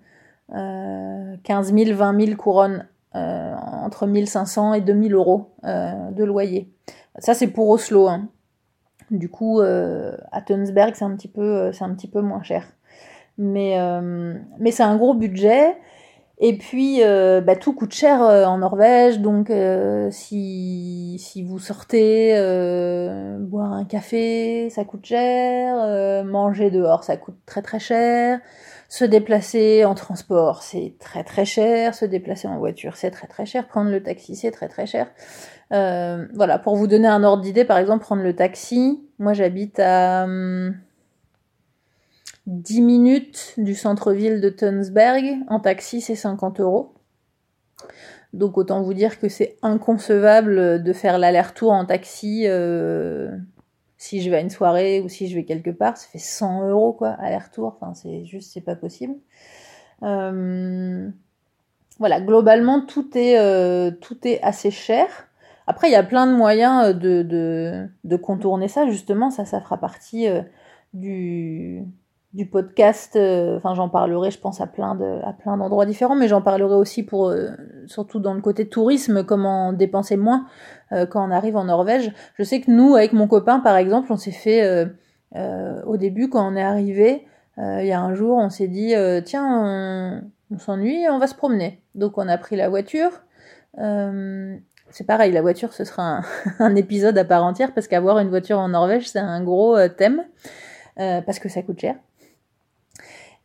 15 0.50 1.74
000, 1.74 1.96
20 1.98 2.26
000 2.26 2.38
couronnes, 2.38 2.88
euh, 3.16 3.56
entre 3.56 4.08
1500 4.08 4.74
et 4.74 4.82
2000 4.82 5.14
euros 5.14 5.54
euh, 5.64 6.12
de 6.12 6.24
loyer. 6.24 6.70
Ça, 7.20 7.34
c'est 7.34 7.48
pour 7.48 7.70
Oslo. 7.70 8.10
Hein. 8.10 8.28
Du 9.10 9.30
coup, 9.30 9.62
euh, 9.62 10.18
à 10.32 10.42
Tunsberg, 10.42 10.96
c'est 10.96 11.06
un 11.06 11.16
petit 11.16 11.28
peu 11.30 12.22
moins 12.22 12.44
cher. 12.44 12.66
Mais, 13.38 13.78
mais 14.60 14.72
c'est 14.72 14.84
un 14.84 14.98
gros 14.98 15.14
budget. 15.14 15.76
Et 16.40 16.58
puis, 16.58 17.02
bah, 17.02 17.56
tout 17.56 17.74
coûte 17.74 17.94
cher 17.94 18.20
en 18.22 18.58
Norvège, 18.58 19.20
donc 19.20 19.52
si, 20.12 21.18
si 21.20 21.44
vous 21.44 21.60
sortez 21.60 22.34
boire 23.40 23.74
un 23.74 23.86
café, 23.86 24.70
ça 24.70 24.84
coûte 24.84 25.06
cher, 25.06 26.24
manger 26.26 26.72
dehors, 26.72 27.04
ça 27.04 27.18
coûte 27.18 27.38
très 27.46 27.62
très 27.62 27.80
cher. 27.80 28.40
Se 28.88 29.04
déplacer 29.04 29.84
en 29.84 29.96
transport, 29.96 30.62
c'est 30.62 30.94
très 31.00 31.24
très 31.24 31.44
cher. 31.44 31.96
Se 31.96 32.06
déplacer 32.06 32.48
en 32.48 32.60
voiture, 32.60 32.96
c'est 32.96 33.12
très 33.12 33.28
très 33.28 33.46
cher. 33.46 33.68
Prendre 33.68 33.90
le 33.90 34.02
taxi, 34.04 34.36
c'est 34.36 34.52
très 34.52 34.68
très 34.68 34.86
cher. 34.86 35.08
Euh, 35.72 36.28
voilà, 36.36 36.60
pour 36.60 36.76
vous 36.76 36.86
donner 36.86 37.08
un 37.08 37.24
ordre 37.24 37.42
d'idée, 37.42 37.66
par 37.66 37.78
exemple, 37.78 38.04
prendre 38.04 38.22
le 38.22 38.36
taxi. 38.36 39.04
Moi, 39.18 39.34
j'habite 39.34 39.80
à 39.80 40.28
10 42.48 42.80
hum, 42.80 42.86
minutes 42.86 43.54
du 43.58 43.76
centre-ville 43.76 44.41
de 44.41 44.50
Tunsberg. 44.50 45.38
En 45.48 45.60
taxi, 45.60 46.02
c'est 46.02 46.16
50 46.16 46.60
euros. 46.60 46.93
Donc 48.34 48.58
autant 48.58 48.82
vous 48.82 48.93
dire 48.93 49.18
que 49.18 49.30
c'est 49.30 49.58
inconcevable 49.62 50.84
de 50.84 50.93
faire 50.93 51.18
l'aller-retour 51.18 51.72
en 51.72 51.86
taxi 51.86 52.43
euh, 52.48 53.32
si 53.98 54.22
je 54.22 54.30
vais 54.30 54.36
à 54.36 54.41
une 54.41 54.50
soirée 54.50 55.00
ou 55.00 55.08
si 55.08 55.30
je 55.30 55.36
vais 55.36 55.46
quelque 55.46 55.70
part, 55.70 55.96
ça 55.96 56.08
fait 56.10 56.20
100 56.20 56.68
euros 56.68 56.91
quoi, 56.91 57.12
aller-retour. 57.20 57.78
Enfin, 57.80 57.93
c'est 57.93 58.26
juste, 58.26 58.52
c'est 58.54 58.62
pas 58.62 58.76
possible. 58.76 59.16
Euh, 60.04 61.10
voilà, 61.98 62.20
globalement, 62.20 62.86
tout 62.86 63.18
est, 63.18 63.39
euh, 63.39 63.89
tout 63.89 64.28
est 64.28 64.41
assez 64.41 64.70
cher. 64.70 65.08
Après, 65.66 65.88
il 65.88 65.93
y 65.93 65.96
a 65.96 66.04
plein 66.04 66.28
de 66.28 66.34
moyens 66.34 66.93
de, 66.93 67.24
de, 68.04 68.16
contourner 68.18 68.68
ça, 68.68 68.86
justement. 68.86 69.32
Ça, 69.32 69.46
ça 69.46 69.62
fera 69.62 69.78
partie 69.78 70.28
du, 70.93 71.86
du 72.36 72.46
podcast. 72.46 73.16
Euh, 73.16 73.58
enfin, 73.58 73.74
j'en 73.76 73.88
parlerai, 73.88 74.30
je 74.30 74.40
pense, 74.40 74.60
à 74.60 74.68
plein 74.68 74.94
de, 74.96 75.22
à 75.24 75.32
plein 75.32 75.56
d'endroits 75.56 75.86
différents, 75.86 76.16
mais 76.16 76.28
j'en 76.28 76.42
parlerai 76.42 76.76
aussi 76.76 77.02
pour, 77.02 77.30
euh, 77.30 77.52
surtout 77.88 78.20
dans 78.20 78.34
le 78.34 78.42
côté 78.42 78.68
tourisme, 78.68 79.24
comment 79.24 79.72
dépenser 79.72 80.18
moins 80.18 80.46
euh, 80.92 81.06
quand 81.06 81.26
on 81.26 81.32
arrive 81.32 81.56
en 81.56 81.64
Norvège. 81.64 82.12
Je 82.38 82.44
sais 82.44 82.60
que 82.60 82.70
nous, 82.70 82.96
avec 82.96 83.14
mon 83.14 83.28
copain, 83.28 83.60
par 83.60 83.78
exemple, 83.78 84.12
on 84.12 84.18
s'est 84.18 84.32
fait 84.32 84.86
au 85.86 85.98
début 85.98 86.30
quand 86.30 86.46
on 86.52 86.56
est 86.56 86.64
arrivé. 86.64 87.26
Il 87.58 87.86
y 87.86 87.94
a 87.94 88.02
un 88.02 88.14
jour, 88.14 88.38
on 88.38 88.50
s'est 88.50 88.68
dit, 88.68 88.94
tiens, 89.24 90.22
on, 90.52 90.58
s'ennuie, 90.60 91.08
on 91.10 91.20
va 91.20 91.28
se 91.28 91.36
promener. 91.36 91.82
Donc, 91.96 92.18
on 92.18 92.28
a 92.28 92.38
pris 92.38 92.58
la 92.58 92.68
voiture. 92.68 93.12
c'est 93.78 95.08
pareil, 95.08 95.32
la 95.32 95.42
voiture, 95.42 95.74
ce 95.74 95.86
sera 95.86 96.04
un, 96.04 96.24
un, 96.60 96.76
épisode 96.76 97.18
à 97.18 97.24
part 97.24 97.46
entière 97.46 97.74
parce 97.74 97.88
qu'avoir 97.88 98.20
une 98.20 98.30
voiture 98.30 98.60
en 98.60 98.70
Norvège, 98.70 99.08
c'est 99.10 99.20
un 99.20 99.42
gros 99.42 99.78
thème. 99.88 100.24
parce 100.98 101.40
que 101.40 101.48
ça 101.48 101.62
coûte 101.62 101.80
cher. 101.80 101.96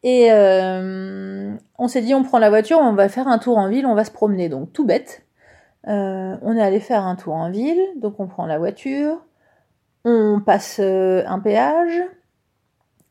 Et 0.03 0.33
euh, 0.33 1.55
on 1.79 1.89
s'est 1.89 2.01
dit, 2.01 2.15
on 2.15 2.23
prend 2.23 2.39
la 2.39 2.49
voiture, 2.49 2.79
on 2.79 2.93
va 2.93 3.09
faire 3.09 3.29
un 3.29 3.39
tour 3.39 3.59
en 3.59 3.69
ville, 3.69 3.87
on 3.87 3.95
va 3.95 4.05
se 4.05 4.11
promener. 4.11 4.49
Donc 4.49 4.73
tout 4.73 4.87
bête. 4.87 5.27
Euh, 5.89 6.37
on 6.43 6.57
est 6.57 6.63
allé 6.63 6.81
faire 6.81 7.05
un 7.05 7.17
tour 7.17 7.35
en 7.35 7.51
ville, 7.51 7.81
donc 7.97 8.21
on 8.21 8.27
prend 8.27 8.45
la 8.47 8.59
voiture, 8.59 9.25
on 10.05 10.43
passe 10.45 10.79
euh, 10.79 11.23
un 11.27 11.39
péage, 11.39 12.03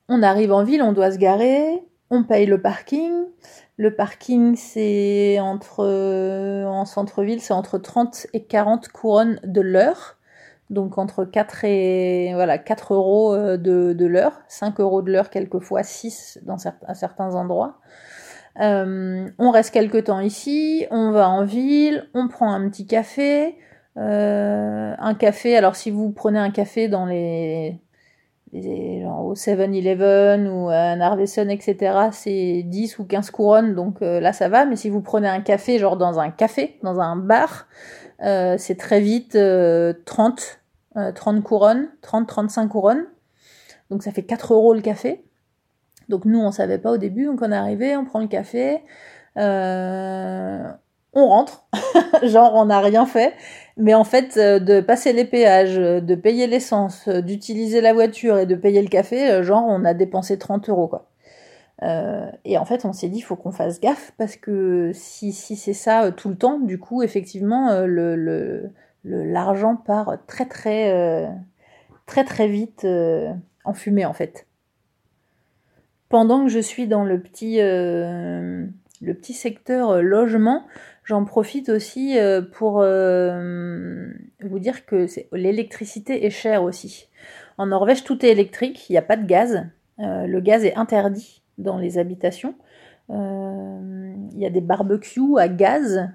on 0.08 0.22
arrive 0.22 0.52
en 0.52 0.64
ville, 0.64 0.84
on 0.84 0.94
doit 0.94 1.12
se 1.12 1.18
garer, 1.18 1.84
on 2.12 2.24
paye 2.24 2.46
le 2.46 2.62
parking. 2.62 3.12
Le 3.78 3.96
parking, 3.96 4.56
c'est 4.56 5.40
entre, 5.40 6.66
en 6.66 6.86
centre-ville, 6.86 7.42
c'est 7.42 7.54
entre 7.54 7.78
30 7.78 8.28
et 8.34 8.44
40 8.44 8.90
couronnes 8.90 9.40
de 9.44 9.62
l'heure 9.62 10.19
donc 10.70 10.98
entre 10.98 11.26
4 11.26 11.66
et 11.66 12.32
voilà 12.34 12.58
4 12.58 12.94
euros 12.94 13.34
euh, 13.34 13.58
de, 13.58 14.06
l'heure, 14.06 14.42
5 14.48 14.80
euros 14.80 15.02
de 15.02 15.12
l'heure 15.12 15.30
quelquefois 15.30 15.84
6 15.84 16.40
dans 16.44 16.58
à 16.86 16.94
certains 16.94 17.36
endroits. 17.36 17.80
Euh, 18.62 19.30
on 19.38 19.52
reste 19.52 19.74
quelque 19.74 19.98
temps 19.98 20.20
ici, 20.20 20.86
on 20.92 21.12
va 21.12 21.30
en 21.30 21.46
ville, 21.46 22.10
on 22.14 22.28
prend 22.28 22.52
un 22.52 22.70
petit 22.70 22.86
café, 22.86 23.58
euh, 23.98 24.94
un 24.98 25.14
café. 25.16 25.56
Alors 25.56 25.76
si 25.76 25.92
vous 25.92 26.12
prenez 26.12 26.40
un 26.40 26.52
café 26.52 26.88
dans 26.88 27.06
les, 27.06 27.80
genre 28.54 29.26
au 29.26 29.34
7-Eleven 29.34 30.48
ou 30.50 30.70
à 30.70 30.96
Narvesen, 30.96 31.50
etc., 31.50 32.10
c'est 32.12 32.64
10 32.64 33.00
ou 33.00 33.06
15 33.06 33.32
couronnes, 33.32 33.76
donc 33.76 34.02
là 34.02 34.34
ça 34.34 34.50
va. 34.50 34.66
Mais 34.66 34.76
si 34.76 34.90
vous 34.90 35.02
prenez 35.02 35.30
un 35.30 35.42
café 35.42 35.80
genre 35.80 35.98
dans 35.98 36.20
un 36.20 36.30
café, 36.30 36.78
dans 36.84 37.00
un 37.00 37.16
bar, 37.16 37.68
c'est 38.22 38.78
très 38.78 39.00
vite 39.00 39.38
30 40.06 40.60
30 41.16 41.38
euh, 41.38 41.42
couronnes, 41.42 41.90
30-35 42.04 42.68
couronnes. 42.68 43.06
Donc 43.90 44.04
ça 44.04 44.12
fait 44.12 44.24
4 44.24 44.54
euros 44.54 44.74
le 44.74 44.82
café. 44.82 45.24
Donc 46.10 46.26
nous, 46.26 46.40
on 46.40 46.52
savait 46.52 46.80
pas 46.80 46.92
au 46.92 46.98
début, 46.98 47.26
donc 47.26 47.42
on 47.42 47.52
est 47.52 47.56
arrivé, 47.56 47.96
on 47.96 48.04
prend 48.04 48.20
le 48.20 48.28
café, 48.28 48.82
euh, 49.38 50.64
on 51.14 51.28
rentre, 51.28 51.66
genre 52.24 52.56
on 52.56 52.66
n'a 52.66 52.80
rien 52.80 53.06
fait, 53.06 53.36
mais 53.78 53.94
en 53.94 54.04
fait 54.04 54.36
euh, 54.38 54.58
de 54.58 54.82
passer 54.82 55.14
les 55.14 55.26
péages, 55.26 55.76
de 55.76 56.16
payer 56.16 56.48
l'essence, 56.48 57.08
d'utiliser 57.08 57.80
la 57.82 57.94
voiture 57.94 58.40
et 58.40 58.48
de 58.48 58.56
payer 58.56 58.82
le 58.82 58.88
café, 58.88 59.44
genre 59.44 59.66
on 59.68 59.86
a 59.86 59.94
dépensé 59.94 60.40
30 60.40 60.70
euros 60.70 60.88
quoi. 60.88 61.09
Et 61.82 62.58
en 62.58 62.66
fait, 62.66 62.86
on 62.86 62.94
s'est 62.94 63.10
dit, 63.10 63.20
il 63.20 63.22
faut 63.22 63.36
qu'on 63.36 63.52
fasse 63.52 63.80
gaffe 63.80 64.14
parce 64.18 64.36
que 64.36 64.92
si, 64.94 65.32
c'est 65.32 65.74
ça 65.74 66.12
tout 66.12 66.30
le 66.30 66.36
temps, 66.36 66.60
du 66.60 66.78
coup, 66.78 67.04
effectivement, 67.04 67.86
le, 67.86 68.72
l'argent 69.04 69.76
part 69.76 70.18
très 70.28 70.46
très 70.46 70.94
euh, 70.94 71.28
très 72.06 72.24
très 72.24 72.48
vite 72.48 72.86
euh, 72.86 73.32
en 73.64 73.74
fumée 73.74 74.06
en 74.06 74.14
fait. 74.14 74.48
Pendant 76.10 76.46
que 76.46 76.50
je 76.50 76.60
suis 76.60 76.88
dans 76.88 77.04
le 77.04 77.20
petit 77.22 77.62
euh, 77.62 78.66
le 79.02 79.14
petit 79.14 79.34
secteur 79.34 80.02
logement, 80.02 80.66
j'en 81.04 81.24
profite 81.24 81.70
aussi 81.70 82.18
pour 82.54 82.80
vous 82.82 84.60
dire 84.60 84.86
que 84.86 85.06
l'électricité 85.32 86.26
est 86.26 86.32
chère 86.32 86.64
aussi. 86.64 87.08
En 87.58 87.68
Norvège, 87.68 88.04
tout 88.04 88.26
est 88.26 88.30
électrique, 88.30 88.90
il 88.90 88.94
n'y 88.94 88.98
a 88.98 89.04
pas 89.04 89.16
de 89.16 89.26
gaz. 89.26 89.68
le 90.00 90.40
gaz 90.42 90.66
est 90.66 90.76
interdit 90.76 91.39
dans 91.60 91.78
les 91.78 91.98
habitations. 91.98 92.56
Il 93.10 94.38
y 94.38 94.46
a 94.46 94.50
des 94.50 94.62
barbecues 94.62 95.38
à 95.38 95.48
gaz. 95.48 96.10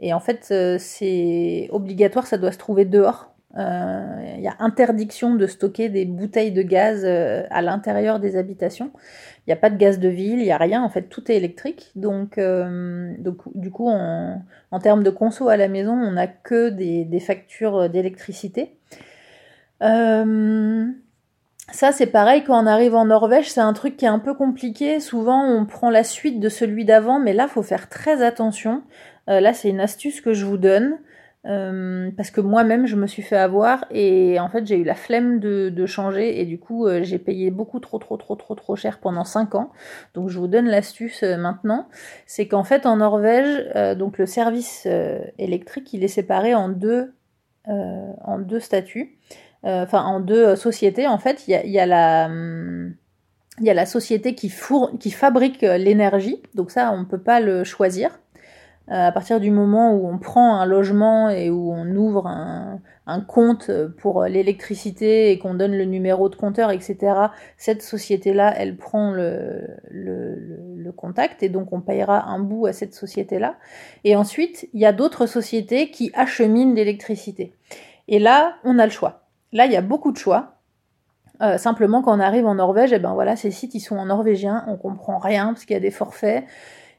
Et 0.00 0.14
en 0.14 0.20
fait, 0.20 0.48
euh, 0.50 0.76
c'est 0.78 1.68
obligatoire, 1.70 2.26
ça 2.26 2.38
doit 2.38 2.52
se 2.52 2.58
trouver 2.58 2.86
dehors. 2.86 3.34
Euh, 3.58 4.34
il 4.36 4.42
y 4.42 4.48
a 4.48 4.54
interdiction 4.60 5.34
de 5.34 5.46
stocker 5.46 5.88
des 5.88 6.04
bouteilles 6.04 6.52
de 6.52 6.62
gaz 6.62 7.02
euh, 7.04 7.42
à 7.50 7.62
l'intérieur 7.62 8.18
des 8.18 8.36
habitations. 8.36 8.92
Il 9.40 9.50
n'y 9.50 9.52
a 9.52 9.56
pas 9.56 9.70
de 9.70 9.76
gaz 9.76 9.98
de 9.98 10.08
ville, 10.08 10.38
il 10.38 10.44
n'y 10.44 10.52
a 10.52 10.56
rien. 10.56 10.82
En 10.82 10.88
fait, 10.88 11.02
tout 11.02 11.30
est 11.30 11.36
électrique. 11.36 11.92
Donc, 11.96 12.38
donc 12.38 13.36
du 13.54 13.70
coup, 13.70 13.88
en, 13.88 14.42
termes 14.82 15.02
de 15.02 15.10
conso 15.10 15.48
à 15.48 15.56
la 15.56 15.68
maison, 15.68 15.92
on 15.92 16.12
n'a 16.12 16.28
que 16.28 16.70
des, 16.70 17.20
factures 17.20 17.90
d'électricité. 17.90 18.76
Euh, 19.82 20.86
ça, 21.72 21.92
c'est 21.92 22.06
pareil, 22.06 22.42
quand 22.44 22.62
on 22.62 22.66
arrive 22.66 22.94
en 22.94 23.04
Norvège, 23.06 23.50
c'est 23.50 23.60
un 23.60 23.72
truc 23.72 23.96
qui 23.96 24.04
est 24.04 24.08
un 24.08 24.18
peu 24.18 24.34
compliqué. 24.34 25.00
Souvent, 25.00 25.44
on 25.44 25.64
prend 25.66 25.90
la 25.90 26.04
suite 26.04 26.40
de 26.40 26.48
celui 26.48 26.84
d'avant, 26.84 27.18
mais 27.20 27.32
là, 27.32 27.48
faut 27.48 27.62
faire 27.62 27.88
très 27.88 28.22
attention. 28.22 28.82
Euh, 29.28 29.40
là, 29.40 29.52
c'est 29.52 29.68
une 29.68 29.80
astuce 29.80 30.20
que 30.20 30.32
je 30.32 30.44
vous 30.44 30.58
donne. 30.58 30.98
Euh, 31.46 32.10
parce 32.18 32.30
que 32.30 32.42
moi-même 32.42 32.84
je 32.84 32.96
me 32.96 33.06
suis 33.06 33.22
fait 33.22 33.38
avoir 33.38 33.86
et 33.90 34.38
en 34.40 34.50
fait 34.50 34.66
j'ai 34.66 34.76
eu 34.76 34.84
la 34.84 34.94
flemme 34.94 35.40
de, 35.40 35.86
changer 35.86 36.38
et 36.38 36.44
du 36.44 36.58
coup 36.58 36.86
euh, 36.86 37.02
j'ai 37.02 37.18
payé 37.18 37.50
beaucoup 37.50 37.80
trop 37.80 37.98
trop 37.98 38.18
trop 38.18 38.34
trop 38.36 38.54
trop 38.54 38.76
cher 38.76 38.98
pendant 38.98 39.24
5 39.24 39.54
ans. 39.54 39.70
Donc 40.12 40.28
je 40.28 40.38
vous 40.38 40.48
donne 40.48 40.66
l'astuce 40.66 41.22
maintenant, 41.22 41.88
c'est 42.26 42.46
qu'en 42.46 42.62
fait 42.62 42.84
en 42.84 42.96
Norvège 42.96 43.96
donc 43.96 44.18
le 44.18 44.26
service 44.26 44.86
électrique 45.38 45.94
il 45.94 46.04
est 46.04 46.08
séparé 46.08 46.54
en 46.54 46.68
deux 46.68 47.14
en 47.66 48.38
deux 48.38 48.60
statuts, 48.60 49.16
enfin 49.62 50.02
en 50.02 50.20
deux 50.20 50.56
sociétés 50.56 51.06
en 51.06 51.18
fait 51.18 51.44
il 51.46 51.70
y 51.70 51.78
a, 51.78 52.26
hum, 52.26 52.94
la 53.60 53.86
société 53.86 54.34
qui, 54.34 54.48
fabrique 54.48 55.62
l'énergie, 55.62 56.42
donc 56.54 56.70
ça 56.70 56.92
on 56.92 57.04
peut 57.04 57.20
pas 57.20 57.40
le 57.40 57.64
choisir. 57.64 58.20
Euh, 58.90 59.06
à 59.06 59.12
partir 59.12 59.38
du 59.38 59.52
moment 59.52 59.94
où 59.94 60.08
on 60.08 60.18
prend 60.18 60.56
un 60.56 60.66
logement 60.66 61.30
et 61.30 61.48
où 61.48 61.72
on 61.72 61.86
ouvre 61.94 62.26
un, 62.26 62.80
compte 63.26 63.70
pour 63.98 64.24
l'électricité 64.24 65.32
et 65.32 65.38
qu'on 65.38 65.54
donne 65.54 65.76
le 65.76 65.84
numéro 65.84 66.28
de 66.28 66.36
compteur, 66.36 66.70
etc., 66.70 66.96
cette 67.56 67.82
société-là, 67.82 68.54
elle 68.56 68.76
prend 68.76 69.10
le, 69.10 69.66
le, 69.90 70.92
contact 70.96 71.42
et 71.42 71.48
donc 71.48 71.72
on 71.72 71.80
payera 71.80 72.28
un 72.28 72.38
bout 72.38 72.66
à 72.66 72.72
cette 72.72 72.94
société-là. 72.94 73.56
Et 74.04 74.16
ensuite, 74.16 74.68
il 74.74 74.80
y 74.80 74.86
a 74.86 74.92
d'autres 74.92 75.26
sociétés 75.26 75.90
qui 75.90 76.10
acheminent 76.14 76.74
l'électricité. 76.74 77.54
Et 78.06 78.18
là, 78.18 78.56
on 78.64 78.78
a 78.78 78.86
le 78.86 78.92
choix. 78.92 79.19
Là, 79.52 79.66
il 79.66 79.72
y 79.72 79.76
a 79.76 79.82
beaucoup 79.82 80.12
de 80.12 80.18
choix. 80.18 80.60
Euh, 81.42 81.56
simplement, 81.56 82.02
quand 82.02 82.16
on 82.16 82.20
arrive 82.20 82.46
en 82.46 82.54
Norvège, 82.54 82.92
et 82.92 82.96
eh 82.96 82.98
ben 82.98 83.14
voilà, 83.14 83.34
ces 83.34 83.50
sites 83.50 83.74
ils 83.74 83.80
sont 83.80 83.96
en 83.96 84.06
norvégien, 84.06 84.64
on 84.68 84.76
comprend 84.76 85.18
rien 85.18 85.48
parce 85.48 85.64
qu'il 85.64 85.74
y 85.74 85.76
a 85.76 85.80
des 85.80 85.90
forfaits. 85.90 86.44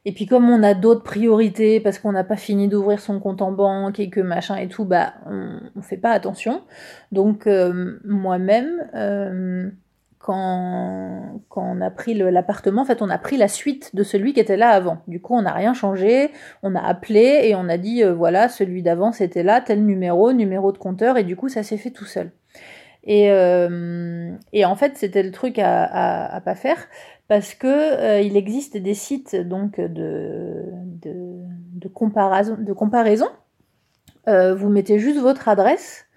Et 0.04 0.14
puis 0.14 0.26
comme 0.26 0.50
on 0.50 0.64
a 0.64 0.74
d'autres 0.74 1.04
priorités 1.04 1.80
parce 1.80 2.00
qu'on 2.00 2.12
n'a 2.12 2.24
pas 2.24 2.36
fini 2.36 2.68
d'ouvrir 2.68 3.00
son 3.00 3.20
compte 3.20 3.44
en 3.44 3.52
banque 3.52 4.00
et 4.00 4.10
que 4.10 4.20
machin 4.20 4.56
et 4.56 4.68
tout, 4.68 4.84
bah 4.84 5.14
on, 5.28 5.60
on 5.76 5.82
fait 5.84 5.98
pas 5.98 6.10
attention. 6.10 6.64
Donc 7.12 7.46
euh, 7.46 8.00
moi-même, 8.04 8.90
euh, 8.96 9.70
quand, 10.18 11.40
quand 11.50 11.64
on 11.64 11.82
a 11.82 11.92
pris 11.92 12.16
l'appartement, 12.16 12.82
en 12.82 12.86
fait 12.86 13.04
on 13.04 13.12
a 13.12 13.20
pris 13.20 13.38
la 13.38 13.48
suite 13.48 13.96
de 13.96 14.02
celui 14.02 14.34
qui 14.34 14.40
était 14.40 14.58
là 14.58 14.70
avant. 14.70 15.04
Du 15.08 15.22
coup 15.22 15.36
on 15.36 15.44
n'a 15.44 15.54
rien 15.54 15.76
changé, 15.76 16.32
on 16.64 16.74
a 16.74 16.82
appelé 16.82 17.42
et 17.44 17.56
on 17.56 17.70
a 17.70 17.78
dit 17.78 18.02
voilà 18.04 18.50
celui 18.50 18.82
d'avant 18.82 19.12
c'était 19.12 19.44
là, 19.44 19.62
tel 19.62 19.86
numéro, 19.86 20.34
numéro 20.34 20.72
de 20.72 20.80
compteur 20.80 21.18
et 21.18 21.24
du 21.24 21.36
coup 21.36 21.48
ça 21.48 21.62
s'est 21.62 21.78
fait 21.78 21.92
tout 21.92 22.06
seul. 22.06 22.32
Et, 23.04 23.30
et 24.54 24.66
en 24.66 24.76
fait 24.76 24.96
c'était 24.96 25.24
le 25.24 25.32
truc 25.32 25.58
à, 25.58 25.84
à, 25.84 26.36
à 26.36 26.42
pas 26.42 26.54
faire 26.56 26.88
parce 27.32 27.54
que 27.54 27.66
euh, 27.66 28.20
il 28.20 28.36
existe 28.36 28.76
des 28.76 28.94
sites 28.94 29.38
donc 29.38 29.80
de, 29.80 30.66
de, 31.02 31.88
comparaison, 31.88 32.58
de 32.60 32.74
comparaison. 32.74 33.30
Euh, 34.28 34.54
vous 34.54 34.68
mettez 34.68 35.00
juste 35.00 35.18
votre 35.18 35.48
adresse 35.48 36.08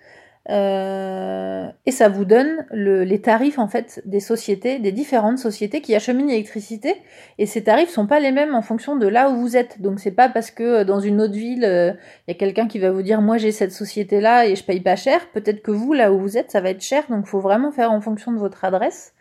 euh, 0.51 1.69
et 1.87 1.91
ça 1.91 2.09
vous 2.09 2.25
donne 2.25 2.67
les 2.71 3.21
tarifs 3.21 3.59
en 3.59 3.69
fait 3.69 4.03
des 4.05 4.21
sociétés, 4.21 4.79
des 4.79 4.93
différentes 4.93 5.39
sociétés 5.39 5.81
qui 5.81 5.95
acheminent 5.95 6.29
l'électricité. 6.29 6.97
Et 7.39 7.47
ces 7.47 7.65
tarifs 7.65 7.91
sont 7.91 8.07
pas 8.07 8.21
les 8.21 8.33
mêmes 8.33 8.55
en 8.55 8.63
fonction 8.63 8.97
de 8.97 9.07
là 9.07 9.31
où 9.31 9.37
vous 9.37 9.57
êtes. 9.57 9.81
Donc 9.81 10.01
c'est 10.01 10.11
pas 10.11 10.29
parce 10.29 10.51
que 10.51 10.83
dans 10.83 11.01
une 11.01 11.21
autre 11.21 11.35
ville 11.35 11.65
il 11.65 12.31
y 12.31 12.35
a 12.35 12.39
quelqu'un 12.39 12.69
qui 12.69 12.79
va 12.79 12.91
vous 12.91 13.03
dire 13.03 13.21
moi 13.21 13.39
j'ai 13.39 13.53
cette 13.53 13.73
société 13.73 14.21
là 14.21 14.47
et 14.47 14.57
je 14.57 14.65
paye 14.65 14.81
pas 14.81 14.97
cher. 14.97 15.21
Peut-être 15.33 15.63
que 15.63 15.71
vous 15.71 15.93
là 15.93 16.13
où 16.13 16.19
vous 16.19 16.37
êtes 16.37 16.51
ça 16.51 16.61
va 16.61 16.71
être 16.71 16.83
cher. 16.83 17.05
Donc 17.09 17.27
faut 17.27 17.41
vraiment 17.41 17.73
faire 17.73 17.91
en 17.91 18.01
fonction 18.01 18.33
de 18.33 18.39
votre 18.39 18.65
adresse. 18.65 19.15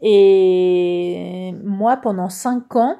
Et 0.00 1.54
moi, 1.64 1.96
pendant 1.96 2.28
cinq 2.28 2.76
ans, 2.76 2.96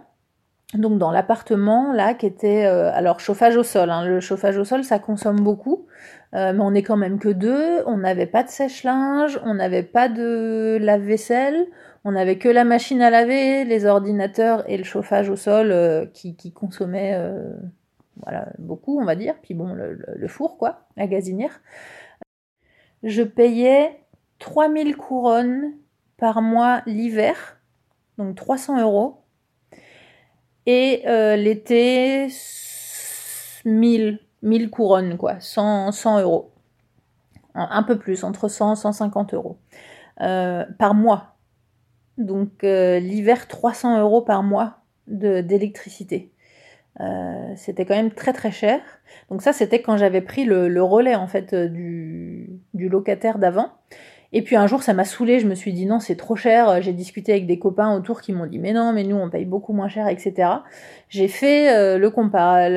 donc 0.75 0.99
dans 0.99 1.11
l'appartement 1.11 1.93
là, 1.93 2.15
qui 2.15 2.27
était 2.27 2.67
euh, 2.67 2.93
alors 2.93 3.21
chauffage 3.21 3.57
au 3.57 3.63
sol. 3.63 3.91
Hein, 3.91 4.05
le 4.05 4.21
chauffage 4.21 4.59
au 4.59 4.65
sol, 4.65 4.85
ça 4.85 4.99
consomme 4.99 5.41
beaucoup, 5.41 5.87
euh, 6.35 6.53
mais 6.53 6.61
on 6.61 6.75
est 6.75 6.83
quand 6.83 6.97
même 6.97 7.19
que 7.19 7.29
deux. 7.29 7.83
On 7.87 7.99
n'avait 7.99 8.27
pas 8.27 8.43
de 8.43 8.49
sèche-linge, 8.49 9.41
on 9.45 9.55
n'avait 9.55 9.83
pas 9.83 10.09
de 10.09 10.79
lave-vaisselle, 10.81 11.67
on 12.05 12.13
n'avait 12.13 12.39
que 12.39 12.49
la 12.49 12.65
machine 12.65 13.03
à 13.03 13.11
laver, 13.11 13.65
les 13.65 13.87
ordinateurs 13.87 14.69
et 14.71 14.77
le 14.77 14.85
chauffage 14.85 15.31
au 15.31 15.37
sol 15.37 15.73
euh, 15.73 16.07
qui, 16.07 16.37
qui 16.37 16.53
consommaient 16.53 17.19
voilà 18.23 18.49
beaucoup, 18.59 19.01
on 19.01 19.05
va 19.05 19.15
dire. 19.15 19.35
Puis 19.43 19.55
bon, 19.55 19.73
le, 19.75 19.99
le 20.15 20.29
four 20.29 20.59
quoi, 20.59 20.87
la 20.97 21.07
gazinière. 21.07 21.61
Je 23.03 23.23
payais 23.23 24.01
3000 24.39 24.97
couronnes 24.97 25.73
par 26.17 26.43
mois 26.43 26.83
l'hiver, 26.87 27.59
donc 28.19 28.35
300 28.35 28.81
euros. 28.81 29.23
Et 30.67 31.05
euh, 31.07 31.37
l'été, 31.37 32.29
1000, 33.65 34.19
1000 34.43 34.71
couronnes, 34.71 35.17
quoi, 35.17 35.41
100, 35.41 35.93
100 35.93 36.21
euros. 36.21 36.51
Un 37.55 37.83
peu 37.83 37.99
plus, 37.99 38.23
entre 38.23 38.49
100 38.49 38.75
et 38.75 38.77
150 38.77 39.35
euros 39.35 39.59
euh, 40.21 40.65
par 40.79 40.95
mois. 40.95 41.37
Donc 42.19 42.63
euh, 42.63 43.01
l'hiver, 43.01 43.49
300 43.49 44.01
euros 44.01 44.23
par 44.23 44.43
mois 44.43 44.79
d'électricité. 45.07 46.31
c'était 47.57 47.87
quand 47.87 47.97
même 47.97 48.13
très 48.13 48.33
très 48.33 48.51
cher. 48.51 48.81
Donc 49.31 49.43
ça, 49.43 49.53
c'était 49.53 49.81
quand 49.81 49.97
j'avais 49.97 50.21
pris 50.21 50.45
le, 50.45 50.83
relais 50.83 51.15
en 51.15 51.27
fait 51.27 51.55
du, 51.55 52.61
du 52.75 52.89
locataire 52.89 53.39
d'avant. 53.39 53.73
Et 54.33 54.43
puis 54.43 54.57
un 54.57 54.67
jour, 54.67 54.83
ça 54.83 54.93
m'a 54.93 55.05
saoulé. 55.05 55.41
Je 55.41 55.47
me 55.47 55.55
suis 55.55 55.73
dit 55.73 55.87
non, 55.87 56.01
c'est 56.01 56.17
trop 56.17 56.37
cher. 56.37 56.83
J'ai 56.83 56.93
discuté 56.93 57.33
avec 57.33 57.47
des 57.47 57.59
copains 57.59 57.95
autour 57.97 58.21
qui 58.21 58.33
m'ont 58.33 58.47
dit 58.47 58.59
mais 58.59 58.73
non, 58.73 58.93
mais 58.93 59.05
nous 59.05 59.17
on 59.17 59.31
paye 59.31 59.47
beaucoup 59.47 59.73
moins 59.73 59.89
cher, 59.89 60.09
etc. 60.09 60.51
J'ai 61.09 61.29
fait 61.29 61.75
euh, 61.75 61.99
le, 61.99 62.11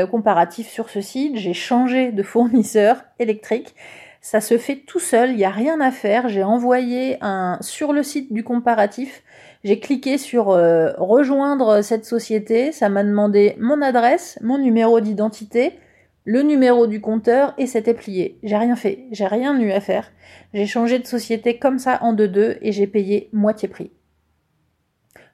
comparatif 0.05 0.69
sur 0.69 0.89
ce 0.89 1.01
site. 1.01 1.35
J'ai 1.37 1.53
changé 1.53 2.11
de 2.11 2.23
fournisseur 2.23 3.03
électrique. 3.19 3.75
Ça 4.21 4.39
se 4.39 4.57
fait 4.57 4.77
tout 4.85 4.99
seul. 4.99 5.31
Il 5.31 5.37
n'y 5.37 5.45
a 5.45 5.49
rien 5.49 5.81
à 5.81 5.91
faire. 5.91 6.29
J'ai 6.29 6.43
envoyé 6.43 7.17
un 7.21 7.57
sur 7.61 7.91
le 7.91 8.03
site 8.03 8.31
du 8.31 8.43
comparatif. 8.43 9.23
J'ai 9.63 9.79
cliqué 9.79 10.17
sur 10.17 10.51
euh, 10.51 10.91
rejoindre 10.97 11.81
cette 11.81 12.05
société. 12.05 12.71
Ça 12.71 12.87
m'a 12.87 13.03
demandé 13.03 13.55
mon 13.59 13.81
adresse, 13.81 14.39
mon 14.41 14.57
numéro 14.57 15.01
d'identité 15.01 15.79
le 16.26 16.41
numéro 16.43 16.88
du 16.88 17.01
compteur 17.01 17.53
et 17.57 17.65
c'était 17.65 17.93
plié. 17.93 18.39
J'ai 18.43 18.57
rien 18.57 18.76
fait, 18.76 19.05
j'ai 19.11 19.26
rien 19.26 19.59
eu 19.59 19.72
à 19.72 19.82
faire. 19.82 20.11
J'ai 20.53 20.67
changé 20.67 20.99
de 20.99 21.07
société 21.07 21.57
comme 21.57 21.80
ça 21.80 21.99
en 22.01 22.13
deux-deux 22.13 22.57
et 22.61 22.72
j'ai 22.72 22.88
payé 22.88 23.30
moitié 23.34 23.67
prix. 23.67 23.91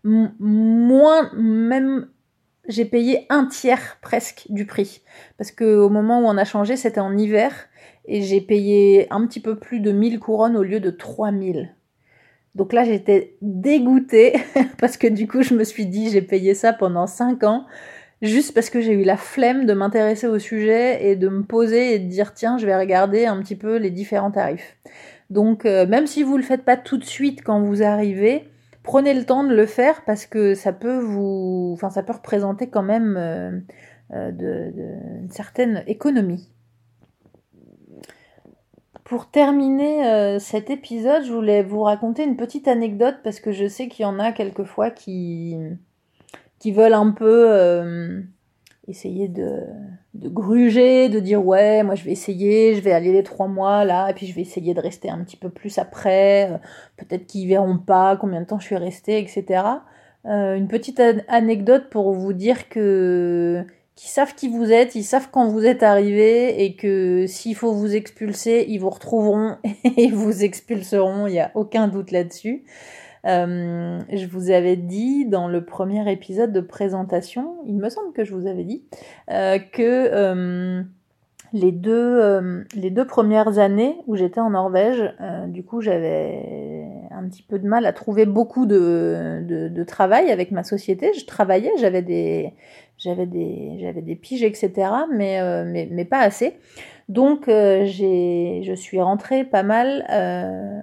moins, 0.04 1.32
même, 1.34 2.08
j'ai 2.68 2.86
payé 2.86 3.26
un 3.30 3.46
tiers 3.46 3.98
presque 4.02 4.46
du 4.50 4.66
prix. 4.66 5.02
Parce 5.38 5.52
que 5.52 5.76
au 5.76 5.90
moment 5.90 6.22
où 6.22 6.26
on 6.26 6.38
a 6.38 6.46
changé, 6.46 6.78
c'était 6.78 7.02
en 7.02 7.18
hiver 7.18 7.54
et 8.06 8.22
j'ai 8.22 8.40
payé 8.40 9.08
un 9.12 9.26
petit 9.28 9.42
peu 9.42 9.58
plus 9.58 9.82
de 9.82 9.92
1000 9.92 10.20
couronnes 10.20 10.56
au 10.56 10.64
lieu 10.64 10.80
de 10.80 10.90
3000. 10.90 11.76
Donc 12.56 12.74
là, 12.74 12.86
j'étais 12.86 13.36
dégoûtée 13.42 14.34
parce 14.80 14.98
que 14.98 15.08
du 15.08 15.28
coup, 15.28 15.42
je 15.42 15.54
me 15.54 15.64
suis 15.64 15.86
dit, 15.86 16.10
j'ai 16.10 16.22
payé 16.22 16.54
ça 16.54 16.74
pendant 16.74 17.06
5 17.06 17.44
ans 17.44 17.66
juste 18.22 18.53
parce 18.53 18.70
que 18.70 18.82
j'ai 18.82 18.93
eu 18.93 19.03
la 19.03 19.18
flemme 19.18 19.65
de 19.65 19.74
m'intéresser 19.74 20.28
au 20.28 20.39
sujet 20.39 21.09
et 21.09 21.15
de 21.15 21.30
me 21.30 21.43
poser 21.43 21.93
et 21.93 21.99
de 21.99 22.07
dire 22.07 22.34
tiens, 22.34 22.57
je 22.57 22.65
vais 22.65 22.78
regarder 22.78 23.26
un 23.26 23.39
petit 23.41 23.55
peu 23.55 23.78
les 23.78 23.91
différents 23.91 24.32
tarifs. 24.32 24.78
Donc 25.30 25.65
euh, 25.65 25.86
même 25.86 26.07
si 26.07 26.24
vous 26.24 26.38
le 26.38 26.43
faites 26.43 26.63
pas 26.63 26.78
tout 26.78 26.97
de 26.97 27.03
suite 27.03 27.43
quand 27.43 27.61
vous 27.61 27.84
arrivez, 27.84 28.49
prenez 28.84 29.13
le 29.13 29.26
temps 29.26 29.43
de 29.43 29.53
le 29.53 29.65
faire 29.65 30.03
parce 30.05 30.26
que 30.26 30.55
ça 30.55 30.74
peut 30.74 30.99
vous, 30.99 31.72
enfin 31.74 31.89
ça 31.89 32.03
peut 32.03 32.13
représenter 32.13 32.70
quand 32.70 32.84
même 32.84 33.15
euh, 33.18 33.59
euh, 34.13 34.32
de, 34.32 34.74
une 35.22 35.30
certaine 35.30 35.84
économie. 35.88 36.49
Pour 39.03 39.32
terminer 39.32 40.38
cet 40.38 40.70
épisode, 40.70 41.24
je 41.24 41.32
voulais 41.32 41.63
vous 41.63 41.82
raconter 41.82 42.26
une 42.26 42.36
petite 42.36 42.68
anecdote 42.68 43.15
parce 43.24 43.39
que 43.39 43.53
je 43.53 43.65
sais 43.65 43.88
qu'il 43.88 44.03
y 44.03 44.05
en 44.05 44.20
a 44.20 44.34
quelquefois 44.34 44.91
qui 44.91 45.55
qui 46.60 46.72
veulent 46.72 46.93
un 46.93 47.12
peu 47.12 47.45
euh, 47.49 48.22
essayer 48.88 49.28
de, 49.28 49.64
gruger, 50.16 51.10
de 51.10 51.20
dire 51.20 51.45
ouais, 51.45 51.84
moi 51.84 51.95
je 51.95 52.03
vais 52.03 52.12
essayer, 52.12 52.76
je 52.76 52.82
vais 52.82 52.91
aller 52.91 53.12
les 53.12 53.24
trois 53.24 53.47
mois 53.47 53.86
là, 53.86 54.10
et 54.10 54.14
puis 54.14 54.28
je 54.28 54.34
vais 54.34 54.41
essayer 54.41 54.74
de 54.74 54.82
rester 54.82 55.10
un 55.10 55.24
petit 55.24 55.38
peu 55.38 55.49
plus 55.49 55.78
après. 55.78 56.51
Euh, 56.51 56.58
peut-être 56.97 57.28
qu'ils 57.28 57.47
verront 57.47 57.78
pas 57.78 58.18
combien 58.18 58.41
de 58.41 58.45
temps 58.45 58.60
je 58.60 58.66
suis 58.66 58.78
restée, 58.78 59.20
etc. 59.20 59.64
Euh, 60.26 60.55
une 60.55 60.68
petite 60.68 61.01
anecdote 61.28 61.89
pour 61.89 62.14
vous 62.14 62.34
dire 62.34 62.70
que 62.70 63.66
qu'ils 63.95 64.10
savent 64.12 64.36
qui 64.36 64.47
vous 64.47 64.72
êtes, 64.72 64.93
ils 64.93 65.03
savent 65.03 65.30
quand 65.32 65.47
vous 65.47 65.66
êtes 65.66 65.82
arrivé 65.82 66.64
et 66.64 66.76
que 66.76 67.26
s'il 67.28 67.55
faut 67.55 67.74
vous 67.74 67.95
expulser, 67.95 68.66
ils 68.70 68.78
vous 68.78 68.91
retrouveront 68.91 69.58
et 69.97 70.10
vous 70.12 70.43
expulseront, 70.43 71.26
il 71.26 71.34
n'y 71.34 71.39
a 71.39 71.51
aucun 71.55 71.88
doute 71.88 72.12
là-dessus. 72.12 72.64
Euh, 73.28 74.00
je 74.12 74.26
vous 74.26 74.52
avais 74.52 74.78
dit 74.78 75.26
dans 75.26 75.48
le 75.48 75.66
premier 75.66 76.10
épisode 76.12 76.54
de 76.54 76.62
présentation, 76.62 77.56
il 77.66 77.76
me 77.76 77.90
semble 77.90 78.14
que 78.14 78.24
je 78.24 78.34
vous 78.34 78.48
avais 78.48 78.64
dit, 78.64 78.84
euh, 79.32 79.60
que 79.60 79.82
euh, 79.84 80.82
les, 81.52 81.72
deux, 81.72 83.06
premières 83.06 83.60
années 83.60 83.98
où 84.08 84.16
j'étais 84.16 84.40
en 84.40 84.52
Norvège, 84.52 85.14
du 85.48 85.64
coup 85.64 85.82
j'avais 85.82 86.88
un 87.12 87.28
petit 87.28 87.44
peu 87.44 87.60
de 87.60 87.68
mal 87.68 87.86
à 87.86 87.94
trouver 87.94 88.26
beaucoup 88.26 88.66
de, 88.66 89.84
travail 89.88 90.32
avec 90.32 90.52
ma 90.52 90.64
société. 90.64 91.12
Je 91.14 91.26
travaillais, 91.26 91.72
j'avais 91.80 92.02
des, 92.02 92.54
j'avais 92.98 93.26
des, 93.26 94.16
piges, 94.22 94.44
etc. 94.44 94.90
Mais 95.12 96.06
pas 96.10 96.20
assez. 96.20 96.58
Donc 97.10 97.45
j'ai, 97.47 98.64
je 98.64 98.74
suis 98.74 99.01
rentrée 99.01 99.45
pas 99.45 99.64
mal 99.64 100.05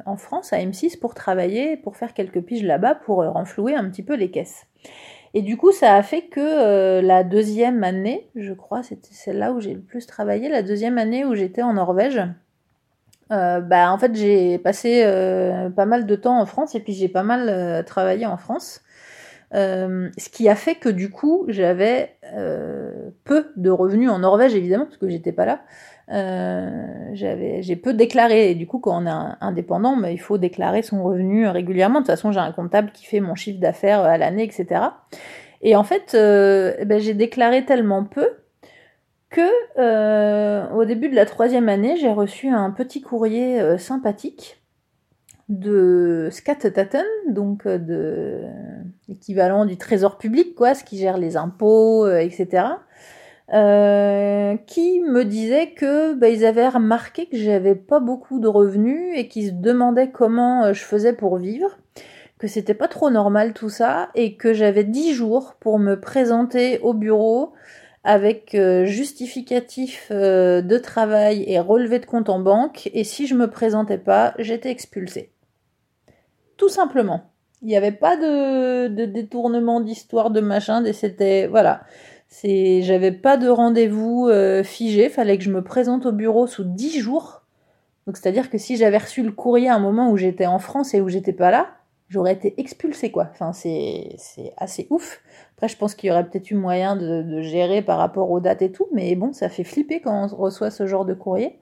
en 0.07 0.17
France 0.17 0.53
à 0.53 0.59
M6 0.59 0.99
pour 0.99 1.15
travailler, 1.15 1.77
pour 1.77 1.97
faire 1.97 2.15
quelques 2.15 2.41
piges 2.41 2.65
là-bas, 2.65 2.95
pour 2.95 3.17
renflouer 3.25 3.75
un 3.75 3.89
petit 3.91 4.03
peu 4.03 4.15
les 4.15 4.31
caisses. 4.31 4.67
Et 5.35 5.43
du 5.43 5.57
coup, 5.57 5.73
ça 5.73 5.95
a 5.95 6.03
fait 6.03 6.23
que 6.23 7.01
la 7.01 7.25
deuxième 7.25 7.85
année, 7.85 8.31
je 8.37 8.55
crois, 8.55 8.83
c'était 8.83 9.13
celle-là 9.13 9.53
où 9.53 9.61
j'ai 9.61 9.75
le 9.75 9.81
plus 9.81 10.07
travaillé, 10.07 10.49
la 10.49 10.63
deuxième 10.63 10.97
année 10.97 11.25
où 11.25 11.35
j'étais 11.35 11.63
en 11.63 11.75
Norvège, 11.75 12.23
euh, 13.33 13.61
bah, 13.61 13.91
en 13.93 13.99
fait, 13.99 14.15
j'ai 14.15 14.59
passé 14.59 15.03
euh, 15.05 15.71
pas 15.71 15.87
mal 15.87 16.07
de 16.07 16.17
temps 16.17 16.39
en 16.41 16.47
France 16.47 16.75
et 16.75 16.81
puis 16.81 16.93
j'ai 16.93 17.09
pas 17.09 17.23
mal 17.23 17.49
euh, 17.49 17.83
travaillé 17.83 18.27
en 18.27 18.37
France. 18.37 18.83
ce 19.53 20.29
qui 20.31 20.49
a 20.49 20.55
fait 20.55 20.75
que 20.77 20.89
du 20.89 21.11
coup, 21.11 21.45
j'avais 21.49 22.17
peu 23.25 23.53
de 23.57 23.71
revenus 23.71 24.11
en 24.11 24.19
Norvège, 24.21 24.55
évidemment, 24.55 24.85
parce 24.87 24.99
que 24.99 25.09
j'étais 25.09 25.33
pas 25.33 25.47
là. 25.47 25.61
J'avais, 26.09 27.63
j'ai 27.63 27.77
peu 27.77 27.95
déclaré. 27.95 28.51
Et 28.51 28.55
du 28.55 28.67
coup, 28.67 28.79
quand 28.79 29.03
on 29.03 29.07
est 29.07 29.37
indépendant, 29.41 29.97
bah, 29.97 30.11
il 30.11 30.21
faut 30.21 30.39
déclarer 30.39 30.83
son 30.83 31.03
revenu 31.03 31.47
régulièrement. 31.49 32.01
De 32.01 32.05
toute 32.05 32.15
façon, 32.15 32.33
j'ai 32.33 32.41
un 32.41 32.53
comptable 32.53 32.91
qui 32.93 33.07
fait 33.07 33.21
mon 33.21 33.35
chiffre 33.35 33.61
d'affaires 33.61 34.01
à 34.01 34.19
l'année, 34.19 34.45
etc. 34.45 34.83
Et 35.63 35.77
en 35.77 35.85
fait, 35.85 36.13
ben, 36.13 37.01
j'ai 37.01 37.15
déclaré 37.15 37.65
tellement 37.65 38.05
peu 38.05 38.29
que 39.35 39.41
euh, 39.79 40.71
au 40.71 40.85
début 40.85 41.09
de 41.09 41.17
la 41.17 41.27
troisième 41.27 41.69
année, 41.69 41.97
j'ai 41.97 42.13
reçu 42.13 42.49
un 42.49 42.71
petit 42.71 43.03
courrier 43.03 43.61
euh, 43.61 43.79
sympathique 43.79 44.63
de 45.49 46.29
Skattetaten, 46.31 47.05
donc 47.29 47.67
euh, 47.67 47.79
de 47.79 48.43
l'équivalent 49.09 49.67
du 49.67 49.77
trésor 49.77 50.19
public, 50.19 50.55
quoi, 50.55 50.75
ce 50.75 50.85
qui 50.85 50.99
gère 50.99 51.19
les 51.19 51.37
impôts, 51.37 52.09
etc. 52.09 52.67
qui 53.49 55.01
me 55.01 55.23
disait 55.23 55.73
que 55.73 56.15
bah, 56.15 56.29
ils 56.29 56.45
avaient 56.45 56.69
remarqué 56.69 57.27
que 57.27 57.37
j'avais 57.37 57.75
pas 57.75 58.01
beaucoup 58.01 58.41
de 58.41 58.49
revenus 58.49 59.13
et 59.17 59.29
qu'ils 59.29 59.49
se 59.49 59.53
demandaient 59.53 60.11
comment 60.11 60.73
je 60.73 60.83
faisais 60.83 61.13
pour 61.13 61.37
vivre, 61.37 61.79
que 62.39 62.47
c'était 62.47 62.75
pas 62.75 62.89
trop 62.89 63.11
normal 63.11 63.53
tout 63.53 63.69
ça 63.69 64.11
et 64.15 64.37
que 64.37 64.55
j'avais 64.55 64.85
dix 64.85 65.13
jours 65.13 65.55
pour 65.61 65.79
me 65.79 66.01
présenter 66.01 66.79
au 66.81 66.95
bureau 66.95 67.53
avec 68.05 68.55
euh, 68.55 68.85
justificatif 68.85 70.09
euh, 70.11 70.61
de 70.61 70.77
travail 70.77 71.45
et 71.49 71.59
relevé 71.59 71.99
de 71.99 72.07
compte 72.07 72.29
en 72.29 72.39
banque, 72.39 72.91
et 72.93 73.03
si 73.03 73.27
je 73.27 73.35
me 73.35 73.49
présentais 73.49 73.99
pas, 73.99 74.35
j'étais 74.39 74.71
expulsée. 74.71 75.33
Tout 76.59 76.69
simplement. 76.69 77.31
Il 77.63 77.69
n'y 77.69 77.79
avait 77.79 77.93
pas 77.93 78.19
de, 78.19 78.89
de 78.89 79.07
détournement 79.07 79.81
d'histoire, 79.81 80.31
de 80.31 80.41
machin, 80.41 80.85
c'était, 80.93 81.47
voilà. 81.47 81.81
C'est, 82.37 82.83
j'avais 82.83 83.13
pas 83.13 83.37
de 83.37 83.49
rendez-vous 83.49 84.27
euh, 84.27 84.65
figé, 84.65 85.09
fallait 85.09 85.39
que 85.39 85.45
je 85.45 85.53
me 85.53 85.63
présente 85.63 86.05
au 86.05 86.11
bureau 86.11 86.49
sous 86.49 86.65
10 86.65 86.99
jours. 86.99 87.43
Donc 88.09 88.17
c'est-à-dire 88.17 88.51
que 88.51 88.59
si 88.59 88.77
j'avais 88.77 88.99
reçu 88.99 89.23
le 89.23 89.31
courrier 89.31 89.69
à 89.69 89.77
un 89.77 89.79
moment 89.79 90.11
où 90.11 90.17
j'étais 90.17 90.47
en 90.47 90.59
France 90.59 90.95
et 90.95 91.01
où 91.01 91.09
j'étais 91.09 91.33
pas 91.33 91.53
là, 91.53 91.69
j'aurais 92.09 92.33
été 92.33 92.61
expulsée 92.61 93.13
quoi. 93.13 93.29
Enfin 93.31 93.53
c'est, 93.53 94.17
c'est 94.19 94.53
assez 94.57 94.89
ouf. 94.91 95.23
Après, 95.55 95.69
je 95.69 95.77
pense 95.77 95.95
qu'il 95.95 96.09
y 96.09 96.11
aurait 96.11 96.29
peut-être 96.29 96.51
eu 96.51 96.57
moyen 96.57 96.97
de, 96.97 97.41
gérer 97.41 97.83
par 97.83 97.99
rapport 97.99 98.29
aux 98.33 98.41
dates 98.41 98.63
et 98.63 98.73
tout, 98.73 98.89
mais 98.93 99.15
bon, 99.15 99.33
ça 99.33 99.49
fait 99.49 99.63
flipper 99.63 100.01
quand 100.01 100.33
on 100.33 100.37
reçoit 100.37 100.73
ce 100.73 100.89
genre 100.89 101.05
de 101.05 101.15
courrier. 101.15 101.61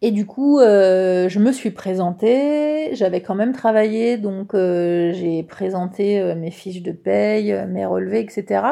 Et 0.00 0.12
du 0.12 0.26
coup, 0.26 0.60
euh, 0.60 1.28
je 1.28 1.40
me 1.40 1.50
suis 1.50 1.72
présentée, 1.72 2.90
j'avais 2.94 3.20
quand 3.20 3.34
même 3.34 3.52
travaillé, 3.52 4.16
donc 4.16 4.54
euh, 4.54 5.12
j'ai 5.12 5.42
présenté 5.42 6.20
euh, 6.20 6.36
mes 6.36 6.52
fiches 6.52 6.82
de 6.82 6.92
paye, 6.92 7.52
mes 7.66 7.84
relevés, 7.84 8.20
etc. 8.20 8.62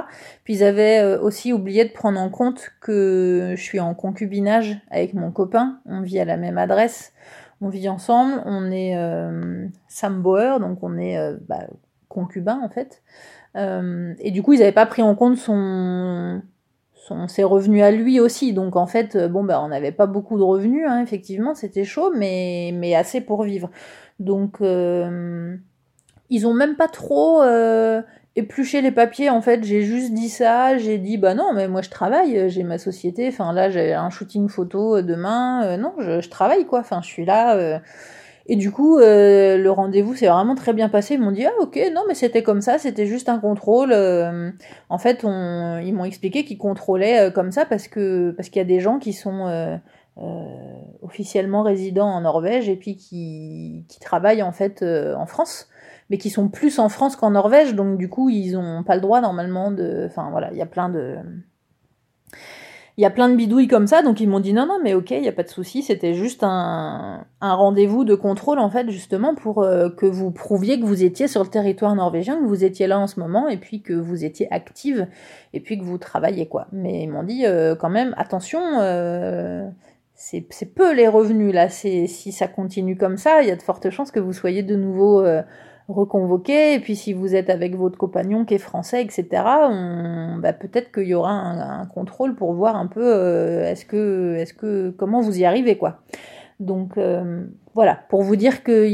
Puis 0.44 0.54
ils 0.54 0.64
avaient 0.64 1.16
aussi 1.16 1.52
oublié 1.52 1.84
de 1.84 1.92
prendre 1.92 2.20
en 2.20 2.30
compte 2.30 2.70
que 2.80 3.54
je 3.56 3.60
suis 3.60 3.80
en 3.80 3.94
concubinage 3.94 4.78
avec 4.90 5.14
mon 5.14 5.32
copain, 5.32 5.80
on 5.84 6.00
vit 6.00 6.20
à 6.20 6.24
la 6.24 6.36
même 6.36 6.58
adresse, 6.58 7.12
on 7.60 7.70
vit 7.70 7.88
ensemble, 7.88 8.40
on 8.44 8.70
est 8.70 8.94
Sam 9.88 10.22
donc 10.22 10.78
on 10.82 10.96
est 10.96 11.18
bah, 11.48 11.66
concubin 12.08 12.60
en 12.62 12.68
fait. 12.68 13.02
Euh, 13.56 14.14
et 14.18 14.30
du 14.30 14.42
coup, 14.42 14.52
ils 14.52 14.58
n'avaient 14.58 14.72
pas 14.72 14.86
pris 14.86 15.02
en 15.02 15.14
compte 15.14 15.36
son, 15.36 16.42
son, 17.06 17.28
ses 17.28 17.44
revenus 17.44 17.82
à 17.82 17.90
lui 17.90 18.20
aussi. 18.20 18.52
Donc 18.52 18.76
en 18.76 18.86
fait, 18.86 19.16
euh, 19.16 19.28
bon, 19.28 19.44
bah, 19.44 19.60
on 19.62 19.68
n'avait 19.68 19.92
pas 19.92 20.06
beaucoup 20.06 20.38
de 20.38 20.42
revenus, 20.42 20.86
hein, 20.88 21.02
effectivement, 21.02 21.54
c'était 21.54 21.84
chaud, 21.84 22.12
mais, 22.16 22.72
mais 22.74 22.94
assez 22.94 23.20
pour 23.20 23.42
vivre. 23.44 23.70
Donc 24.18 24.60
euh, 24.60 25.56
ils 26.30 26.46
ont 26.46 26.54
même 26.54 26.76
pas 26.76 26.88
trop 26.88 27.42
euh, 27.42 28.02
épluché 28.34 28.80
les 28.82 28.92
papiers, 28.92 29.30
en 29.30 29.40
fait. 29.40 29.64
J'ai 29.64 29.82
juste 29.82 30.12
dit 30.12 30.28
ça, 30.28 30.78
j'ai 30.78 30.98
dit, 30.98 31.18
bah 31.18 31.34
non, 31.34 31.52
mais 31.54 31.68
moi 31.68 31.82
je 31.82 31.90
travaille, 31.90 32.50
j'ai 32.50 32.62
ma 32.62 32.78
société, 32.78 33.28
enfin 33.28 33.52
là 33.52 33.70
j'ai 33.70 33.92
un 33.94 34.10
shooting 34.10 34.48
photo 34.48 35.02
demain, 35.02 35.76
non, 35.76 35.94
je, 35.98 36.20
je, 36.20 36.30
travaille 36.30 36.66
quoi, 36.66 36.80
enfin 36.80 37.00
je 37.02 37.08
suis 37.08 37.24
là 37.24 37.80
et 38.48 38.56
du 38.56 38.70
coup, 38.70 38.98
euh, 38.98 39.58
le 39.58 39.70
rendez-vous 39.70 40.14
s'est 40.14 40.28
vraiment 40.28 40.54
très 40.54 40.72
bien 40.72 40.88
passé. 40.88 41.14
Ils 41.14 41.20
m'ont 41.20 41.32
dit 41.32 41.44
ah 41.44 41.52
ok 41.60 41.78
non 41.92 42.02
mais 42.06 42.14
c'était 42.14 42.44
comme 42.44 42.60
ça, 42.60 42.78
c'était 42.78 43.06
juste 43.06 43.28
un 43.28 43.38
contrôle. 43.38 43.92
Euh, 43.92 44.50
en 44.88 44.98
fait, 44.98 45.24
on, 45.24 45.78
ils 45.78 45.92
m'ont 45.92 46.04
expliqué 46.04 46.44
qu'ils 46.44 46.58
contrôlaient 46.58 47.28
euh, 47.28 47.30
comme 47.30 47.50
ça 47.50 47.64
parce 47.64 47.88
que 47.88 48.30
parce 48.36 48.48
qu'il 48.48 48.60
y 48.60 48.64
a 48.64 48.68
des 48.68 48.80
gens 48.80 48.98
qui 48.98 49.12
sont 49.12 49.80
officiellement 51.02 51.62
résidents 51.62 52.08
en 52.08 52.22
Norvège 52.22 52.68
et 52.70 52.76
puis 52.76 52.96
qui, 52.96 53.84
qui 53.88 54.00
travaillent 54.00 54.42
en 54.42 54.52
fait 54.52 54.82
en 54.82 55.26
France, 55.26 55.68
mais 56.08 56.16
qui 56.16 56.30
sont 56.30 56.48
plus 56.48 56.78
en 56.78 56.88
France 56.88 57.16
qu'en 57.16 57.30
Norvège. 57.30 57.74
Donc 57.74 57.98
du 57.98 58.08
coup, 58.08 58.30
ils 58.30 58.56
ont 58.56 58.84
pas 58.84 58.94
le 58.94 59.00
droit 59.00 59.20
normalement 59.20 59.72
de. 59.72 60.06
Enfin 60.06 60.28
voilà, 60.30 60.50
il 60.52 60.58
y 60.58 60.62
a 60.62 60.66
plein 60.66 60.88
de 60.88 61.16
il 62.98 63.02
y 63.02 63.04
a 63.04 63.10
plein 63.10 63.28
de 63.28 63.36
bidouilles 63.36 63.68
comme 63.68 63.86
ça, 63.86 64.02
donc 64.02 64.20
ils 64.20 64.28
m'ont 64.28 64.40
dit 64.40 64.54
non, 64.54 64.66
non, 64.66 64.78
mais 64.82 64.94
ok, 64.94 65.10
il 65.10 65.20
n'y 65.20 65.28
a 65.28 65.32
pas 65.32 65.42
de 65.42 65.48
souci, 65.48 65.82
c'était 65.82 66.14
juste 66.14 66.42
un, 66.42 67.26
rendez-vous 67.42 68.04
de 68.04 68.14
contrôle, 68.14 68.58
en 68.58 68.70
fait, 68.70 68.88
justement, 68.90 69.34
pour 69.34 69.62
euh, 69.62 69.90
que 69.90 70.06
vous 70.06 70.30
prouviez 70.30 70.80
que 70.80 70.86
vous 70.86 71.04
étiez 71.04 71.28
sur 71.28 71.42
le 71.42 71.50
territoire 71.50 71.94
norvégien, 71.94 72.40
que 72.40 72.46
vous 72.46 72.64
étiez 72.64 72.86
là 72.86 72.98
en 72.98 73.06
ce 73.06 73.20
moment, 73.20 73.48
et 73.48 73.58
puis 73.58 73.82
que 73.82 73.92
vous 73.92 74.24
étiez 74.24 74.50
active, 74.50 75.06
et 75.52 75.60
puis 75.60 75.78
que 75.78 75.84
vous 75.84 75.98
travaillez, 75.98 76.48
quoi. 76.48 76.68
Mais 76.72 77.02
ils 77.02 77.08
m'ont 77.08 77.22
dit 77.22 77.44
euh, 77.44 77.74
quand 77.74 77.90
même, 77.90 78.14
attention, 78.16 78.62
euh, 78.80 79.68
c'est 80.14 80.74
peu 80.74 80.94
les 80.94 81.08
revenus, 81.08 81.52
là, 81.52 81.68
si 81.68 82.08
ça 82.08 82.48
continue 82.48 82.96
comme 82.96 83.18
ça, 83.18 83.42
il 83.42 83.48
y 83.48 83.50
a 83.50 83.56
de 83.56 83.62
fortes 83.62 83.90
chances 83.90 84.10
que 84.10 84.20
vous 84.20 84.32
soyez 84.32 84.62
de 84.62 84.74
nouveau 84.74 85.22
reconvoquer, 85.88 86.74
et 86.74 86.80
puis 86.80 86.96
si 86.96 87.12
vous 87.12 87.34
êtes 87.34 87.48
avec 87.48 87.76
votre 87.76 87.96
compagnon 87.96 88.44
qui 88.44 88.54
est 88.54 88.58
français, 88.58 89.02
etc., 89.02 89.26
bah, 90.38 90.52
peut-être 90.52 90.90
qu'il 90.92 91.06
y 91.06 91.14
aura 91.14 91.30
un, 91.30 91.86
contrôle 91.86 92.34
pour 92.34 92.52
voir 92.54 92.76
un 92.76 92.86
peu 92.86 93.04
euh, 93.04 93.70
est-ce 93.70 93.84
que, 93.84 94.34
est-ce 94.36 94.52
que, 94.52 94.90
comment 94.90 95.20
vous 95.20 95.38
y 95.38 95.44
arrivez, 95.44 95.76
quoi. 95.78 95.98
Donc 96.58 96.98
euh, 96.98 97.44
voilà, 97.74 98.00
pour 98.08 98.22
vous 98.22 98.36
dire 98.36 98.62
que 98.62 98.88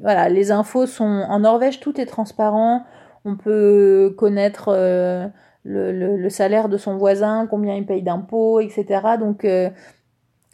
voilà, 0.00 0.28
les 0.28 0.52
infos 0.52 0.86
sont 0.86 1.04
en 1.28 1.40
Norvège, 1.40 1.80
tout 1.80 2.00
est 2.00 2.06
transparent, 2.06 2.84
on 3.24 3.36
peut 3.36 4.14
connaître 4.16 4.68
euh, 4.68 5.26
le, 5.64 5.92
le, 5.92 6.16
le, 6.16 6.30
salaire 6.30 6.68
de 6.68 6.76
son 6.76 6.96
voisin, 6.96 7.46
combien 7.50 7.74
il 7.74 7.84
paye 7.84 8.02
d'impôts, 8.02 8.60
etc. 8.60 8.86
Donc 9.18 9.46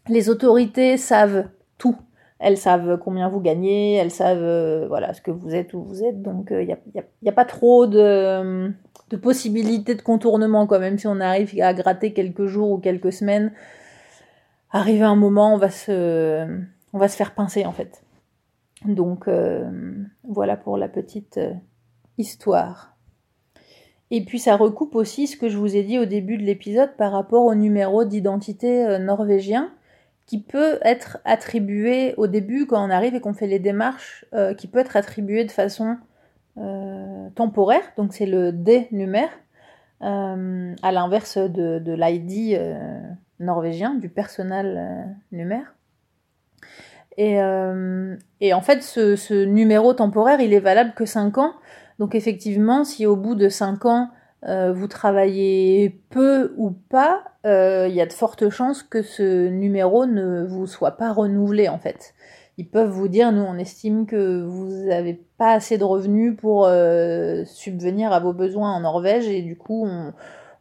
les 0.09 0.29
autorités 0.31 0.97
savent 0.97 1.49
tout 1.79 1.97
elles 2.41 2.57
savent 2.57 2.99
combien 2.99 3.29
vous 3.29 3.41
gagnez, 3.41 3.95
elles 3.95 4.11
savent 4.11 4.43
euh, 4.43 4.89
voilà 4.89 5.13
ce 5.13 5.21
que 5.21 5.31
vous 5.31 5.55
êtes 5.55 5.75
où 5.75 5.85
vous 5.85 6.03
êtes, 6.03 6.23
donc 6.23 6.49
il 6.51 6.57
euh, 6.57 6.75
n'y 7.23 7.29
a, 7.29 7.33
pas 7.33 7.45
trop 7.45 7.87
de, 7.87 8.73
de 9.11 9.17
possibilités 9.17 9.95
de 9.95 10.01
contournement 10.01 10.67
quand 10.67 10.81
même 10.81 10.99
si 10.99 11.07
on 11.07 11.21
arrive 11.21 11.55
à 11.61 11.75
gratter 11.75 12.15
quelques 12.15 12.47
jours 12.47 12.71
ou 12.71 12.79
quelques 12.79 13.13
semaines. 13.13 13.53
Arrivé 14.71 15.03
un 15.03 15.17
moment, 15.17 15.55
on 15.55 15.59
va 15.59 15.69
se, 15.69 16.47
on 16.95 16.99
va 16.99 17.09
se 17.09 17.17
faire 17.17 17.35
pincer 17.35 17.67
en 17.67 17.73
fait. 17.73 18.03
Donc 18.87 19.29
euh, 19.29 19.71
voilà 20.25 20.57
pour 20.57 20.79
la 20.79 20.89
petite 20.89 21.39
histoire. 22.17 22.97
Et 24.11 24.25
puis 24.25 24.39
ça 24.39 24.57
recoupe 24.57 24.95
aussi 24.95 25.27
ce 25.27 25.37
que 25.37 25.51
je 25.51 25.59
vous 25.59 25.77
ai 25.77 25.83
dit 25.83 25.99
au 25.99 26.07
début 26.07 26.39
de 26.39 26.43
l'épisode 26.43 26.97
par 26.97 27.13
rapport 27.13 27.45
au 27.45 27.55
numéro 27.55 28.05
d'identité 28.07 28.99
norvégien 28.99 29.71
qui 30.31 30.41
peut 30.41 30.79
être 30.83 31.19
attribué 31.25 32.15
au 32.17 32.29
début 32.29 32.65
quand 32.65 32.87
on 32.87 32.89
arrive 32.89 33.17
et 33.17 33.21
qu'on 33.21 33.35
fait 33.35 33.49
les 33.49 33.59
démarches, 33.59 34.25
euh, 34.33 34.55
qui 34.55 34.69
peut 34.69 34.79
être 34.79 34.95
attribué 34.95 35.45
de 35.45 35.51
façon 35.51 35.97
euh, 36.57 37.29
temporaire, 37.35 37.83
donc 37.97 38.13
c'est 38.15 38.27
le 38.27 38.53
D 38.53 38.87
numère, 38.93 39.31
euh, 40.03 40.73
à 40.85 40.93
l'inverse 40.93 41.37
de, 41.37 41.83
l'ID 41.85 42.61
norvégien, 43.41 43.95
du 43.95 44.09
personnel 44.09 45.17
numère. 45.33 45.75
Et, 47.17 47.39
et, 48.41 48.55
en 48.55 48.61
fait, 48.61 48.85
ce, 48.85 49.17
ce, 49.17 49.45
numéro 49.45 49.95
temporaire, 49.95 50.41
il 50.41 50.55
est 50.55 50.61
valable 50.61 50.93
que 50.95 51.07
5 51.07 51.39
ans. 51.39 51.55
Donc 51.99 52.15
effectivement, 52.15 52.85
si 52.85 53.05
au 53.05 53.17
bout 53.17 53.35
de 53.35 53.49
5 53.49 53.85
ans, 53.85 54.11
euh, 54.47 54.73
vous 54.73 54.89
travaillez 54.89 56.03
peu 56.11 56.55
ou 56.57 56.71
pas, 56.71 57.23
euh, 57.47 57.87
il 57.89 57.95
y 57.95 58.01
a 58.01 58.07
de 58.07 58.13
fortes 58.13 58.49
chances 58.51 58.83
que 58.83 59.03
ce 59.03 59.49
numéro 59.49 60.07
ne 60.07 60.45
vous 60.45 60.67
soit 60.67 60.93
pas 60.93 61.13
renouvelé 61.13 61.69
en 61.69 61.79
fait. 61.79 62.15
ils 62.59 62.69
peuvent 62.69 62.91
vous 62.91 63.09
dire, 63.09 63.33
nous 63.33 63.43
on 63.43 63.59
estime 63.59 64.07
que 64.07 64.43
vous 64.43 64.87
n'avez 64.87 65.15
pas 65.39 65.53
assez 65.53 65.79
de 65.79 65.85
revenus 65.85 66.37
pour 66.37 66.67
euh, 66.67 67.45
subvenir 67.45 68.13
à 68.13 68.21
vos 68.21 68.33
besoins 68.33 68.73
en 68.73 68.81
Norvège 68.81 69.29
et 69.29 69.43
du 69.43 69.57
coup 69.57 69.87
on, 69.87 70.13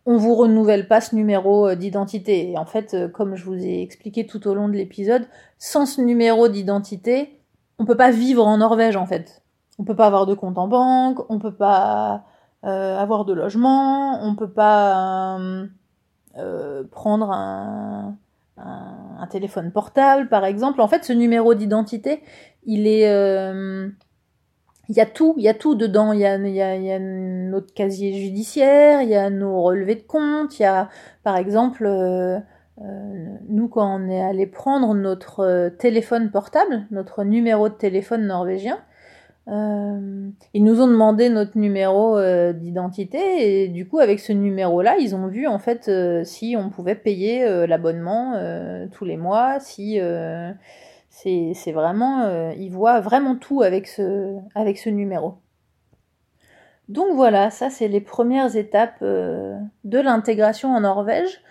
on 0.10 0.18
vous 0.18 0.34
renouvelle 0.34 0.88
pas 0.88 1.02
ce 1.02 1.16
numéro 1.16 1.68
euh, 1.68 1.76
d'identité. 1.76 2.52
Et 2.52 2.58
en 2.58 2.66
fait, 2.66 2.96
euh, 2.96 3.08
comme 3.08 3.36
je 3.36 3.46
vous 3.46 3.54
ai 3.54 3.82
expliqué 3.84 4.26
tout 4.26 4.48
au 4.48 4.56
long 4.56 4.68
de 4.68 4.74
l'épisode, 4.74 5.28
sans 5.60 5.86
ce 5.86 6.02
numéro 6.02 6.48
d'identité, 6.48 7.40
on 7.78 7.86
peut 7.86 7.96
pas 7.98 8.10
vivre 8.10 8.46
en 8.46 8.58
Norvège 8.58 8.96
en 8.96 9.06
fait. 9.06 9.44
On 9.78 9.84
peut 9.84 9.96
pas 9.96 10.08
avoir 10.08 10.26
de 10.26 10.34
compte 10.34 10.58
en 10.58 10.68
banque, 10.68 11.20
on 11.30 11.38
peut 11.38 11.54
pas 11.54 12.24
avoir 12.64 13.26
de 13.26 13.34
logement, 13.34 14.24
on 14.24 14.36
peut 14.36 14.52
pas 14.52 15.40
prendre 16.92 17.32
un, 17.32 18.18
téléphone 19.30 19.72
portable, 19.72 20.28
par 20.28 20.44
exemple. 20.44 20.82
En 20.82 20.88
fait, 20.88 21.04
ce 21.04 21.14
numéro 21.14 21.54
d'identité, 21.54 22.24
il 22.64 22.88
est, 22.88 23.10
euh, 23.10 23.90
il 24.90 24.96
y 24.96 25.02
a 25.02 25.06
tout, 25.06 25.36
il 25.38 25.44
y 25.44 25.48
a 25.48 25.54
tout 25.54 25.76
dedans. 25.76 26.14
Il 26.14 26.20
y 26.20 26.26
a, 26.26 26.36
y, 26.36 27.00
notre 27.00 27.74
casier 27.74 28.14
judiciaire, 28.14 29.02
il 29.02 29.10
y 29.10 29.16
a 29.16 29.30
nos 29.30 29.62
relevés 29.62 29.96
de 29.96 30.04
compte, 30.04 30.60
il 30.60 30.64
y 30.64 30.66
a, 30.66 30.90
par 31.24 31.38
exemple, 31.38 31.86
euh, 31.86 32.40
euh, 32.82 33.38
nous 33.50 33.68
quand 33.68 34.00
on 34.00 34.10
est 34.10 34.22
allé 34.22 34.48
prendre 34.48 34.94
notre 34.94 35.70
téléphone 35.78 36.32
portable, 36.32 36.86
notre 36.92 37.24
numéro 37.24 37.70
de 37.70 37.74
téléphone 37.74 38.26
norvégien, 38.26 38.80
euh, 39.48 40.30
ils 40.54 40.64
nous 40.64 40.82
ont 40.82 40.88
demandé 40.88 41.30
notre 41.30 41.58
numéro 41.58 42.16
euh, 42.18 42.54
d'identité 42.54 43.64
et 43.64 43.68
du 43.68 43.88
coup 43.88 44.00
avec 44.00 44.20
ce 44.20 44.32
numéro-là, 44.32 44.98
ils 45.00 45.16
ont 45.16 45.28
vu 45.28 45.48
en 45.48 45.58
fait 45.58 45.88
euh, 45.88 46.24
si 46.24 46.56
on 46.58 46.70
pouvait 46.70 46.96
payer 46.96 47.68
l'abonnement 47.68 48.36
tous 48.92 49.06
les 49.06 49.18
mois, 49.18 49.60
si 49.60 50.00
c'est 51.10 51.72
vraiment, 51.72 52.52
ils 52.52 52.70
voient 52.70 53.00
vraiment 53.00 53.36
tout 53.36 53.62
avec 53.62 53.88
ce, 53.88 54.38
avec 54.56 54.78
ce 54.78 54.90
numéro. 54.90 55.36
Donc 56.88 57.14
voilà, 57.16 57.52
ça 57.52 57.70
c'est 57.70 57.88
les 57.88 58.02
premières 58.02 58.56
étapes 58.56 59.04
de 59.04 60.00
l'intégration 60.00 60.74
en 60.74 60.82
Norvège. 60.82 61.42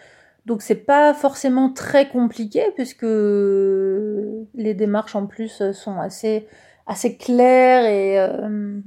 Donc 0.46 0.62
c'est 0.62 0.74
pas 0.74 1.12
forcément 1.14 1.70
très 1.70 2.08
compliqué 2.08 2.62
puisque 2.74 3.02
les 3.02 4.74
démarches 4.74 5.14
en 5.14 5.26
plus 5.26 5.72
sont 5.72 5.98
assez 5.98 6.46
assez 6.88 7.16
clair 7.16 7.84
et 7.84 8.18
euh, 8.18 8.80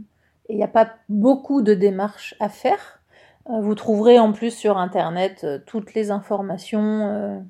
il 0.49 0.58
n'y 0.58 0.64
a 0.64 0.68
pas 0.68 0.89
beaucoup 1.08 1.62
de 1.62 1.74
démarches 1.74 2.36
à 2.39 2.49
faire. 2.49 2.99
Euh, 3.49 3.62
vous 3.62 3.76
trouverez 3.76 4.20
en 4.20 4.34
plus 4.34 4.52
sur 4.52 4.78
Internet 4.78 5.41
euh, 5.43 5.60
toutes 5.66 5.93
les 5.93 6.12
informations 6.12 7.45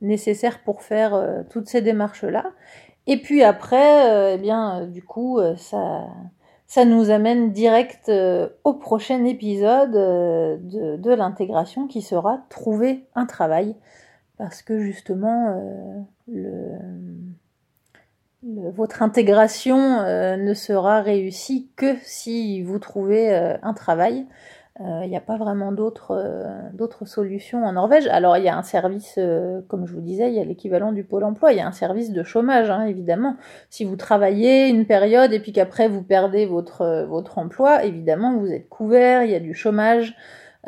nécessaires 0.00 0.62
pour 0.62 0.82
faire 0.82 1.44
toutes 1.50 1.68
ces 1.68 1.82
démarches-là. 1.82 2.52
Et 3.08 3.20
puis 3.20 3.42
après, 3.42 4.34
eh 4.34 4.38
bien, 4.38 4.86
du 4.86 5.02
coup, 5.02 5.40
ça, 5.56 6.06
ça 6.68 6.84
nous 6.84 7.10
amène 7.10 7.50
direct 7.50 8.08
au 8.62 8.74
prochain 8.74 9.24
épisode 9.24 9.90
de, 9.90 10.96
de 10.96 11.10
l'intégration 11.12 11.88
qui 11.88 12.00
sera 12.00 12.44
trouver 12.48 13.06
un 13.16 13.26
travail. 13.26 13.74
Parce 14.36 14.62
que 14.62 14.78
justement, 14.78 16.06
le, 16.28 16.78
votre 18.74 19.02
intégration 19.02 20.00
euh, 20.00 20.36
ne 20.36 20.54
sera 20.54 21.02
réussie 21.02 21.70
que 21.76 21.96
si 22.02 22.62
vous 22.62 22.78
trouvez 22.78 23.32
euh, 23.32 23.56
un 23.62 23.74
travail. 23.74 24.26
Il 24.80 24.86
euh, 24.86 25.06
n'y 25.08 25.16
a 25.16 25.20
pas 25.20 25.36
vraiment 25.36 25.72
d'autres 25.72 27.04
solutions 27.04 27.64
en 27.64 27.72
Norvège. 27.72 28.06
Alors 28.06 28.36
il 28.36 28.44
y 28.44 28.48
a 28.48 28.56
un 28.56 28.62
service, 28.62 29.18
comme 29.66 29.86
je 29.88 29.92
vous 29.92 30.00
disais, 30.00 30.28
il 30.28 30.34
y 30.34 30.40
a 30.40 30.44
l'équivalent 30.44 30.92
du 30.92 31.02
pôle 31.02 31.24
emploi, 31.24 31.52
il 31.52 31.58
y 31.58 31.60
a 31.60 31.66
un 31.66 31.72
service 31.72 32.12
de 32.12 32.22
chômage, 32.22 32.70
hein, 32.70 32.86
évidemment. 32.86 33.36
Si 33.70 33.84
vous 33.84 33.96
travaillez 33.96 34.68
une 34.68 34.86
période 34.86 35.32
et 35.32 35.40
puis 35.40 35.52
qu'après 35.52 35.88
vous 35.88 36.04
perdez 36.04 36.46
votre, 36.46 37.06
votre 37.08 37.38
emploi, 37.38 37.84
évidemment 37.84 38.38
vous 38.38 38.52
êtes 38.52 38.68
couvert, 38.68 39.24
il 39.24 39.32
y 39.32 39.34
a 39.34 39.40
du 39.40 39.52
chômage. 39.52 40.14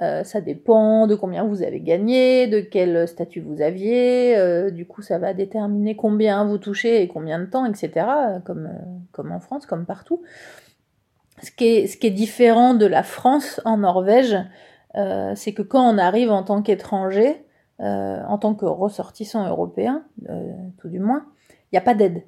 Euh, 0.00 0.22
ça 0.22 0.40
dépend 0.40 1.06
de 1.06 1.14
combien 1.14 1.44
vous 1.44 1.62
avez 1.62 1.80
gagné, 1.80 2.46
de 2.46 2.60
quel 2.60 3.08
statut 3.08 3.40
vous 3.40 3.60
aviez. 3.60 4.36
Euh, 4.36 4.70
du 4.70 4.86
coup, 4.86 5.02
ça 5.02 5.18
va 5.18 5.34
déterminer 5.34 5.96
combien 5.96 6.44
vous 6.44 6.58
touchez 6.58 7.02
et 7.02 7.08
combien 7.08 7.38
de 7.38 7.46
temps, 7.46 7.66
etc. 7.66 8.06
Comme, 8.44 8.66
euh, 8.66 8.78
comme 9.12 9.32
en 9.32 9.40
France, 9.40 9.66
comme 9.66 9.86
partout. 9.86 10.22
Ce 11.42 11.50
qui, 11.50 11.66
est, 11.66 11.86
ce 11.86 11.96
qui 11.96 12.06
est 12.06 12.12
différent 12.12 12.74
de 12.74 12.86
la 12.86 13.02
France 13.02 13.60
en 13.64 13.78
Norvège, 13.78 14.36
c'est 15.36 15.54
que 15.54 15.62
quand 15.62 15.88
on 15.88 15.96
arrive 15.96 16.30
en 16.30 16.42
tant 16.42 16.60
qu'étranger, 16.60 17.46
en 17.78 18.36
tant 18.36 18.54
que 18.54 18.66
ressortissant 18.66 19.48
européen, 19.48 20.04
tout 20.76 20.90
du 20.90 20.98
moins, 20.98 21.24
il 21.48 21.76
n'y 21.76 21.78
a 21.78 21.82
pas 21.82 21.94
d'aide. 21.94 22.24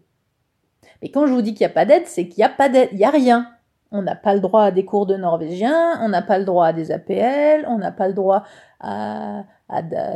Mais 1.03 1.11
quand 1.11 1.27
je 1.27 1.33
vous 1.35 1.43
dis 1.43 1.53
qu'il 1.53 1.67
n'y 1.67 1.71
a 1.71 1.75
pas 1.75 1.85
d'aide, 1.85 2.07
c'est 2.07 2.27
qu'il 2.27 2.39
n'y 2.39 2.45
a 2.45 2.49
pas 2.49 2.71
d'aide, 2.71 2.89
il 2.93 2.99
n'y 2.99 3.05
a 3.05 3.11
rien 3.11 3.52
on 3.93 4.03
n'a 4.03 4.17
pas 4.17 4.35
le 4.35 4.41
droit 4.41 4.65
à 4.65 4.71
des 4.71 4.85
cours 4.85 5.07
de 5.07 5.17
norvégien, 5.17 6.01
on 6.01 6.09
n'a 6.09 6.23
pas 6.23 6.39
le 6.39 6.45
droit 6.45 6.67
à 6.67 6.73
des 6.73 6.91
APL, 6.91 7.67
on 7.69 7.79
n'a 7.79 7.93
pas 7.93 8.09
le 8.09 8.15
droit 8.15 8.45
à, 8.81 9.45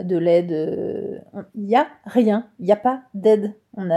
de, 0.02 0.16
l'aide. 0.16 0.52
Euh, 0.52 1.18
il 1.54 1.64
n'y 1.64 1.76
a 1.76 1.86
rien, 2.06 2.48
il 2.58 2.66
n'y 2.66 2.72
a 2.72 2.76
pas 2.76 3.02
d'aide. 3.14 3.52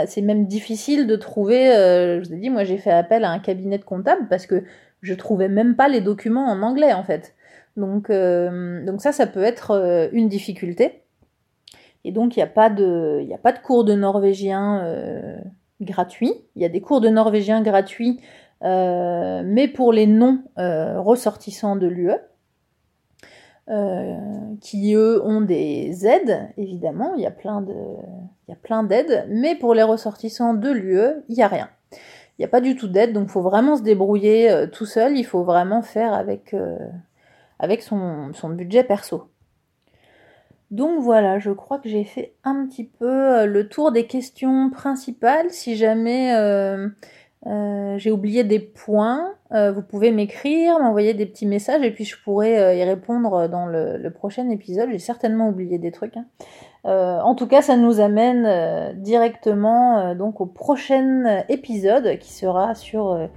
C'est 0.07 0.21
même 0.21 0.45
difficile 0.45 1.07
de 1.07 1.15
trouver, 1.15 1.71
euh, 1.71 2.21
je 2.21 2.27
vous 2.27 2.35
ai 2.35 2.37
dit, 2.37 2.49
moi 2.49 2.65
j'ai 2.65 2.77
fait 2.77 2.91
appel 2.91 3.23
à 3.23 3.31
un 3.31 3.39
cabinet 3.39 3.77
de 3.77 3.83
comptable 3.83 4.27
parce 4.29 4.45
que 4.45 4.63
je 5.01 5.13
trouvais 5.13 5.47
même 5.47 5.75
pas 5.75 5.87
les 5.87 6.01
documents 6.01 6.47
en 6.47 6.61
anglais 6.61 6.93
en 6.93 7.03
fait. 7.03 7.33
Donc, 7.77 8.09
euh, 8.09 8.97
ça, 8.97 9.13
ça 9.13 9.25
peut 9.25 9.43
être 9.43 10.09
une 10.11 10.27
difficulté. 10.27 11.03
Et 12.03 12.11
donc 12.11 12.35
il 12.35 12.39
n'y 12.39 12.43
a, 12.43 12.47
pas 12.47 12.69
de, 12.69 13.25
a 13.33 13.37
pas 13.37 13.53
de 13.53 13.59
cours 13.59 13.85
de 13.85 13.93
norvégien 13.93 15.41
gratuits. 15.79 16.33
Il 16.55 16.61
y 16.61 16.65
a 16.65 16.69
des 16.69 16.81
cours 16.81 16.99
de 16.99 17.09
norvégien 17.09 17.61
gratuits 17.61 18.19
euh, 18.63 19.41
mais 19.45 19.67
pour 19.67 19.93
les 19.93 20.05
non 20.05 20.43
euh, 20.57 20.99
ressortissants 20.99 21.75
de 21.75 21.87
l'UE, 21.87 22.11
euh, 23.69 24.17
qui 24.61 24.93
eux 24.95 25.23
ont 25.23 25.41
des 25.41 26.05
aides, 26.05 26.49
évidemment, 26.57 27.13
il 27.15 27.21
y 27.21 27.27
a 27.27 27.31
plein 27.31 28.83
d'aides, 28.83 29.27
mais 29.29 29.55
pour 29.55 29.73
les 29.73 29.83
ressortissants 29.83 30.53
de 30.53 30.69
l'UE, 30.69 31.23
il 31.29 31.35
n'y 31.35 31.43
a 31.43 31.47
rien. 31.47 31.69
Il 31.91 32.41
n'y 32.41 32.45
a 32.45 32.49
pas 32.49 32.61
du 32.61 32.75
tout 32.75 32.87
d'aide, 32.87 33.13
donc 33.13 33.27
il 33.27 33.31
faut 33.31 33.41
vraiment 33.41 33.75
se 33.75 33.83
débrouiller 33.83 34.65
tout 34.71 34.85
seul, 34.85 35.17
il 35.17 35.25
faut 35.25 35.43
vraiment 35.43 35.81
faire 35.81 36.13
avec, 36.13 36.55
avec 37.59 37.81
son, 37.81 38.31
son, 38.33 38.49
budget 38.49 38.83
perso. 38.83 39.29
Donc 40.71 41.01
voilà, 41.01 41.37
je 41.37 41.51
crois 41.51 41.79
que 41.79 41.89
j'ai 41.89 42.05
fait 42.05 42.35
un 42.45 42.65
petit 42.65 42.85
peu 42.85 43.45
le 43.45 43.67
tour 43.67 43.91
des 43.91 44.07
questions 44.07 44.69
principales. 44.69 45.49
Si 45.49 45.75
jamais 45.75 46.33
j'ai 47.45 48.11
oublié 48.11 48.43
des 48.43 48.59
points. 48.59 49.33
Euh, 49.51 49.71
vous 49.71 49.81
pouvez 49.81 50.11
m'écrire, 50.11 50.79
m'envoyer 50.79 51.13
des 51.13 51.25
petits 51.25 51.47
messages 51.47 51.81
et 51.81 51.91
puis 51.91 52.05
je 52.05 52.15
pourrai 52.21 52.59
euh, 52.59 52.75
y 52.75 52.83
répondre 52.83 53.47
dans 53.47 53.65
le, 53.65 54.09
prochain 54.09 54.49
épisode. 54.49 54.89
J'ai 54.91 54.99
certainement 54.99 55.49
oublié 55.49 55.77
des 55.79 55.91
trucs. 55.91 56.17
Hein. 56.17 56.25
en 56.83 57.35
tout 57.35 57.47
cas, 57.47 57.61
ça 57.61 57.77
nous 57.77 57.99
amène 57.99 58.93
directement 58.99 60.15
donc 60.15 60.41
au 60.41 60.45
prochain 60.45 61.43
épisode 61.47 62.17
qui 62.19 62.33
sera 62.33 62.75
sur 62.75 63.29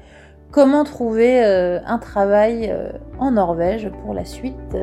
comment 0.50 0.84
trouver 0.84 1.42
un 1.44 1.98
travail 1.98 2.74
en 3.18 3.32
Norvège 3.32 3.90
pour 4.02 4.14
la 4.14 4.24
suite 4.24 4.76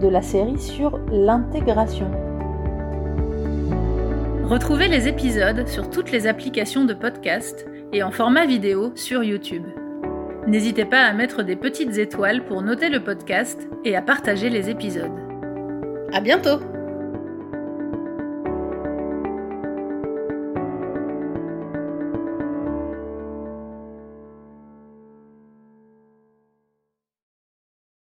de 0.00 0.08
la 0.08 0.22
série 0.22 0.58
sur 0.58 0.98
l'intégration. 1.10 2.10
Retrouvez 4.44 4.88
les 4.88 5.08
épisodes 5.08 5.66
sur 5.68 5.90
toutes 5.90 6.10
les 6.10 6.26
applications 6.26 6.84
de 6.84 6.94
podcast 6.94 7.66
et 7.92 8.02
en 8.02 8.10
format 8.10 8.46
vidéo 8.46 8.92
sur 8.94 9.22
YouTube. 9.22 9.64
N'hésitez 10.46 10.84
pas 10.84 11.02
à 11.02 11.12
mettre 11.12 11.42
des 11.42 11.56
petites 11.56 11.98
étoiles 11.98 12.44
pour 12.44 12.62
noter 12.62 12.88
le 12.88 13.00
podcast 13.00 13.68
et 13.84 13.96
à 13.96 14.02
partager 14.02 14.48
les 14.48 14.70
épisodes. 14.70 15.12
À 16.12 16.20
bientôt! 16.20 16.77